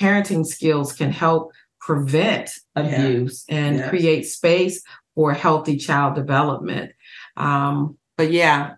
parenting 0.00 0.44
skills 0.44 0.92
can 0.92 1.12
help 1.12 1.52
prevent 1.80 2.50
abuse 2.74 3.44
and 3.48 3.76
Yes. 3.76 3.88
create 3.90 4.26
space 4.26 4.82
for 5.14 5.32
healthy 5.32 5.76
child 5.76 6.14
development. 6.14 6.92
Um, 7.36 7.98
but 8.16 8.30
yeah, 8.30 8.74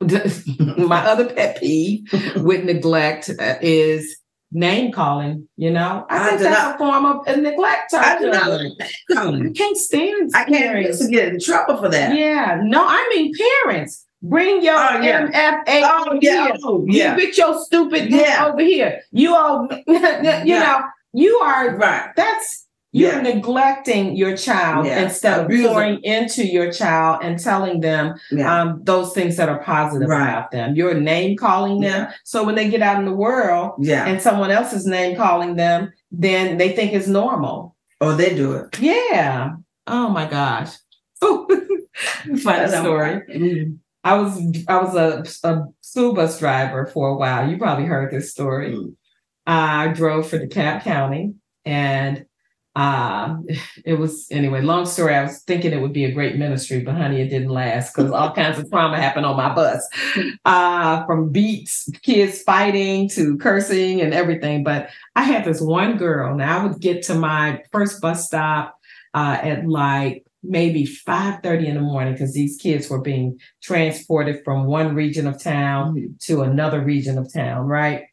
my 0.00 1.04
other 1.06 1.26
pet 1.32 1.58
peeve 1.60 2.08
with 2.36 2.64
neglect 2.64 3.30
uh, 3.38 3.54
is 3.60 4.16
name 4.52 4.92
calling. 4.92 5.48
You 5.56 5.70
know, 5.70 6.06
I, 6.08 6.16
I 6.16 6.28
think 6.30 6.40
that's 6.42 6.58
not- 6.62 6.74
a 6.76 6.78
form 6.78 7.04
of 7.06 7.26
a 7.26 7.36
neglect. 7.36 7.92
I 7.94 8.18
do 8.18 8.30
not 8.30 8.50
like 8.50 8.72
that. 8.78 8.90
I 9.16 9.52
can't 9.54 9.76
stand. 9.76 10.30
I 10.34 10.44
can't 10.44 10.54
parents. 10.72 10.98
to 11.04 11.10
get 11.10 11.28
in 11.28 11.40
trouble 11.40 11.76
for 11.76 11.88
that. 11.88 12.16
Yeah, 12.16 12.60
no, 12.62 12.84
I 12.86 13.08
mean 13.14 13.32
parents. 13.64 14.06
Bring 14.22 14.62
your 14.62 14.74
Oh, 14.76 15.00
yeah. 15.00 15.28
MFA 15.28 15.62
Oh, 15.84 16.18
yeah. 16.20 16.44
here. 16.48 16.54
Oh, 16.62 16.84
You 16.86 16.98
yeah. 16.98 17.16
get 17.16 17.38
your 17.38 17.58
stupid 17.64 18.10
Yeah. 18.10 18.48
over 18.52 18.60
here. 18.62 19.00
You 19.12 19.34
all, 19.34 19.66
you 19.86 19.98
Yeah. 19.98 20.42
know, 20.44 20.82
you 21.14 21.36
are. 21.38 21.74
Right. 21.76 22.10
That's 22.16 22.66
you're 22.92 23.12
Yeah. 23.12 23.20
neglecting 23.20 24.16
your 24.16 24.36
child 24.36 24.86
Yeah. 24.86 25.02
instead 25.02 25.38
of 25.40 25.46
Abusing. 25.46 25.68
pouring 25.72 26.00
into 26.02 26.44
your 26.46 26.72
child 26.72 27.20
and 27.22 27.38
telling 27.38 27.80
them 27.80 28.14
Yeah. 28.32 28.62
um, 28.62 28.80
those 28.84 29.12
things 29.12 29.36
that 29.36 29.48
are 29.48 29.62
positive 29.62 30.08
Right. 30.08 30.28
about 30.28 30.50
them. 30.50 30.74
You're 30.74 30.94
name 30.94 31.36
calling 31.36 31.80
them. 31.80 32.08
So 32.24 32.42
when 32.44 32.54
they 32.56 32.68
get 32.68 32.82
out 32.82 32.98
in 32.98 33.04
the 33.04 33.14
world 33.14 33.72
yeah. 33.78 34.06
and 34.06 34.20
someone 34.20 34.50
else 34.50 34.72
is 34.72 34.86
name 34.86 35.16
calling 35.16 35.56
them, 35.56 35.92
then 36.10 36.56
they 36.58 36.70
think 36.72 36.92
it's 36.92 37.06
normal. 37.08 37.76
oh, 38.00 38.16
they 38.16 38.34
do 38.34 38.52
it. 38.54 38.80
Yeah. 38.80 39.50
Oh 39.86 40.08
my 40.08 40.26
gosh. 40.26 40.70
Funny 42.42 42.68
story. 42.68 43.22
Mhm. 43.30 43.78
I 44.02 44.14
was 44.18 44.40
I 44.68 44.78
was 44.82 44.94
a, 44.94 45.48
a 45.48 45.64
school 45.82 46.14
bus 46.14 46.38
driver 46.38 46.86
for 46.86 47.08
a 47.08 47.16
while. 47.16 47.48
You 47.50 47.58
probably 47.58 47.84
heard 47.84 48.10
this 48.10 48.30
story. 48.30 48.72
Mm. 48.72 48.94
I 49.46 49.88
drove 49.88 50.28
for 50.28 50.38
the 50.38 50.46
DeKalb 50.48 50.82
County, 50.82 51.34
and 51.66 52.24
um, 52.76 53.46
it 53.84 53.94
was 53.94 54.28
anyway. 54.30 54.60
Long 54.60 54.86
story. 54.86 55.14
I 55.14 55.22
was 55.24 55.42
thinking 55.42 55.72
it 55.72 55.80
would 55.80 55.92
be 55.92 56.04
a 56.04 56.12
great 56.12 56.36
ministry, 56.36 56.80
but 56.80 56.94
honey, 56.94 57.20
it 57.20 57.28
didn't 57.28 57.48
last 57.48 57.94
because 57.94 58.12
all 58.12 58.32
kinds 58.32 58.58
of 58.58 58.70
trauma 58.70 58.96
happened 58.96 59.26
on 59.26 59.36
my 59.36 59.52
bus, 59.52 59.86
uh, 60.44 61.04
from 61.04 61.30
beats, 61.30 61.90
kids 62.02 62.42
fighting 62.42 63.08
to 63.10 63.36
cursing 63.38 64.00
and 64.00 64.14
everything. 64.14 64.62
But 64.62 64.90
I 65.16 65.24
had 65.24 65.44
this 65.44 65.60
one 65.60 65.96
girl. 65.96 66.36
Now 66.36 66.60
I 66.60 66.66
would 66.66 66.80
get 66.80 67.02
to 67.04 67.14
my 67.14 67.60
first 67.72 68.00
bus 68.00 68.26
stop 68.26 68.78
uh, 69.14 69.38
at 69.42 69.66
like 69.66 70.24
maybe 70.44 70.86
5:30 70.86 71.66
in 71.66 71.74
the 71.74 71.80
morning 71.80 72.14
because 72.14 72.34
these 72.34 72.56
kids 72.56 72.88
were 72.88 73.00
being 73.00 73.38
transported 73.62 74.44
from 74.44 74.66
one 74.66 74.94
region 74.94 75.26
of 75.26 75.42
town 75.42 76.16
to 76.20 76.42
another 76.42 76.80
region 76.80 77.18
of 77.18 77.32
town, 77.32 77.66
right? 77.66 78.04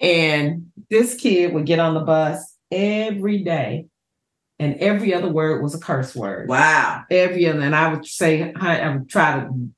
And 0.00 0.72
this 0.90 1.14
kid 1.14 1.54
would 1.54 1.64
get 1.64 1.78
on 1.78 1.94
the 1.94 2.00
bus 2.00 2.53
every 2.70 3.38
day, 3.38 3.86
and 4.58 4.76
every 4.76 5.14
other 5.14 5.28
word 5.28 5.62
was 5.62 5.74
a 5.74 5.80
curse 5.80 6.14
word. 6.14 6.48
Wow. 6.48 7.04
Every 7.10 7.46
other, 7.46 7.60
and 7.60 7.74
I 7.74 7.92
would 7.92 8.06
say, 8.06 8.52
I 8.54 8.88
would 8.88 9.08
try 9.08 9.40
to 9.40 9.68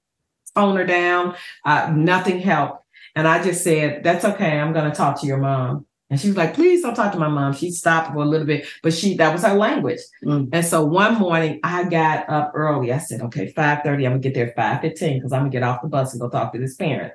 tone 0.55 0.77
her 0.77 0.85
down. 0.85 1.37
Uh, 1.65 1.93
nothing 1.95 2.41
helped, 2.41 2.85
and 3.15 3.27
I 3.27 3.43
just 3.43 3.65
said, 3.65 4.03
"That's 4.03 4.25
okay. 4.25 4.59
I'm 4.59 4.73
going 4.73 4.91
to 4.91 4.97
talk 4.97 5.21
to 5.21 5.27
your 5.27 5.39
mom." 5.39 5.87
And 6.09 6.21
she 6.21 6.29
was 6.29 6.37
like, 6.37 6.55
"Please 6.55 6.83
don't 6.83 6.95
talk 6.95 7.13
to 7.13 7.19
my 7.19 7.29
mom." 7.29 7.53
She 7.53 7.71
stopped 7.71 8.13
for 8.13 8.19
a 8.19 8.25
little 8.25 8.47
bit, 8.47 8.67
but 8.83 8.93
she 8.93 9.17
that 9.17 9.33
was 9.33 9.43
her 9.43 9.55
language. 9.55 10.01
Mm. 10.25 10.51
And 10.53 10.65
so 10.65 10.85
one 10.85 11.19
morning 11.19 11.61
I 11.65 11.85
got 11.85 12.29
up 12.29 12.53
early. 12.55 12.93
I 12.93 12.99
said, 12.99 13.23
okay, 13.23 13.53
5:30, 13.53 14.07
I'm 14.07 14.13
gonna 14.13 14.19
get 14.19 14.35
there 14.35 14.53
5:15 14.57 15.19
because 15.19 15.33
I'm 15.33 15.41
gonna 15.41 15.51
get 15.51 15.63
off 15.63 15.83
the 15.83 15.89
bus 15.89 16.13
and 16.13 16.21
go 16.21 16.29
talk 16.29 16.53
to 16.53 16.59
this 16.59 16.77
parent. 16.77 17.13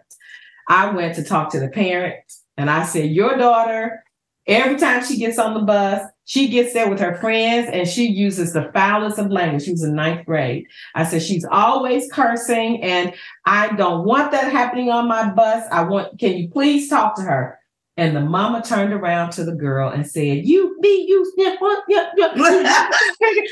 I 0.68 0.90
went 0.92 1.16
to 1.16 1.24
talk 1.24 1.52
to 1.52 1.60
the 1.60 1.70
parent 1.70 2.16
and 2.58 2.70
I 2.70 2.86
said, 2.86 3.10
Your 3.10 3.38
daughter, 3.38 4.04
every 4.48 4.78
time 4.78 5.04
she 5.06 5.18
gets 5.18 5.38
on 5.40 5.54
the 5.54 5.62
bus, 5.62 6.02
she 6.26 6.48
gets 6.48 6.74
there 6.74 6.90
with 6.90 7.00
her 7.00 7.16
friends 7.16 7.70
and 7.72 7.88
she 7.88 8.08
uses 8.08 8.54
the 8.54 8.72
foulest 8.74 9.20
of 9.20 9.32
language. 9.32 9.64
She 9.64 9.72
was 9.72 9.84
in 9.84 9.96
ninth 9.96 10.26
grade. 10.26 10.66
I 10.96 11.04
said, 11.04 11.22
She's 11.22 11.46
always 11.46 12.10
cursing, 12.12 12.82
and 12.84 13.14
I 13.46 13.76
don't 13.76 14.06
want 14.06 14.32
that 14.32 14.52
happening 14.52 14.90
on 14.90 15.08
my 15.08 15.32
bus. 15.32 15.68
I 15.72 15.84
want, 15.84 16.20
can 16.20 16.38
you 16.38 16.50
please 16.50 16.90
talk 16.90 17.16
to 17.16 17.22
her? 17.22 17.60
And 17.98 18.16
the 18.16 18.22
mama 18.22 18.64
turned 18.64 18.94
around 18.94 19.32
to 19.32 19.44
the 19.44 19.52
girl 19.52 19.90
and 19.90 20.08
said, 20.08 20.46
You 20.46 20.78
be 20.82 21.06
you 21.08 21.30
snip, 21.36 21.60
what, 21.60 21.84
yeah, 21.90 22.10
yeah. 22.16 22.30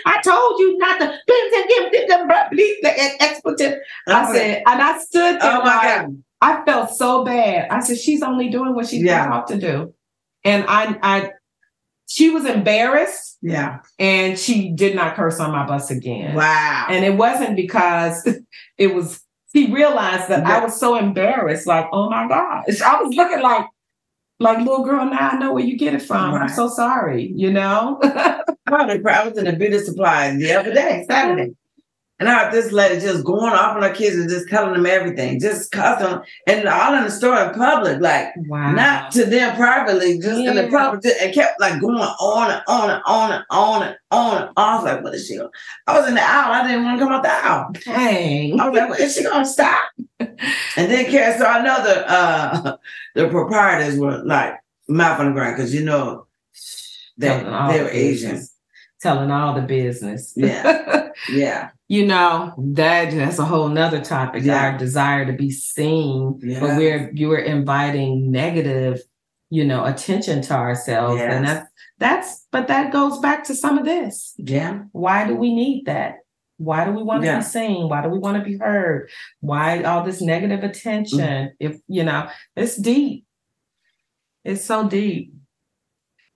I 0.05 0.21
told 0.23 0.59
you 0.59 0.77
not 0.77 0.99
to 0.99 1.19
the 2.81 2.95
expletive. 3.21 3.79
I 4.07 4.29
oh 4.29 4.33
said, 4.33 4.63
and 4.65 4.81
I 4.81 4.97
stood 4.99 5.41
there. 5.41 5.57
Oh 5.57 5.61
my 5.61 5.75
like, 5.75 6.01
God. 6.01 6.23
I 6.41 6.63
felt 6.65 6.91
so 6.91 7.25
bad. 7.25 7.69
I 7.69 7.81
said, 7.81 7.97
she's 7.97 8.21
only 8.21 8.49
doing 8.49 8.73
what 8.73 8.87
she's 8.87 9.03
Yeah. 9.03 9.23
been 9.23 9.31
taught 9.31 9.47
to 9.47 9.57
do. 9.57 9.93
And 10.43 10.65
I 10.67 10.97
I 11.01 11.31
she 12.07 12.29
was 12.31 12.45
embarrassed 12.45 13.37
Yeah. 13.41 13.79
and 13.99 14.37
she 14.37 14.71
did 14.71 14.95
not 14.95 15.15
curse 15.15 15.39
on 15.39 15.51
my 15.51 15.65
bus 15.65 15.91
again. 15.91 16.35
Wow. 16.35 16.87
And 16.89 17.05
it 17.05 17.15
wasn't 17.15 17.55
because 17.55 18.27
it 18.77 18.95
was 18.95 19.21
he 19.53 19.71
realized 19.73 20.29
that 20.29 20.45
I 20.45 20.63
was 20.63 20.79
so 20.79 20.95
embarrassed, 20.95 21.65
like, 21.65 21.87
oh 21.91 22.07
my 22.09 22.27
gosh. 22.27 22.81
I 22.81 23.01
was 23.01 23.15
looking 23.15 23.41
like 23.41 23.65
like 24.41 24.59
little 24.59 24.85
girl, 24.85 25.05
now 25.05 25.31
I 25.31 25.37
know 25.37 25.53
where 25.53 25.63
you 25.63 25.77
get 25.77 25.93
it 25.93 26.01
from. 26.01 26.33
I'm 26.33 26.47
so 26.49 26.69
sorry, 26.69 27.31
you 27.35 27.51
know? 27.51 27.99
I 28.01 28.41
was 28.67 28.99
I 29.05 29.27
was 29.27 29.37
in 29.37 29.47
a 29.47 29.55
beauty 29.55 29.79
supply 29.79 30.33
the 30.35 30.53
other 30.53 30.73
day, 30.73 31.05
Saturday. 31.09 31.51
And 32.19 32.27
I 32.27 32.51
this 32.51 32.71
lady 32.73 32.99
just 32.99 33.23
going 33.23 33.53
off 33.53 33.77
on 33.77 33.81
her 33.81 33.93
kids 33.93 34.17
and 34.17 34.29
just 34.29 34.49
telling 34.49 34.73
them 34.73 34.85
everything, 34.85 35.39
just 35.39 35.71
cussing 35.71 36.09
them, 36.09 36.21
and 36.47 36.67
all 36.67 36.93
in 36.95 37.03
the 37.05 37.11
store 37.11 37.39
in 37.39 37.53
public, 37.53 38.01
like 38.01 38.27
wow. 38.35 38.71
not 38.73 39.11
to 39.13 39.25
them 39.25 39.55
privately, 39.55 40.19
just 40.19 40.39
in 40.39 40.55
the 40.55 40.63
Yeah. 40.63 40.69
public, 40.69 41.05
and 41.21 41.33
kept 41.33 41.61
like 41.61 41.79
going 41.79 41.95
on 41.97 42.51
and 42.51 42.61
on 42.67 42.89
and 42.89 43.01
on 43.05 43.31
and 43.31 43.45
on 43.51 43.83
and 43.83 43.95
on 44.11 44.37
and 44.41 44.53
was 44.55 44.83
like, 44.83 45.03
what 45.03 45.13
is 45.15 45.27
she? 45.27 45.37
Gonna? 45.37 45.49
I 45.87 45.97
was 45.99 46.09
in 46.09 46.15
the 46.15 46.21
aisle. 46.21 46.51
I 46.51 46.67
didn't 46.67 46.83
want 46.83 46.99
to 46.99 47.05
come 47.05 47.13
out 47.13 47.23
the 47.23 47.31
aisle. 47.31 47.69
Dang. 47.85 48.59
I 48.59 48.69
was 48.69 48.77
like, 48.77 48.89
well, 48.89 48.99
is 48.99 49.15
she 49.15 49.23
gonna 49.23 49.45
stop? 49.45 49.83
And 50.77 50.89
then 50.91 51.05
Karen, 51.11 51.37
so 51.37 51.45
I 51.45 51.61
know 51.61 51.83
the 51.83 52.09
uh 52.11 52.77
the 53.15 53.27
proprietors 53.29 53.97
were 53.97 54.17
like 54.23 54.53
mouth 54.87 55.19
on 55.19 55.27
the 55.27 55.31
ground 55.33 55.55
because 55.57 55.73
you 55.73 55.83
know 55.83 56.27
they 57.17 57.27
Telling 57.27 57.47
all 57.47 57.71
they 57.71 57.77
the 57.79 57.83
were 57.85 57.89
Asian. 57.89 58.41
Telling 59.01 59.31
all 59.31 59.53
the 59.53 59.61
business. 59.61 60.33
Yeah. 60.35 61.09
Yeah. 61.29 61.69
you 61.87 62.05
know, 62.05 62.53
that 62.73 63.11
that's 63.11 63.39
a 63.39 63.45
whole 63.45 63.69
nother 63.69 64.01
topic. 64.01 64.43
Yeah. 64.43 64.71
Our 64.71 64.77
desire 64.77 65.25
to 65.25 65.33
be 65.33 65.51
seen, 65.51 66.39
Yeah. 66.41 66.59
but 66.59 66.77
we're 66.77 67.11
you're 67.13 67.39
inviting 67.39 68.29
negative, 68.31 69.01
you 69.49 69.63
know, 69.63 69.85
attention 69.85 70.41
to 70.43 70.53
ourselves. 70.53 71.21
And 71.21 71.47
that's 71.47 71.69
that's 71.97 72.47
but 72.51 72.67
that 72.67 72.91
goes 72.91 73.19
back 73.19 73.45
to 73.45 73.55
some 73.55 73.77
of 73.77 73.85
this. 73.85 74.33
Yeah. 74.37 74.83
Why 74.91 75.25
do 75.27 75.35
we 75.35 75.53
need 75.53 75.85
that? 75.85 76.17
Why 76.57 76.83
do 76.83 76.91
we 76.91 77.03
want 77.03 77.23
to 77.23 77.37
be 77.37 77.41
seen? 77.41 77.87
Why 77.87 78.01
do 78.01 78.09
we 78.09 78.19
want 78.19 78.37
to 78.37 78.43
be 78.43 78.57
heard? 78.57 79.09
Why 79.39 79.81
all 79.83 80.03
this 80.03 80.21
negative 80.21 80.61
attention? 80.63 81.19
Mm-hmm. 81.19 81.55
If 81.59 81.79
you 81.87 82.03
know, 82.03 82.29
it's 82.57 82.75
deep. 82.75 83.25
It's 84.43 84.65
so 84.65 84.87
deep. 84.87 85.33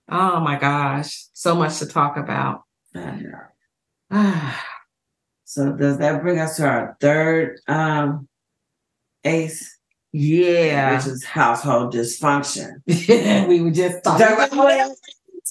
Oh 0.08 0.40
my 0.40 0.58
gosh, 0.58 1.24
so 1.32 1.54
much 1.54 1.78
to 1.78 1.86
talk 1.86 2.16
about. 2.16 2.62
So 5.46 5.70
does 5.70 5.98
that 5.98 6.20
bring 6.20 6.40
us 6.40 6.56
to 6.56 6.66
our 6.66 6.96
third 7.00 7.60
um 7.68 8.26
ace, 9.22 9.78
yeah. 10.10 10.96
which 10.96 11.06
is 11.06 11.22
household 11.22 11.94
dysfunction? 11.94 12.82
we 13.48 13.60
were 13.60 13.70
just 13.70 14.02
talking 14.02 14.26
about 14.26 14.96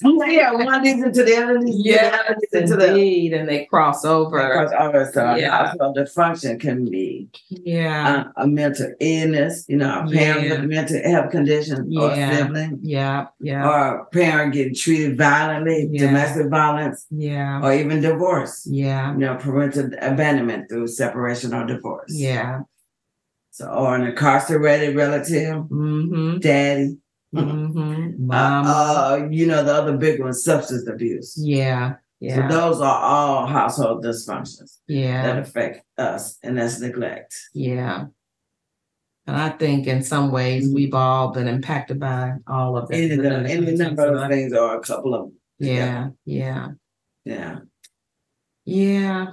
yeah, 0.01 0.51
one 0.53 0.83
leads 0.83 1.03
into 1.03 1.23
the 1.23 1.35
other, 1.35 1.59
leads 1.59 1.75
into 1.77 1.83
the 1.83 1.89
Yes, 1.89 2.43
into 2.53 2.75
the 2.75 2.87
indeed, 2.89 3.33
and 3.33 3.47
they 3.47 3.65
cross 3.65 4.03
over. 4.03 4.37
Because 4.49 4.71
other 4.77 5.09
so 5.13 5.35
Yeah. 5.35 5.67
household 5.67 5.97
dysfunction 5.97 6.59
can 6.59 6.85
be 6.89 7.29
Yeah, 7.49 8.25
uh, 8.35 8.43
a 8.43 8.47
mental 8.47 8.91
illness, 8.99 9.65
you 9.67 9.77
know, 9.77 10.03
a 10.05 10.09
parent 10.11 10.43
Yeah. 10.45 10.49
with 10.55 10.59
a 10.61 10.67
mental 10.67 11.01
health 11.03 11.31
condition 11.31 11.91
or 11.97 12.15
sibling, 12.15 12.79
yeah, 12.81 13.27
yeah, 13.39 13.67
or 13.69 13.97
a 13.99 14.05
parent 14.05 14.53
getting 14.53 14.73
treated 14.75 15.17
violently, 15.17 15.87
Yeah. 15.91 16.07
domestic 16.07 16.47
violence, 16.49 17.05
yeah, 17.11 17.61
or 17.63 17.73
even 17.73 18.01
divorce. 18.01 18.65
yeah, 18.69 19.11
You 19.13 19.19
know, 19.19 19.35
parental 19.35 19.91
abandonment 20.01 20.69
through 20.69 20.87
separation 20.87 21.53
or 21.53 21.65
divorce. 21.65 22.13
yeah. 22.13 22.61
So, 23.51 23.67
or 23.69 23.93
an 23.95 24.01
incarcerated 24.07 24.95
relative, 24.95 25.55
Mm-hmm. 25.69 26.39
daddy, 26.39 26.97
Mm-hmm. 27.33 28.29
uh, 28.31 28.35
uh, 28.35 29.27
you 29.31 29.47
know, 29.47 29.63
the 29.63 29.73
other 29.73 29.97
big 29.97 30.19
one, 30.21 30.33
substance 30.33 30.87
abuse. 30.87 31.35
yeah, 31.37 31.95
yeah, 32.19 32.47
So 32.49 32.55
those 32.55 32.81
are 32.81 32.99
all 33.01 33.47
household 33.47 34.03
dysfunctions 34.03 34.77
yeah. 34.87 35.23
that 35.23 35.39
affect 35.39 35.83
us, 35.97 36.37
and 36.43 36.57
that's 36.57 36.79
neglect. 36.79 37.35
yeah. 37.53 38.05
And 39.25 39.37
I 39.37 39.49
think 39.51 39.87
in 39.87 40.03
some 40.03 40.31
ways 40.31 40.65
Mm-hmm. 40.65 40.75
we've 40.75 40.93
all 40.93 41.31
been 41.31 41.47
impacted 41.47 41.97
by 41.99 42.33
all 42.45 42.75
of 42.77 42.91
it. 42.91 42.95
Any, 42.95 43.15
within 43.17 43.31
of 43.31 43.43
the 43.43 43.47
the- 43.47 43.53
any 43.53 43.75
number 43.77 44.05
of 44.05 44.21
of 44.21 44.29
things 44.29 44.51
or 44.53 44.75
a 44.75 44.81
couple 44.81 45.15
of 45.15 45.21
them. 45.27 45.33
Yeah, 45.59 46.09
yeah, 46.25 46.67
Yeah. 47.23 47.59
yeah. 48.65 49.27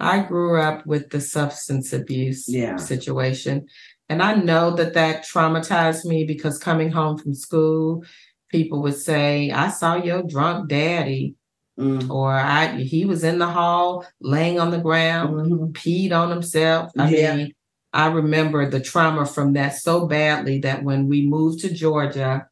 I 0.00 0.24
grew 0.24 0.60
up 0.60 0.84
with 0.84 1.10
the 1.10 1.20
substance 1.20 1.92
abuse 1.92 2.48
Yeah. 2.48 2.74
situation. 2.76 3.66
And 4.08 4.22
I 4.22 4.34
know 4.34 4.70
that 4.76 4.94
that 4.94 5.24
traumatized 5.24 6.04
me 6.04 6.24
because 6.24 6.58
coming 6.58 6.90
home 6.90 7.18
from 7.18 7.34
school 7.34 8.04
people 8.50 8.80
would 8.82 8.94
say, 8.94 9.50
I 9.50 9.68
saw 9.70 9.96
your 9.96 10.22
drunk 10.22 10.68
daddy, 10.68 11.34
Mm. 11.78 12.08
or 12.08 12.32
I 12.32 12.76
he 12.78 13.04
was 13.04 13.22
in 13.22 13.38
the 13.38 13.46
hall 13.48 14.06
laying 14.20 14.58
on 14.58 14.70
the 14.70 14.78
ground, 14.78 15.34
Mhm. 15.34 15.72
peed 15.72 16.10
on 16.12 16.30
himself. 16.30 16.90
I 16.96 17.10
Yeah. 17.10 17.36
mean, 17.36 17.52
I 17.92 18.06
remember 18.06 18.70
the 18.70 18.80
trauma 18.80 19.26
from 19.26 19.52
that 19.54 19.74
so 19.74 20.06
badly 20.06 20.60
that 20.60 20.84
when 20.84 21.06
we 21.06 21.26
moved 21.26 21.60
to 21.60 21.74
Georgia 21.74 22.46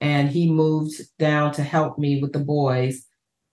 and 0.00 0.28
he 0.28 0.48
moved 0.52 0.92
down 1.18 1.52
to 1.54 1.62
help 1.62 1.98
me 1.98 2.20
with 2.22 2.32
the 2.32 2.38
boys, 2.38 3.04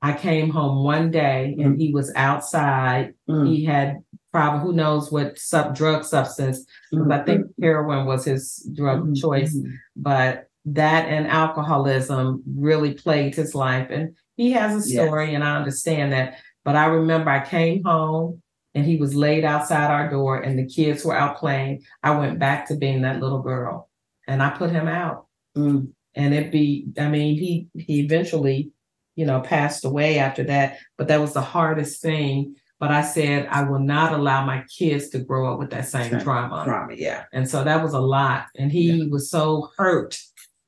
I 0.01 0.13
came 0.13 0.49
home 0.51 0.83
one 0.83 1.09
day 1.11 1.55
and 1.59 1.79
he 1.81 1.91
was 1.91 2.11
outside. 2.15 3.13
Mm. 3.27 3.47
He 3.47 3.65
had 3.65 3.97
probably 4.31 4.59
who 4.61 4.73
knows 4.73 5.11
what 5.11 5.37
sub 5.37 5.75
drug 5.75 6.03
substance. 6.03 6.65
Mm. 6.93 7.11
I 7.11 7.23
think 7.23 7.47
heroin 7.61 8.05
was 8.05 8.25
his 8.25 8.67
drug 8.75 9.07
Mhm. 9.07 9.19
choice, 9.21 9.55
Mhm. 9.55 9.71
but 9.95 10.47
that 10.65 11.05
and 11.07 11.27
alcoholism 11.27 12.43
really 12.57 12.93
plagued 12.93 13.35
his 13.35 13.55
life. 13.55 13.87
And 13.89 14.15
he 14.35 14.51
has 14.51 14.71
a 14.73 14.89
Yes. 14.89 15.05
story, 15.07 15.33
and 15.33 15.43
I 15.43 15.57
understand 15.57 16.11
that. 16.13 16.35
But 16.63 16.75
I 16.75 16.85
remember 16.87 17.29
I 17.29 17.43
came 17.45 17.83
home 17.83 18.41
and 18.75 18.85
he 18.85 18.97
was 18.97 19.15
laid 19.15 19.43
outside 19.45 19.89
our 19.89 20.09
door, 20.09 20.39
and 20.41 20.59
the 20.59 20.65
kids 20.67 21.03
were 21.03 21.15
out 21.15 21.37
playing. 21.37 21.81
I 22.03 22.11
went 22.17 22.37
back 22.39 22.67
to 22.67 22.75
being 22.75 23.01
that 23.01 23.19
little 23.19 23.41
girl, 23.41 23.89
and 24.27 24.43
I 24.43 24.51
put 24.51 24.69
him 24.71 24.87
out. 24.87 25.25
Mm. 25.57 25.89
And 26.15 26.33
it 26.33 26.51
be, 26.51 26.87
I 26.99 27.07
mean, 27.09 27.37
he 27.37 27.67
he 27.75 28.01
eventually, 28.01 28.71
you 29.15 29.25
know, 29.25 29.39
passed 29.41 29.85
away 29.85 30.19
after 30.19 30.43
that. 30.45 30.77
But 30.97 31.07
that 31.07 31.19
was 31.21 31.33
the 31.33 31.41
hardest 31.41 32.01
thing. 32.01 32.55
But 32.79 32.91
I 32.91 33.01
said 33.01 33.47
I 33.47 33.63
will 33.63 33.79
not 33.79 34.13
allow 34.13 34.45
my 34.45 34.63
kids 34.77 35.09
to 35.09 35.19
grow 35.19 35.51
up 35.51 35.59
with 35.59 35.69
that 35.71 35.87
same 35.87 36.11
Same 36.11 36.21
trauma. 36.21 36.63
Trauma, 36.65 36.93
yeah. 36.95 37.25
And 37.33 37.47
so 37.47 37.63
that 37.63 37.83
was 37.83 37.93
a 37.93 37.99
lot. 37.99 38.45
And 38.57 38.71
he 38.71 39.07
was 39.07 39.29
so 39.29 39.69
hurt 39.77 40.17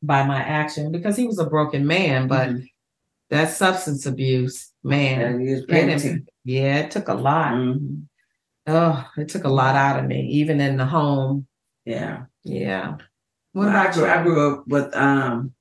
by 0.03 0.25
my 0.25 0.39
action 0.41 0.91
because 0.91 1.15
he 1.15 1.25
was 1.25 1.39
a 1.39 1.45
broken 1.49 1.87
man. 1.87 2.27
But 2.27 2.49
Mhm. 2.49 2.67
that 3.29 3.49
substance 3.51 4.05
abuse, 4.05 4.73
man, 4.83 5.21
and 5.21 5.41
he 5.47 5.53
was 5.53 5.63
it- 5.69 6.27
yeah, 6.43 6.77
it 6.79 6.91
took 6.91 7.07
a 7.07 7.13
lot. 7.13 7.53
Mhm. 7.53 8.07
Oh, 8.67 9.05
it 9.17 9.29
took 9.29 9.45
a 9.45 9.49
lot 9.49 9.75
out 9.75 9.99
of 9.99 10.05
me, 10.05 10.21
even 10.27 10.59
in 10.59 10.75
the 10.77 10.85
home. 10.85 11.47
Yeah. 11.85 12.25
Yeah. 12.43 12.97
What 13.53 13.65
Well, 13.65 13.69
I 13.69 13.81
about 13.83 13.93
grew, 13.93 14.05
I 14.05 14.23
grew 14.23 14.53
up 14.53 14.67
with 14.67 14.95
um 14.95 15.53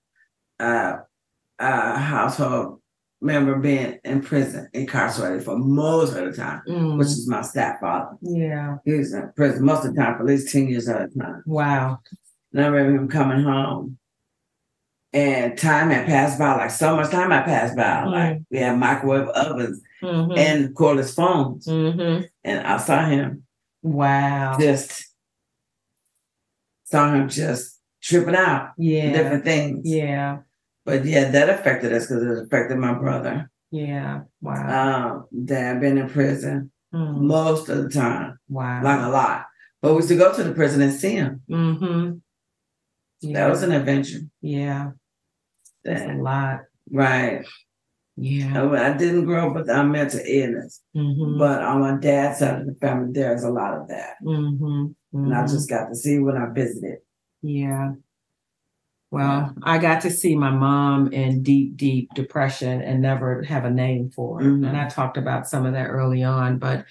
uh 0.59 0.99
a 1.59 1.99
household 1.99 2.81
member 3.21 3.57
being 3.57 3.99
in 4.05 4.23
prison, 4.23 4.69
incarcerated 4.73 5.45
for 5.45 5.59
most 5.59 6.17
of 6.17 6.25
the 6.25 6.33
time, 6.33 6.63
Mm, 6.67 6.99
which 6.99 7.09
is 7.09 7.29
my 7.29 7.43
stepfather. 7.43 8.17
yeah. 8.23 8.79
He 8.85 8.93
was 8.93 9.13
in 9.13 9.31
prison 9.37 9.65
most 9.65 9.85
of 9.85 9.95
the 9.95 10.01
time, 10.01 10.15
for 10.17 10.21
at 10.23 10.27
least 10.27 10.51
10 10.53 10.69
years 10.69 10.89
at 10.89 11.03
a 11.03 11.09
time. 11.19 11.43
Wow. 11.47 12.01
And 12.53 12.65
I 12.65 12.67
remember 12.69 13.03
him 13.03 13.09
coming 13.09 13.43
home. 13.45 13.99
And 15.13 15.59
time 15.59 15.91
had 15.91 16.07
passed 16.07 16.39
by, 16.39 16.55
like 16.57 16.71
so 16.71 16.95
much 16.97 17.11
time 17.11 17.31
had 17.31 17.45
passed 17.45 17.77
by. 17.77 18.05
Like 18.05 18.43
we 18.51 18.59
had 18.59 18.79
microwave 18.79 19.29
ovens 19.29 19.83
Mm-hmm. 20.03 20.33
and 20.39 20.75
cordless 20.75 21.15
phones. 21.15 21.67
mm-hmm. 21.67 22.25
And 22.43 22.67
I 22.67 22.79
saw 22.79 23.05
him 23.05 23.43
Wow. 23.83 24.57
just 24.59 25.09
saw 26.85 27.13
him 27.13 27.29
just 27.29 27.79
tripping 28.03 28.35
out, 28.35 28.71
Yeah. 28.79 29.13
different 29.13 29.45
things. 29.45 29.81
Yeah. 29.85 30.39
But 30.91 31.05
yeah, 31.05 31.31
that 31.31 31.49
affected 31.51 31.93
us 31.93 32.07
because 32.07 32.23
it 32.23 32.45
affected 32.47 32.79
my 32.79 32.93
brother. 32.95 33.51
Yeah. 33.71 34.23
Wow. 34.41 35.27
Um, 35.31 35.45
dad 35.45 35.81
been 35.81 35.99
in 35.99 36.09
prison 36.09 36.71
Mm, 36.93 37.21
most 37.21 37.69
of 37.69 37.85
the 37.85 37.89
time, 37.89 38.37
wow. 38.49 38.83
like 38.83 38.99
a 39.01 39.09
lot. 39.09 39.45
But 39.81 39.93
we 39.93 39.99
used 39.99 40.09
to 40.09 40.17
go 40.17 40.35
to 40.35 40.43
the 40.43 40.53
prison 40.53 40.83
and 40.83 40.93
see 40.93 41.13
him. 41.13 41.41
mm-hmm. 41.49 42.17
Yeah. 43.21 43.35
That 43.45 43.51
was 43.51 43.63
an 43.63 43.71
adventure. 43.73 44.21
yeah. 44.41 44.91
That's 45.85 46.03
a 46.03 46.15
lot. 46.15 46.61
right. 46.91 47.47
Yeah. 48.17 48.61
I, 48.65 48.93
I 48.93 48.97
didn't 48.97 49.25
grow 49.27 49.49
up 49.51 49.55
with 49.55 49.71
our 49.71 49.85
mental 49.85 50.21
illness, 50.27 50.83
Mm-hmm. 50.97 51.39
but 51.39 51.63
on 51.63 51.81
my 51.81 51.97
dad's 51.97 52.41
side 52.41 52.61
of 52.61 52.67
the 52.67 52.75
family, 52.81 53.13
there's 53.13 53.45
a 53.45 53.51
lot 53.51 53.75
of 53.79 53.87
that. 53.89 54.15
mm-hmm. 54.23 54.87
And 55.13 55.35
I 55.35 55.43
just 55.47 55.69
got 55.71 55.89
to 55.91 55.95
see 55.95 56.19
when 56.19 56.37
I 56.37 56.53
visited. 56.53 56.99
Yeah. 57.43 57.93
Well, 59.13 59.53
I 59.65 59.79
got 59.79 60.03
to 60.03 60.11
see 60.11 60.37
my 60.37 60.51
mom 60.51 61.13
in 61.13 61.43
deep, 61.43 61.77
deep 61.77 62.15
depression 62.15 62.81
and 62.81 63.03
never 63.03 63.43
have 63.43 63.65
a 63.65 63.71
name 63.71 64.11
for 64.11 64.41
it. 64.41 64.45
Mhm. 64.45 64.69
And 64.69 64.77
I 64.77 64.89
talked 64.89 65.17
about 65.17 65.49
some 65.49 65.67
of 65.67 65.73
that 65.73 65.89
early 65.89 66.23
on, 66.23 66.59
but 66.59 66.85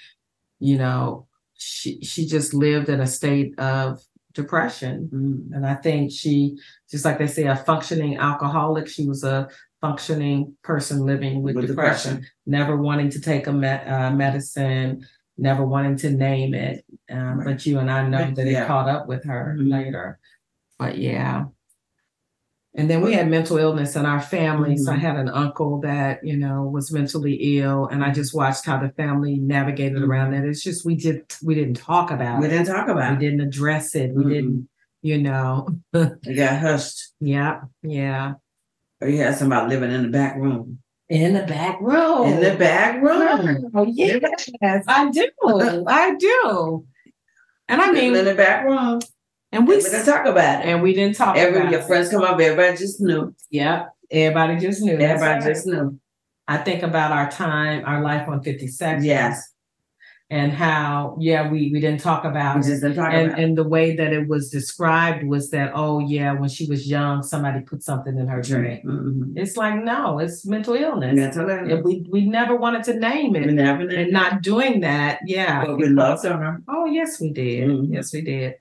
you 0.60 0.78
know, 0.78 1.28
she 1.54 2.02
she 2.04 2.26
just 2.26 2.54
lived 2.54 2.90
in 2.90 3.00
a 3.00 3.08
state 3.08 3.58
of 3.58 4.02
depression. 4.34 5.10
Mm. 5.14 5.56
And 5.56 5.66
I 5.66 5.76
think 5.76 6.12
she, 6.12 6.58
just 6.92 7.06
like 7.06 7.18
they 7.20 7.28
say, 7.28 7.46
a 7.46 7.56
functioning 7.56 8.18
alcoholic, 8.18 8.88
she 8.88 9.08
was 9.08 9.24
a 9.24 9.48
functioning 9.82 10.54
person 10.62 11.06
living 11.06 11.42
with, 11.42 11.56
With 11.56 11.68
depression, 11.68 12.16
depression. 12.16 12.32
never 12.46 12.76
wanting 12.78 13.10
to 13.12 13.22
take 13.22 13.48
a 13.48 13.54
me- 13.54 13.68
uh, 13.68 14.12
medicine, 14.12 15.06
never 15.38 15.66
wanting 15.66 15.96
to 15.98 16.12
name 16.12 16.54
it. 16.54 16.86
Um, 17.10 17.38
Right. 17.40 17.46
But 17.46 17.66
you 17.66 17.80
and 17.80 17.90
I 17.90 18.08
know 18.08 18.30
that 18.32 18.46
it 18.48 18.68
caught 18.68 18.90
up 18.90 19.08
with 19.08 19.24
her 19.24 19.56
Mhm. 19.58 19.72
later. 19.72 20.20
But 20.78 20.98
yeah. 20.98 21.46
And 22.76 22.90
then 22.90 23.02
we 23.02 23.14
had 23.14 23.28
mental 23.30 23.58
illness 23.58 23.96
in 23.96 24.06
our 24.06 24.22
family. 24.22 24.78
So 24.78 24.92
I 24.92 24.96
had 24.98 25.16
an 25.16 25.28
uncle 25.28 25.82
that, 25.82 26.24
you 26.24 26.38
know, 26.38 26.64
was 26.64 26.92
mentally 26.92 27.58
ill. 27.58 27.88
And 27.88 28.04
I 28.06 28.12
just 28.12 28.36
watched 28.36 28.66
how 28.66 28.78
the 28.78 28.90
family 28.90 29.38
navigated 29.38 30.04
around 30.04 30.36
it. 30.36 30.46
It's 30.48 30.64
just 30.64 30.86
we 30.86 30.96
did 30.96 31.24
we 31.44 31.56
didn't 31.56 31.78
talk 31.78 32.12
about 32.12 32.34
Mm-hmm. 32.34 32.42
We 32.44 32.48
didn't 32.50 32.68
talk 32.68 32.86
We 32.86 32.94
about 32.94 33.14
it. 33.14 33.20
We 33.20 33.26
didn't 33.26 33.42
address 33.42 33.96
it. 33.96 34.12
We 34.14 34.24
Mm-mm. 34.24 34.30
didn't, 34.30 34.70
you 35.02 35.18
know. 35.18 35.68
It 35.94 36.36
got 36.36 36.60
hushed. 36.60 37.14
yeah, 37.20 37.62
yeah. 37.82 38.34
Or 39.02 39.08
you 39.10 39.18
had 39.18 39.36
somebody 39.38 39.68
living 39.70 39.92
in 39.92 40.04
the 40.04 40.10
back 40.10 40.36
room. 40.36 40.80
In 41.10 41.34
the 41.34 41.44
back 41.44 41.82
room. 41.82 42.28
In 42.28 42.40
the 42.40 42.56
back 42.56 43.02
room. 43.02 43.72
Oh, 43.74 43.86
yes, 43.88 44.22
I 44.88 45.10
do. 45.10 45.28
I 45.88 46.16
do. 46.16 46.86
And 47.68 47.82
I 47.82 47.92
mean 47.92 48.16
in 48.16 48.26
the 48.26 48.36
back 48.36 48.64
room. 48.66 49.00
And 49.52 49.68
We 49.68 49.78
we 49.78 49.82
didn't 49.84 50.06
talk 50.06 50.26
about 50.26 50.62
it. 50.66 50.68
and 50.70 50.82
we 50.82 50.94
didn't 50.94 51.16
talk 51.16 51.38
Every 51.38 51.60
about 51.60 51.72
your 51.72 51.82
it. 51.82 51.88
friends 51.88 52.10
come 52.10 52.24
up, 52.24 52.40
everybody 52.40 52.78
just 52.78 53.02
knew. 53.02 53.34
Yeah, 53.50 53.86
everybody 54.12 54.58
just 54.58 54.82
knew. 54.82 54.94
Everybody 54.98 55.22
right. 55.40 55.44
just 55.44 55.66
knew. 55.68 56.00
I 56.48 56.58
think 56.58 56.82
about 56.84 57.12
our 57.12 57.30
time, 57.30 57.84
our 57.86 58.02
life 58.02 58.28
on 58.28 58.42
52nd. 58.44 59.04
Yes. 59.06 59.54
And 60.32 60.52
how, 60.52 61.18
yeah, 61.20 61.50
we 61.50 61.72
we 61.74 61.80
didn't 61.80 62.02
talk 62.02 62.24
We 62.24 62.30
about 62.30 62.58
it. 62.58 62.64
just 62.70 62.84
didn't 62.84 62.98
talk 62.98 63.12
And 63.12 63.28
about 63.30 63.40
it. 63.40 63.44
and 63.44 63.58
the 63.58 63.64
way 63.68 63.96
that 63.96 64.14
it 64.14 64.28
was 64.28 64.52
described 64.52 65.24
was 65.24 65.50
that, 65.50 65.72
oh 65.74 65.98
yeah, 66.02 66.34
when 66.34 66.50
she 66.50 66.68
was 66.68 66.88
young, 66.88 67.24
somebody 67.24 67.62
put 67.62 67.82
something 67.82 68.16
in 68.16 68.28
her 68.28 68.40
drink. 68.40 68.86
Mhm. 68.86 69.34
It's 69.36 69.58
like, 69.58 69.84
no, 69.84 70.20
it's 70.20 70.46
mental 70.46 70.76
illness. 70.76 71.16
Mental 71.16 71.50
illness. 71.50 71.82
we 71.84 72.06
we 72.12 72.26
never 72.28 72.56
wanted 72.56 72.84
to 72.84 72.94
name 73.00 73.32
We 73.34 73.40
it. 73.40 73.54
never 73.54 73.84
knew. 73.86 73.96
And 73.96 74.12
not 74.14 74.44
doing 74.44 74.82
that, 74.82 75.18
yeah. 75.26 75.66
But 75.66 75.78
we 75.78 75.88
loved 75.88 76.24
her. 76.26 76.62
Oh, 76.68 76.86
yes, 76.86 77.20
we 77.20 77.32
did. 77.32 77.68
Mhm. 77.68 77.88
Yes, 77.92 78.14
we 78.14 78.22
did. 78.22 78.54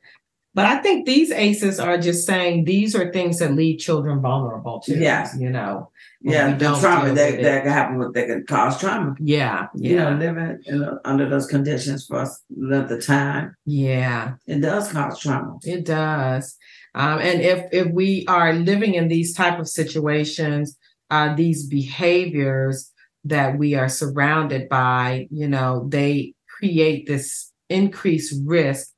But 0.58 0.66
I 0.66 0.78
think 0.82 1.06
these 1.06 1.30
ACEs 1.30 1.78
are 1.78 1.98
just 1.98 2.26
saying 2.26 2.64
these 2.64 2.96
are 2.96 3.12
things 3.12 3.38
that 3.38 3.54
leave 3.54 3.78
children 3.78 4.20
vulnerable 4.20 4.80
to. 4.86 4.98
Yes. 4.98 5.36
You 5.38 5.50
know. 5.50 5.92
Yeah, 6.20 6.56
the 6.56 6.76
trauma 6.80 7.14
that, 7.14 7.40
that 7.42 7.62
can 7.62 7.72
happen 7.72 7.98
with 7.98 8.12
that 8.14 8.26
can 8.26 8.44
cause 8.44 8.80
trauma. 8.80 9.14
Yeah. 9.20 9.68
You 9.76 9.94
know, 9.94 10.10
living 10.14 10.58
in, 10.66 10.82
a- 10.82 10.98
under 11.04 11.28
those 11.28 11.46
conditions 11.46 12.06
for 12.06 12.16
us 12.24 12.42
at 12.74 12.88
the 12.88 13.00
time, 13.00 13.54
Yeah. 13.66 14.34
it 14.48 14.60
does 14.60 14.90
cause 14.90 15.20
trauma. 15.20 15.58
It 15.62 15.84
does. 15.84 16.56
Um, 16.96 17.20
and 17.20 17.40
if 17.40 17.60
if 17.72 17.92
we 17.92 18.24
are 18.26 18.52
living 18.52 18.94
in 18.94 19.06
these 19.06 19.32
type 19.36 19.60
of 19.60 19.68
situations, 19.68 20.76
uh, 21.08 21.36
these 21.36 21.68
behaviors 21.68 22.90
that 23.24 23.58
we 23.58 23.76
are 23.76 23.88
surrounded 23.88 24.68
by, 24.68 25.28
you 25.30 25.46
know, 25.46 25.86
they 25.88 26.34
create 26.58 27.06
this 27.06 27.52
increased 27.68 28.34
risk 28.44 28.88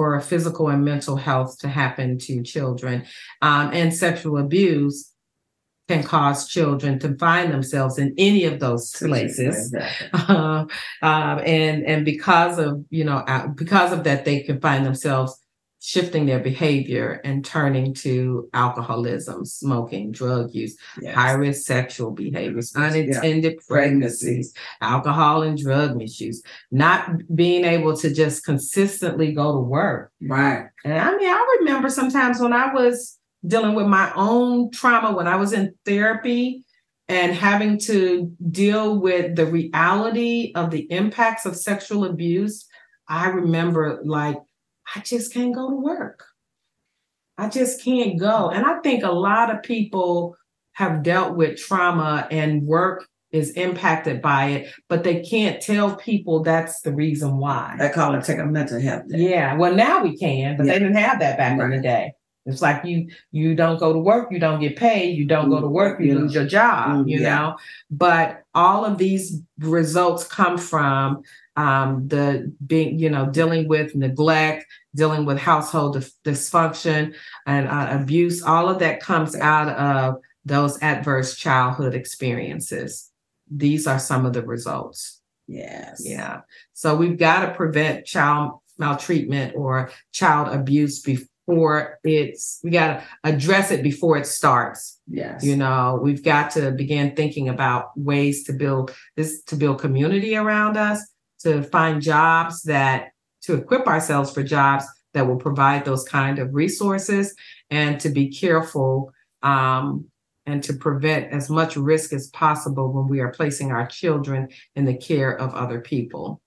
for 0.00 0.18
physical 0.18 0.70
and 0.70 0.82
mental 0.82 1.14
health 1.14 1.58
to 1.58 1.68
happen 1.68 2.16
to 2.16 2.42
children. 2.42 3.04
Um, 3.42 3.70
and 3.74 3.94
sexual 3.94 4.38
abuse 4.38 5.12
can 5.88 6.02
cause 6.02 6.48
children 6.48 6.98
to 7.00 7.14
find 7.18 7.52
themselves 7.52 7.98
in 7.98 8.14
any 8.16 8.46
of 8.46 8.60
those 8.60 8.92
places. 8.92 9.74
Exactly. 9.74 10.18
um, 10.30 10.68
and 11.02 11.84
and 11.84 12.06
because 12.06 12.58
of 12.58 12.82
you 12.88 13.04
know 13.04 13.18
uh, 13.18 13.48
because 13.48 13.92
of 13.92 14.04
that 14.04 14.24
they 14.24 14.40
can 14.40 14.58
find 14.58 14.86
themselves 14.86 15.38
shifting 15.82 16.26
their 16.26 16.38
behavior 16.40 17.20
and 17.24 17.42
turning 17.44 17.94
to 17.94 18.48
alcoholism 18.52 19.44
smoking 19.46 20.12
drug 20.12 20.54
use 20.54 20.76
Yes. 21.00 21.14
high 21.14 21.32
risk 21.32 21.66
sexual 21.66 22.10
behaviors 22.10 22.72
Yeah. 22.76 22.82
unintended 22.84 23.58
pregnancies 23.66 24.52
alcohol 24.82 25.42
and 25.42 25.56
drug 25.56 25.96
misuse 25.96 26.42
not 26.70 27.10
being 27.34 27.64
able 27.64 27.96
to 27.96 28.12
just 28.12 28.44
consistently 28.44 29.32
go 29.32 29.52
to 29.54 29.60
work 29.60 30.12
Right. 30.20 30.66
and 30.84 30.98
I 30.98 31.16
mean, 31.16 31.28
I 31.28 31.56
remember 31.60 31.88
sometimes 31.88 32.40
when 32.40 32.52
I 32.52 32.72
was 32.74 33.18
dealing 33.46 33.74
with 33.74 33.86
my 33.86 34.12
own 34.14 34.70
trauma, 34.70 35.16
when 35.16 35.26
I 35.26 35.36
was 35.36 35.54
in 35.54 35.72
therapy 35.86 36.62
and 37.08 37.32
having 37.32 37.78
to 37.80 38.30
deal 38.50 39.00
with 39.00 39.34
the 39.34 39.46
reality 39.46 40.52
of 40.54 40.70
the 40.70 40.86
impacts 40.92 41.46
of 41.46 41.56
sexual 41.56 42.04
abuse, 42.04 42.66
I 43.08 43.28
remember 43.30 44.00
like, 44.04 44.36
I 44.94 45.00
just 45.00 45.32
can't 45.32 45.54
go 45.54 45.70
to 45.70 45.76
work. 45.76 46.24
I 47.38 47.48
just 47.48 47.82
can't 47.82 48.18
go. 48.18 48.50
And 48.50 48.64
I 48.66 48.78
think 48.80 49.02
a 49.02 49.10
lot 49.12 49.54
of 49.54 49.62
people 49.62 50.36
have 50.72 51.02
dealt 51.02 51.36
with 51.36 51.58
trauma 51.58 52.26
and 52.30 52.66
work 52.66 53.06
is 53.32 53.50
impacted 53.52 54.20
by 54.20 54.46
it, 54.46 54.72
but 54.88 55.04
they 55.04 55.20
can't 55.22 55.62
tell 55.62 55.94
people 55.94 56.42
that's 56.42 56.80
the 56.80 56.92
reason 56.92 57.36
why. 57.38 57.76
They 57.78 57.88
call 57.88 58.14
it 58.14 58.24
take 58.24 58.38
a 58.38 58.44
mental 58.44 58.80
health 58.80 59.08
day. 59.08 59.18
Yeah, 59.18 59.54
well 59.56 59.74
now 59.74 60.02
we 60.02 60.16
can, 60.16 60.56
but 60.56 60.66
Yeah. 60.66 60.72
they 60.72 60.78
didn't 60.80 60.96
have 60.96 61.20
that 61.20 61.38
back 61.38 61.58
in 61.58 61.70
the 61.70 61.80
day. 61.80 62.12
It's 62.46 62.60
like 62.62 62.84
you 62.84 63.08
you 63.30 63.54
don't 63.54 63.78
go 63.78 63.92
to 63.92 63.98
work, 63.98 64.32
you 64.32 64.40
don't 64.40 64.60
get 64.60 64.74
paid, 64.76 65.16
you 65.16 65.26
don't 65.26 65.50
go 65.50 65.60
to 65.60 65.68
work, 65.68 66.00
you 66.00 66.06
Yeah. 66.08 66.14
lose 66.20 66.34
your 66.34 66.46
job, 66.46 67.04
Mm, 67.04 67.08
you 67.10 67.20
yeah. 67.20 67.36
know. 67.36 67.56
But 67.90 68.42
all 68.54 68.84
of 68.84 68.98
these 68.98 69.40
results 69.60 70.24
come 70.26 70.58
from 70.58 71.22
um 71.56 72.08
the 72.08 72.52
being, 72.66 72.98
you 72.98 73.10
know, 73.10 73.26
dealing 73.26 73.68
with 73.68 73.94
neglect, 73.94 74.66
dealing 74.94 75.24
with 75.24 75.38
household 75.38 75.96
dys- 75.96 76.12
dysfunction 76.24 77.14
and 77.46 77.68
uh, 77.68 77.88
abuse. 78.00 78.42
All 78.42 78.68
of 78.68 78.78
that 78.80 79.00
comes 79.00 79.36
out 79.36 79.68
of 79.68 80.16
those 80.44 80.82
adverse 80.82 81.36
childhood 81.36 81.94
experiences. 81.94 83.10
These 83.50 83.86
are 83.86 83.98
some 83.98 84.26
of 84.26 84.32
the 84.32 84.42
results. 84.42 85.20
Yes. 85.46 86.02
Yeah. 86.04 86.40
So 86.72 86.96
we've 86.96 87.18
got 87.18 87.46
to 87.46 87.54
prevent 87.54 88.06
child 88.06 88.60
maltreatment 88.78 89.54
or 89.56 89.90
child 90.12 90.48
abuse 90.54 91.00
before 91.02 91.98
it's, 92.04 92.60
we 92.62 92.70
got 92.70 92.86
to 92.86 93.04
address 93.24 93.70
it 93.70 93.82
before 93.82 94.16
it 94.16 94.26
starts. 94.26 95.00
Yes. 95.08 95.44
You 95.44 95.56
know, 95.56 95.98
we've 96.00 96.24
got 96.24 96.52
to 96.52 96.70
begin 96.70 97.16
thinking 97.16 97.48
about 97.48 97.90
ways 97.96 98.44
to 98.44 98.52
build 98.52 98.94
this, 99.16 99.42
to 99.44 99.56
build 99.56 99.80
community 99.80 100.36
around 100.36 100.76
us, 100.76 101.04
to 101.40 101.62
find 101.64 102.00
jobs 102.00 102.62
that, 102.62 103.08
to 103.42 103.54
equip 103.54 103.86
ourselves 103.86 104.32
for 104.32 104.42
jobs 104.42 104.84
that 105.14 105.26
will 105.26 105.36
provide 105.36 105.84
those 105.84 106.04
kind 106.04 106.38
of 106.38 106.54
resources 106.54 107.34
and 107.70 108.00
to 108.00 108.08
be 108.08 108.28
careful 108.28 109.12
um, 109.42 110.06
and 110.46 110.62
to 110.64 110.72
prevent 110.72 111.32
as 111.32 111.50
much 111.50 111.76
risk 111.76 112.12
as 112.12 112.28
possible 112.28 112.92
when 112.92 113.08
we 113.08 113.20
are 113.20 113.32
placing 113.32 113.72
our 113.72 113.86
children 113.86 114.48
in 114.74 114.84
the 114.84 114.96
care 114.96 115.32
of 115.32 115.54
other 115.54 115.80
people. 115.80 116.40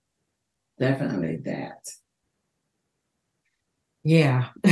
Definitely 0.78 1.36
that. 1.44 1.86
Yeah. 4.02 4.48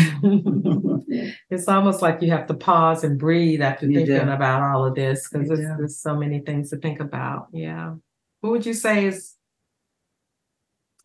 it's 1.51 1.67
almost 1.67 2.03
like 2.03 2.21
you 2.21 2.31
have 2.31 2.47
to 2.49 2.55
pause 2.55 3.03
and 3.03 3.19
breathe 3.19 3.63
after 3.63 3.87
You 3.87 4.01
thinking 4.01 4.27
do. 4.27 4.33
about 4.33 4.63
all 4.63 4.85
of 4.85 4.95
this 4.95 5.29
because 5.29 5.49
there's, 5.49 5.61
there's 5.79 5.97
so 5.99 6.17
many 6.17 6.41
things 6.41 6.71
to 6.71 6.77
think 6.77 7.01
about. 7.01 7.47
Yeah. 7.53 7.95
What 8.41 8.51
would 8.51 8.67
you 8.67 8.75
say 8.75 9.07
is, 9.07 9.35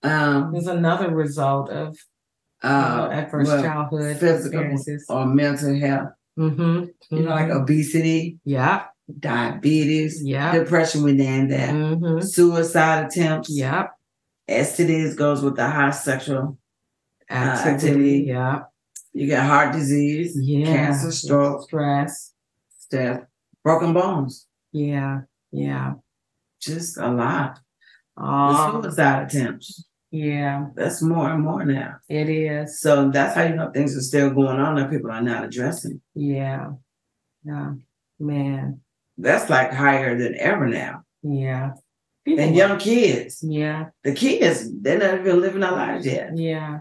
um, 0.04 0.56
is 0.56 0.68
another 0.68 1.14
result 1.14 1.70
of 1.70 1.96
you 2.64 2.70
know, 2.70 2.76
uh, 2.76 3.10
adverse 3.12 3.48
well, 3.48 3.64
childhood 3.64 4.18
physical 4.18 4.60
experiences? 4.60 5.06
or 5.10 5.26
mental 5.26 5.80
health. 5.80 6.10
Mm-hmm. 6.40 7.16
You 7.16 7.24
know, 7.24 7.30
like 7.32 7.50
obesity, 7.50 8.38
yeah, 8.46 8.86
diabetes, 9.20 10.22
yeah, 10.24 10.52
depression. 10.54 11.04
We 11.04 11.14
named 11.14 11.52
that. 11.52 11.70
mm-hmm. 11.74 12.22
Suicide 12.22 13.06
attempts. 13.08 13.50
yeah. 13.50 13.88
STDs 14.50 15.18
goes 15.18 15.42
with 15.42 15.56
the 15.58 15.68
high 15.70 15.92
sexual. 15.92 16.58
Activity. 17.30 17.70
activity. 17.76 18.24
Yeah, 18.28 18.60
You 19.12 19.28
get 19.28 19.46
heart 19.46 19.74
disease, 19.74 20.38
yeah. 20.40 20.66
cancer, 20.66 21.12
stroke, 21.12 21.64
stress. 21.64 22.34
death, 22.90 23.26
broken 23.64 23.92
bones. 23.94 24.48
Yeah, 24.72 25.22
yeah. 25.52 25.96
Just 26.62 26.98
a 26.98 27.10
lot. 27.10 27.60
The 28.16 28.24
Oh, 28.24 28.82
suicide 28.82 29.24
attempts. 29.28 29.84
Yeah. 30.26 30.68
That's 30.76 31.02
more 31.02 31.30
and 31.30 31.44
more 31.44 31.64
now. 31.66 31.92
It 32.10 32.28
is. 32.30 32.80
So 32.82 33.10
that's 33.12 33.36
how 33.36 33.44
you 33.44 33.56
know 33.56 33.72
things 33.72 33.96
are 33.98 34.02
still 34.02 34.30
going 34.32 34.60
on 34.60 34.76
that 34.76 34.90
people 34.90 35.12
are 35.12 35.22
not 35.22 35.46
addressing. 35.46 36.02
Yeah, 36.16 36.72
yeah. 37.44 37.74
Man, 38.20 38.82
That's 39.18 39.50
like 39.50 39.72
higher 39.72 40.18
than 40.18 40.34
ever 40.40 40.68
now. 40.68 41.04
yeah. 41.24 41.72
And 42.26 42.38
People- 42.38 42.58
young 42.62 42.78
kids, 42.80 43.42
Yeah, 43.42 43.90
the 44.04 44.14
kids, 44.14 44.70
they're 44.82 44.98
not 45.00 45.20
even 45.20 45.40
living 45.42 45.62
their 45.62 45.72
lives 45.72 46.06
yet. 46.06 46.36
yeah. 46.38 46.80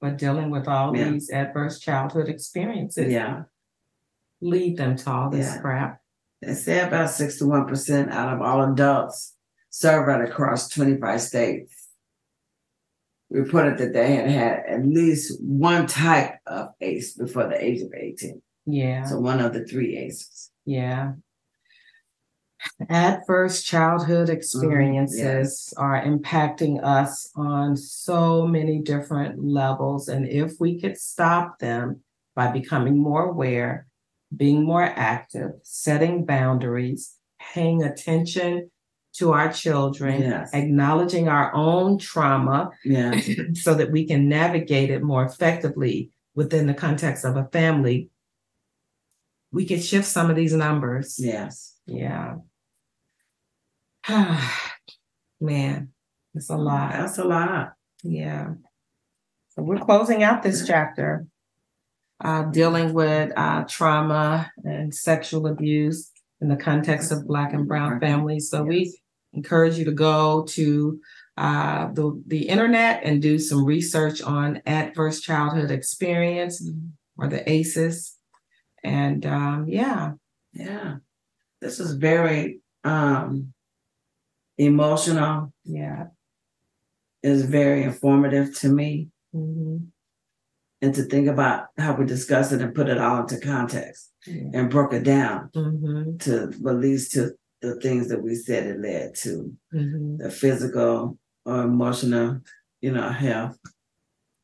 But 0.00 0.18
dealing 0.18 0.50
with 0.50 0.66
all 0.66 0.96
Yeah. 0.96 1.10
these 1.10 1.30
adverse 1.30 1.78
childhood 1.78 2.28
experiences 2.28 3.12
Yeah. 3.12 3.44
lead 4.40 4.76
them 4.78 4.96
to 4.96 5.10
all 5.10 5.30
this 5.30 5.46
Yeah. 5.54 5.60
crap. 5.60 6.00
They 6.40 6.54
say 6.54 6.80
about 6.80 7.10
61% 7.10 8.10
out 8.10 8.32
of 8.34 8.42
all 8.42 8.62
adults 8.72 9.36
surveyed 9.72 10.28
across 10.28 10.68
25 10.68 11.20
states 11.20 11.88
reported 13.30 13.78
that 13.78 13.94
they 13.94 14.14
had 14.14 14.28
had 14.28 14.62
at 14.68 14.86
least 14.86 15.42
one 15.42 15.86
type 15.86 16.34
of 16.46 16.68
ACE 16.82 17.14
before 17.14 17.48
the 17.48 17.62
age 17.62 17.80
of 17.80 17.92
18. 17.94 18.42
Yeah, 18.66 19.04
So 19.04 19.18
one 19.18 19.40
of 19.40 19.54
the 19.54 19.64
three 19.64 19.96
ACEs. 19.96 20.50
yeah. 20.64 21.14
Adverse 22.88 23.62
childhood 23.62 24.28
mm-hmm. 24.28 24.36
experiences 24.36 25.74
are 25.76 26.00
impacting 26.00 26.84
us 26.84 27.30
on 27.34 27.76
so 27.76 28.46
many 28.46 28.78
different 28.78 29.42
levels. 29.42 30.08
And 30.08 30.28
if 30.28 30.60
we 30.60 30.80
could 30.80 30.96
stop 30.96 31.58
them 31.58 32.02
by 32.36 32.52
becoming 32.52 32.98
more 32.98 33.30
aware, 33.30 33.88
being 34.36 34.64
more 34.64 34.84
active, 34.84 35.52
setting 35.62 36.24
boundaries, 36.24 37.16
paying 37.40 37.82
attention 37.82 38.70
to 39.14 39.32
our 39.32 39.52
children, 39.52 40.22
Yes. 40.22 40.50
acknowledging 40.54 41.28
our 41.28 41.54
own 41.54 41.98
trauma 41.98 42.70
Yeah. 42.84 43.20
so 43.54 43.74
that 43.74 43.90
we 43.90 44.06
can 44.06 44.28
navigate 44.28 44.90
it 44.90 45.02
more 45.02 45.24
effectively 45.24 46.10
within 46.34 46.66
the 46.66 46.74
context 46.74 47.24
of 47.24 47.36
a 47.36 47.44
family, 47.52 48.08
we 49.50 49.66
can 49.66 49.80
shift 49.80 50.06
some 50.06 50.30
of 50.30 50.36
these 50.36 50.54
numbers. 50.54 51.18
Yes. 51.18 51.76
Yeah. 51.86 52.36
Man, 55.40 55.88
it's 56.34 56.50
a 56.50 56.56
lot. 56.56 56.92
That's 56.92 57.18
a 57.18 57.24
lot. 57.24 57.72
Yeah. 58.02 58.54
So 59.50 59.62
we're 59.62 59.78
closing 59.78 60.22
out 60.22 60.42
this 60.42 60.66
chapter, 60.66 61.26
uh, 62.24 62.44
dealing 62.44 62.94
with 62.94 63.32
uh, 63.36 63.64
trauma 63.68 64.50
and 64.64 64.94
sexual 64.94 65.46
abuse 65.46 66.10
in 66.40 66.48
the 66.48 66.56
context 66.56 67.12
of 67.12 67.26
Black 67.26 67.52
and 67.52 67.68
Brown 67.68 68.00
families. 68.00 68.48
So 68.48 68.62
we 68.62 68.98
encourage 69.32 69.78
you 69.78 69.84
to 69.86 69.92
go 69.92 70.44
to 70.44 71.00
uh, 71.36 71.90
the, 71.92 72.22
the 72.26 72.48
internet 72.48 73.02
and 73.04 73.22
do 73.22 73.38
some 73.38 73.64
research 73.64 74.20
on 74.22 74.60
adverse 74.66 75.20
childhood 75.20 75.70
experience 75.70 76.62
or 77.16 77.28
the 77.28 77.48
ACEs. 77.50 78.16
And 78.84 79.24
um, 79.26 79.66
yeah, 79.68 80.12
Yeah. 80.52 80.96
This 81.60 81.78
is 81.80 81.92
very 81.94 82.60
um 82.84 83.52
emotional. 84.58 85.52
yeah. 85.64 86.06
Is 87.22 87.44
very 87.44 87.84
informative 87.84 88.52
to 88.60 88.68
me. 88.68 89.08
Mhm. 89.34 89.86
And 90.82 90.94
to 90.96 91.04
think 91.04 91.28
about 91.28 91.66
how 91.78 91.94
we 91.94 92.04
discuss 92.04 92.50
it 92.50 92.60
and 92.60 92.74
put 92.74 92.88
it 92.88 92.98
all 92.98 93.20
into 93.20 93.38
context 93.38 94.10
Yeah. 94.26 94.50
and 94.54 94.70
broke 94.70 94.92
it 94.92 95.04
down 95.04 95.50
Mhm. 95.54 96.18
to 96.24 96.48
at 96.68 96.76
least 96.76 97.12
to 97.12 97.36
the 97.62 97.76
things 97.76 98.08
that 98.08 98.20
we 98.22 98.34
said 98.34 98.66
it 98.66 98.80
led 98.80 99.14
to 99.14 99.56
Mhm. 99.72 100.18
the 100.18 100.30
physical 100.30 101.18
or 101.46 101.62
emotional, 101.62 102.40
you 102.80 102.92
know, 102.92 103.08
health 103.08 103.56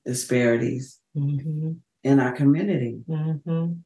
disparities 0.06 1.00
Mhm. 1.16 1.80
in 2.04 2.20
our 2.20 2.32
community, 2.34 3.02
Mhm. 3.08 3.82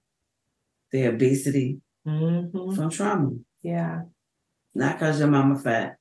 the 0.93 1.07
obesity 1.07 1.81
Mhm. 2.07 2.75
from 2.77 2.91
trauma. 2.91 3.33
Yeah. 3.63 4.05
Not 4.75 4.97
because 4.97 5.19
your 5.19 5.29
mama 5.31 5.59
fat, 5.59 5.97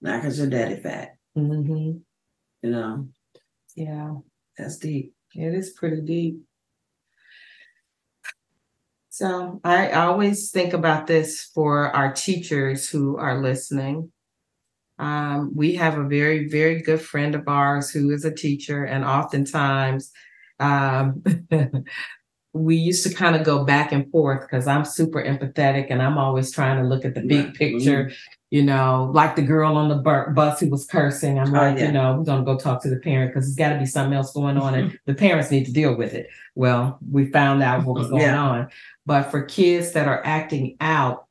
not 0.00 0.20
because 0.22 0.38
your 0.38 0.48
daddy 0.48 0.80
fat, 0.80 1.16
Mhm. 1.36 2.02
you 2.62 2.70
know, 2.70 3.08
Yeah. 3.74 4.18
that's 4.56 4.78
deep. 4.78 5.14
It 5.34 5.54
is 5.54 5.70
pretty 5.72 6.00
deep. 6.02 6.42
So 9.16 9.62
I 9.64 9.92
always 9.92 10.50
think 10.50 10.74
about 10.74 11.06
this 11.06 11.42
for 11.54 11.88
our 11.96 12.12
teachers 12.12 12.86
who 12.86 13.16
are 13.16 13.40
listening. 13.40 14.12
Um, 14.98 15.52
we 15.54 15.76
have 15.76 15.96
a 15.96 16.04
very, 16.06 16.48
very 16.48 16.82
good 16.82 17.00
friend 17.00 17.34
of 17.34 17.48
ours 17.48 17.90
who 17.90 18.10
is 18.10 18.26
a 18.26 18.30
teacher, 18.30 18.84
and 18.84 19.06
oftentimes 19.06 20.12
um, 20.60 21.24
we 22.52 22.76
used 22.76 23.06
to 23.08 23.14
kind 23.14 23.34
of 23.34 23.42
go 23.42 23.64
back 23.64 23.90
and 23.90 24.12
forth 24.12 24.42
because 24.42 24.66
I'm 24.66 24.84
super 24.84 25.24
empathetic 25.24 25.86
and 25.88 26.02
I'm 26.02 26.18
always 26.18 26.52
trying 26.52 26.82
to 26.82 26.86
look 26.86 27.06
at 27.06 27.14
the 27.14 27.22
big 27.22 27.46
Right. 27.46 27.54
picture, 27.54 28.10
you 28.50 28.62
know, 28.62 29.10
like 29.12 29.34
the 29.34 29.42
girl 29.42 29.76
on 29.76 29.88
the 29.88 29.96
bu- 29.96 30.32
bus 30.32 30.60
who 30.60 30.70
was 30.70 30.86
cursing. 30.86 31.38
I'm 31.38 31.48
Oh, 31.54 31.58
like, 31.58 31.78
yeah. 31.78 31.86
you 31.86 31.92
know, 31.92 32.16
we're 32.16 32.24
going 32.24 32.38
to 32.38 32.44
go 32.44 32.56
talk 32.56 32.80
to 32.82 32.90
the 32.90 32.96
parent 32.98 33.32
because 33.32 33.46
there's 33.46 33.56
got 33.56 33.74
to 33.74 33.80
be 33.80 33.86
something 33.86 34.16
else 34.16 34.32
going 34.32 34.56
on 34.56 34.74
and 34.74 34.88
mm-hmm. 34.88 34.96
the 35.06 35.14
parents 35.14 35.50
need 35.50 35.66
to 35.66 35.72
deal 35.72 35.96
with 35.96 36.14
it. 36.14 36.28
Well, 36.54 36.98
we 37.10 37.26
found 37.30 37.62
out 37.62 37.84
what 37.84 37.96
was 37.96 38.06
mm-hmm. 38.06 38.18
going 38.18 38.22
Yeah. 38.22 38.40
on. 38.42 38.68
But 39.04 39.24
for 39.24 39.42
kids 39.42 39.92
that 39.92 40.06
are 40.06 40.24
acting 40.24 40.76
out, 40.80 41.26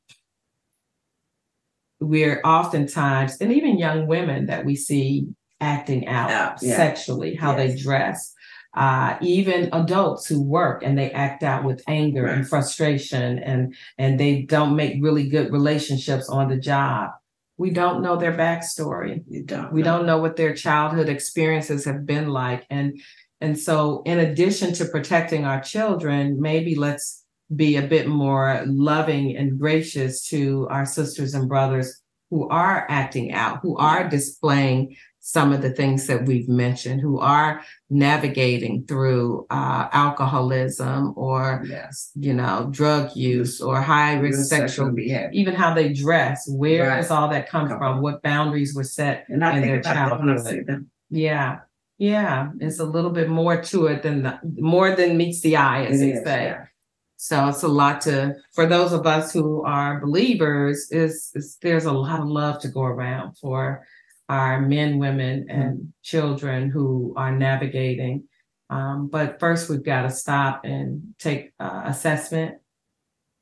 we're 2.00 2.40
oftentimes, 2.44 3.38
and 3.40 3.52
even 3.52 3.78
young 3.78 4.06
women 4.06 4.46
that 4.46 4.66
we 4.66 4.76
see 4.76 5.26
acting 5.60 6.06
out 6.06 6.28
yeah. 6.28 6.76
sexually, 6.76 7.34
how 7.34 7.54
they 7.54 7.68
Yes. 7.68 7.82
dress. 7.82 8.34
Uh, 8.76 9.16
even 9.22 9.70
adults 9.72 10.26
who 10.26 10.42
work 10.42 10.82
and 10.82 10.98
they 10.98 11.10
act 11.12 11.42
out 11.42 11.64
with 11.64 11.82
anger 11.88 12.26
and 12.26 12.46
frustration 12.48 13.38
and 13.38 13.74
and 13.96 14.20
they 14.20 14.42
don't 14.42 14.76
make 14.76 15.02
really 15.02 15.28
good 15.28 15.50
relationships 15.50 16.28
on 16.28 16.48
the 16.48 16.58
job. 16.58 17.10
We 17.58 17.70
don't 17.70 18.02
know 18.02 18.16
their 18.16 18.34
backstory. 18.34 19.24
You 19.28 19.44
don't. 19.44 19.72
We 19.72 19.80
know. 19.80 19.96
don't 19.96 20.06
know 20.06 20.18
what 20.18 20.36
their 20.36 20.54
childhood 20.54 21.08
experiences 21.08 21.86
have 21.86 22.04
been 22.04 22.28
like. 22.28 22.66
And 22.68 23.00
and 23.40 23.58
so 23.58 24.02
in 24.04 24.18
addition 24.18 24.74
to 24.74 24.84
protecting 24.84 25.44
our 25.44 25.60
children, 25.60 26.40
maybe 26.40 26.74
let's 26.74 27.24
be 27.54 27.76
a 27.76 27.86
bit 27.86 28.08
more 28.08 28.62
loving 28.66 29.36
and 29.36 29.58
gracious 29.58 30.26
to 30.28 30.66
our 30.70 30.84
sisters 30.84 31.32
and 31.32 31.48
brothers 31.48 32.02
who 32.30 32.48
are 32.48 32.86
acting 32.90 33.32
out, 33.32 33.60
who 33.62 33.76
are 33.76 34.08
displaying 34.08 34.96
some 35.28 35.52
of 35.52 35.60
the 35.60 35.70
things 35.70 36.06
that 36.06 36.24
we've 36.24 36.48
mentioned, 36.48 37.00
who 37.00 37.18
are 37.18 37.60
navigating 37.90 38.84
through 38.86 39.44
uh, 39.50 39.88
alcoholism 39.92 41.12
or 41.16 41.64
Yes. 41.68 42.12
you 42.14 42.32
know 42.32 42.68
drug 42.70 43.04
use 43.16 43.60
or 43.60 43.80
high 43.80 44.14
risk 44.18 44.48
sexual 44.48 44.90
behavior. 44.92 45.30
even 45.32 45.54
how 45.62 45.74
they 45.74 45.88
dress 45.92 46.38
where 46.48 46.86
Right. 46.88 46.96
does 47.00 47.10
all 47.10 47.28
that 47.34 47.48
come 47.48 47.66
Come 47.68 47.78
from 47.78 48.02
what 48.02 48.22
boundaries 48.22 48.72
were 48.76 48.84
set 48.98 49.24
And 49.28 49.44
I 49.44 49.56
in 49.56 49.62
think 49.62 49.66
their 49.66 49.80
about 49.80 49.94
that 50.10 50.20
when 50.20 50.28
I 50.30 50.34
childhood. 50.36 50.52
see 50.54 50.60
them. 50.70 50.80
yeah 51.10 51.50
yeah 51.98 52.50
it's 52.60 52.78
a 52.78 52.84
little 52.96 53.10
bit 53.18 53.28
more 53.28 53.56
to 53.70 53.78
it 53.86 53.98
than 54.04 54.22
the 54.26 54.38
more 54.74 54.90
than 54.98 55.16
meets 55.16 55.40
the 55.40 55.56
eye 55.56 55.82
as 55.86 55.96
It 56.00 56.04
they 56.04 56.12
is, 56.18 56.24
say 56.24 56.42
yeah. 56.50 56.64
so 57.16 57.36
it's 57.48 57.64
a 57.64 57.68
lot 57.82 57.96
to 58.02 58.16
for 58.56 58.64
those 58.74 58.92
of 58.98 59.02
us 59.16 59.32
who 59.34 59.46
are 59.64 59.92
believers 60.06 60.78
is, 61.02 61.14
is 61.34 61.46
there's 61.64 61.86
a 61.86 61.92
lot 62.06 62.20
of 62.20 62.28
love 62.40 62.56
to 62.60 62.68
go 62.68 62.82
around 62.94 63.28
for 63.42 63.60
our 64.28 64.60
men 64.60 64.98
women 64.98 65.46
and 65.48 65.92
children 66.02 66.70
who 66.70 67.14
are 67.16 67.32
navigating 67.32 68.24
um, 68.68 69.06
but 69.08 69.38
first 69.38 69.68
we've 69.70 69.84
got 69.84 70.02
to 70.02 70.10
stop 70.10 70.64
and 70.64 71.14
take 71.18 71.52
uh, 71.60 71.82
assessment 71.86 72.56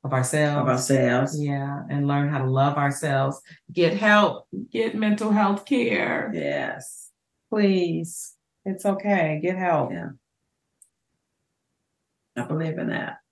of 0.04 0.12
ourselves 0.12 0.60
Of 0.60 0.68
ourselves. 0.68 1.40
yeah, 1.42 1.80
and 1.88 2.06
learn 2.06 2.28
how 2.28 2.36
to 2.36 2.50
love 2.50 2.76
ourselves. 2.76 3.40
Get 3.72 3.96
help. 3.96 4.46
Get 4.70 4.94
mental 4.94 5.30
health 5.32 5.64
care. 5.64 6.30
Yes. 6.34 7.08
Please. 7.48 8.34
It's 8.66 8.84
okay. 8.84 9.40
Get 9.42 9.56
help. 9.56 9.92
Yeah. 9.92 10.10
I 12.36 12.42
believe 12.42 12.76
in 12.76 12.88
that. 12.90 13.23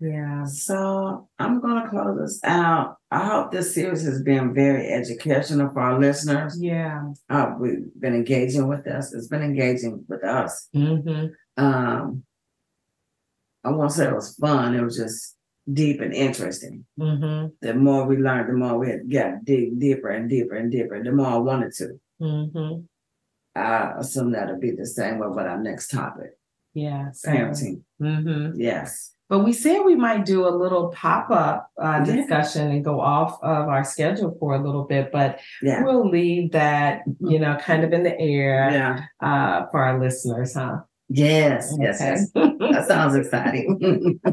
Yeah. 0.00 0.44
So 0.46 1.28
I'm 1.38 1.60
gonna 1.60 1.88
close 1.90 2.18
this 2.18 2.40
out. 2.42 2.96
I 3.10 3.26
hope 3.26 3.52
this 3.52 3.74
series 3.74 4.02
has 4.04 4.22
been 4.22 4.54
very 4.54 4.88
educational 4.88 5.70
for 5.72 5.80
our 5.80 6.00
listeners. 6.00 6.56
Yeah. 6.60 7.12
Uh, 7.28 7.54
we've 7.60 7.84
been 7.98 8.14
engaging 8.14 8.66
with 8.66 8.86
us. 8.86 9.12
It's 9.12 9.28
been 9.28 9.42
engaging 9.42 10.04
with 10.08 10.24
us. 10.24 10.68
Mm-hmm. 10.74 11.62
Um, 11.62 12.22
I 13.62 13.70
won't 13.70 13.92
say 13.92 14.08
it 14.08 14.14
was 14.14 14.34
fun. 14.36 14.74
It 14.74 14.82
was 14.82 14.96
just 14.96 15.36
deep 15.70 16.00
and 16.00 16.14
interesting. 16.14 16.86
Mm-hmm. 16.98 17.48
The 17.60 17.74
more 17.74 18.06
we 18.06 18.16
learned, 18.16 18.48
the 18.48 18.54
more 18.54 18.78
we 18.78 18.88
had 18.88 19.10
got 19.10 19.30
to 19.30 19.38
dig 19.44 19.78
deeper 19.78 20.08
and 20.08 20.30
deeper 20.30 20.54
and 20.54 20.72
deeper. 20.72 21.02
The 21.02 21.12
more 21.12 21.26
I 21.26 21.36
wanted 21.36 21.72
to. 21.74 22.00
Mm-hmm. 22.22 22.80
I 23.54 23.92
assume 23.98 24.32
that'll 24.32 24.58
be 24.58 24.70
the 24.70 24.86
same 24.86 25.18
way 25.18 25.28
with 25.28 25.44
our 25.46 25.60
next 25.60 25.88
topic, 25.88 26.38
Yeah. 26.72 27.10
parenting. 27.26 27.82
Mm-hmm. 28.00 28.58
Yes. 28.58 29.12
But 29.30 29.38
we 29.44 29.52
said 29.52 29.82
we 29.84 29.94
might 29.94 30.26
do 30.26 30.46
a 30.46 30.50
little 30.50 30.88
pop-up 30.88 31.70
uh, 31.80 32.02
Yeah. 32.04 32.16
discussion 32.16 32.70
and 32.72 32.84
go 32.84 33.00
off 33.00 33.38
of 33.42 33.68
our 33.68 33.84
schedule 33.84 34.36
for 34.40 34.54
a 34.56 34.58
little 34.62 34.84
bit, 34.84 35.10
but 35.12 35.38
Yeah. 35.62 35.84
we'll 35.84 36.08
leave 36.10 36.50
that, 36.50 37.02
you 37.20 37.38
know, 37.38 37.56
kind 37.56 37.84
of 37.84 37.92
in 37.92 38.02
the 38.02 38.18
air 38.20 38.68
Yeah. 38.72 39.00
uh, 39.20 39.66
for 39.70 39.84
our 39.84 40.00
listeners, 40.00 40.54
huh? 40.54 40.78
Yes. 41.08 41.72
Yes. 41.78 42.00
Okay. 42.00 42.56
Yes. 42.60 42.74
That 42.74 42.88
sounds 42.88 43.14
exciting. 43.14 44.20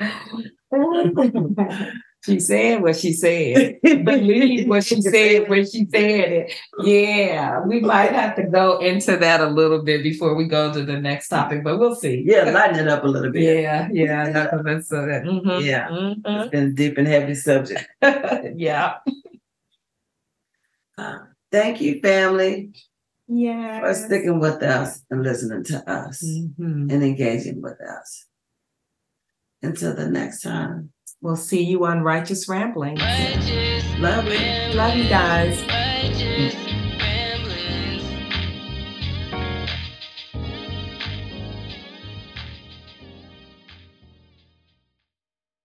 she 2.26 2.40
said 2.40 2.82
what 2.82 2.96
she 2.96 3.12
said. 3.12 3.78
Believe 3.82 4.68
what 4.68 4.84
she 4.84 5.00
said 5.14 5.48
when 5.48 5.64
she 5.64 5.86
said 5.90 6.32
it. 6.32 6.52
Yeah, 6.82 7.60
we 7.64 7.80
might 7.80 8.12
have 8.12 8.36
to 8.36 8.42
go 8.44 8.78
into 8.80 9.16
that 9.16 9.40
a 9.40 9.46
little 9.48 9.82
bit 9.82 10.02
before 10.02 10.34
we 10.34 10.46
go 10.46 10.72
to 10.72 10.84
the 10.84 11.00
next 11.00 11.28
topic, 11.28 11.62
but 11.64 11.78
we'll 11.78 11.94
see. 11.94 12.22
Yeah, 12.26 12.50
lighten 12.50 12.80
it 12.80 12.88
up 12.88 13.04
a 13.04 13.06
little 13.06 13.32
bit. 13.32 13.42
yeah, 13.62 13.88
yeah. 13.92 14.30
that's 14.30 14.52
what 14.52 14.64
that's 14.64 14.88
so 14.88 15.06
that. 15.06 15.22
mhm, 15.24 15.64
Yeah. 15.64 15.88
mhm. 15.88 16.16
It's 16.26 16.50
been 16.50 16.64
a 16.64 16.72
deep 16.72 16.98
and 16.98 17.06
heavy 17.08 17.34
subject. 17.34 17.88
yeah. 18.56 18.94
Uh, 20.98 21.18
thank 21.52 21.80
you, 21.80 22.00
family, 22.00 22.72
Yeah. 23.28 23.80
for 23.80 23.94
sticking 23.94 24.40
with 24.40 24.62
us 24.62 25.02
and 25.10 25.22
listening 25.22 25.64
to 25.64 25.90
us 25.90 26.22
Mhm. 26.24 26.90
and 26.92 27.02
engaging 27.02 27.60
with 27.62 27.80
us. 27.80 28.26
Until 29.62 29.94
the 29.94 30.08
next 30.08 30.42
time. 30.42 30.92
We'll 31.22 31.36
see 31.36 31.62
you 31.62 31.86
on 31.86 32.02
Righteous 32.02 32.48
Rambling. 32.48 32.96
Righteous, 32.96 33.84
Love 33.98 34.26
you. 34.26 34.74
Love 34.76 34.96
you 34.96 35.08
guys. 35.08 36.65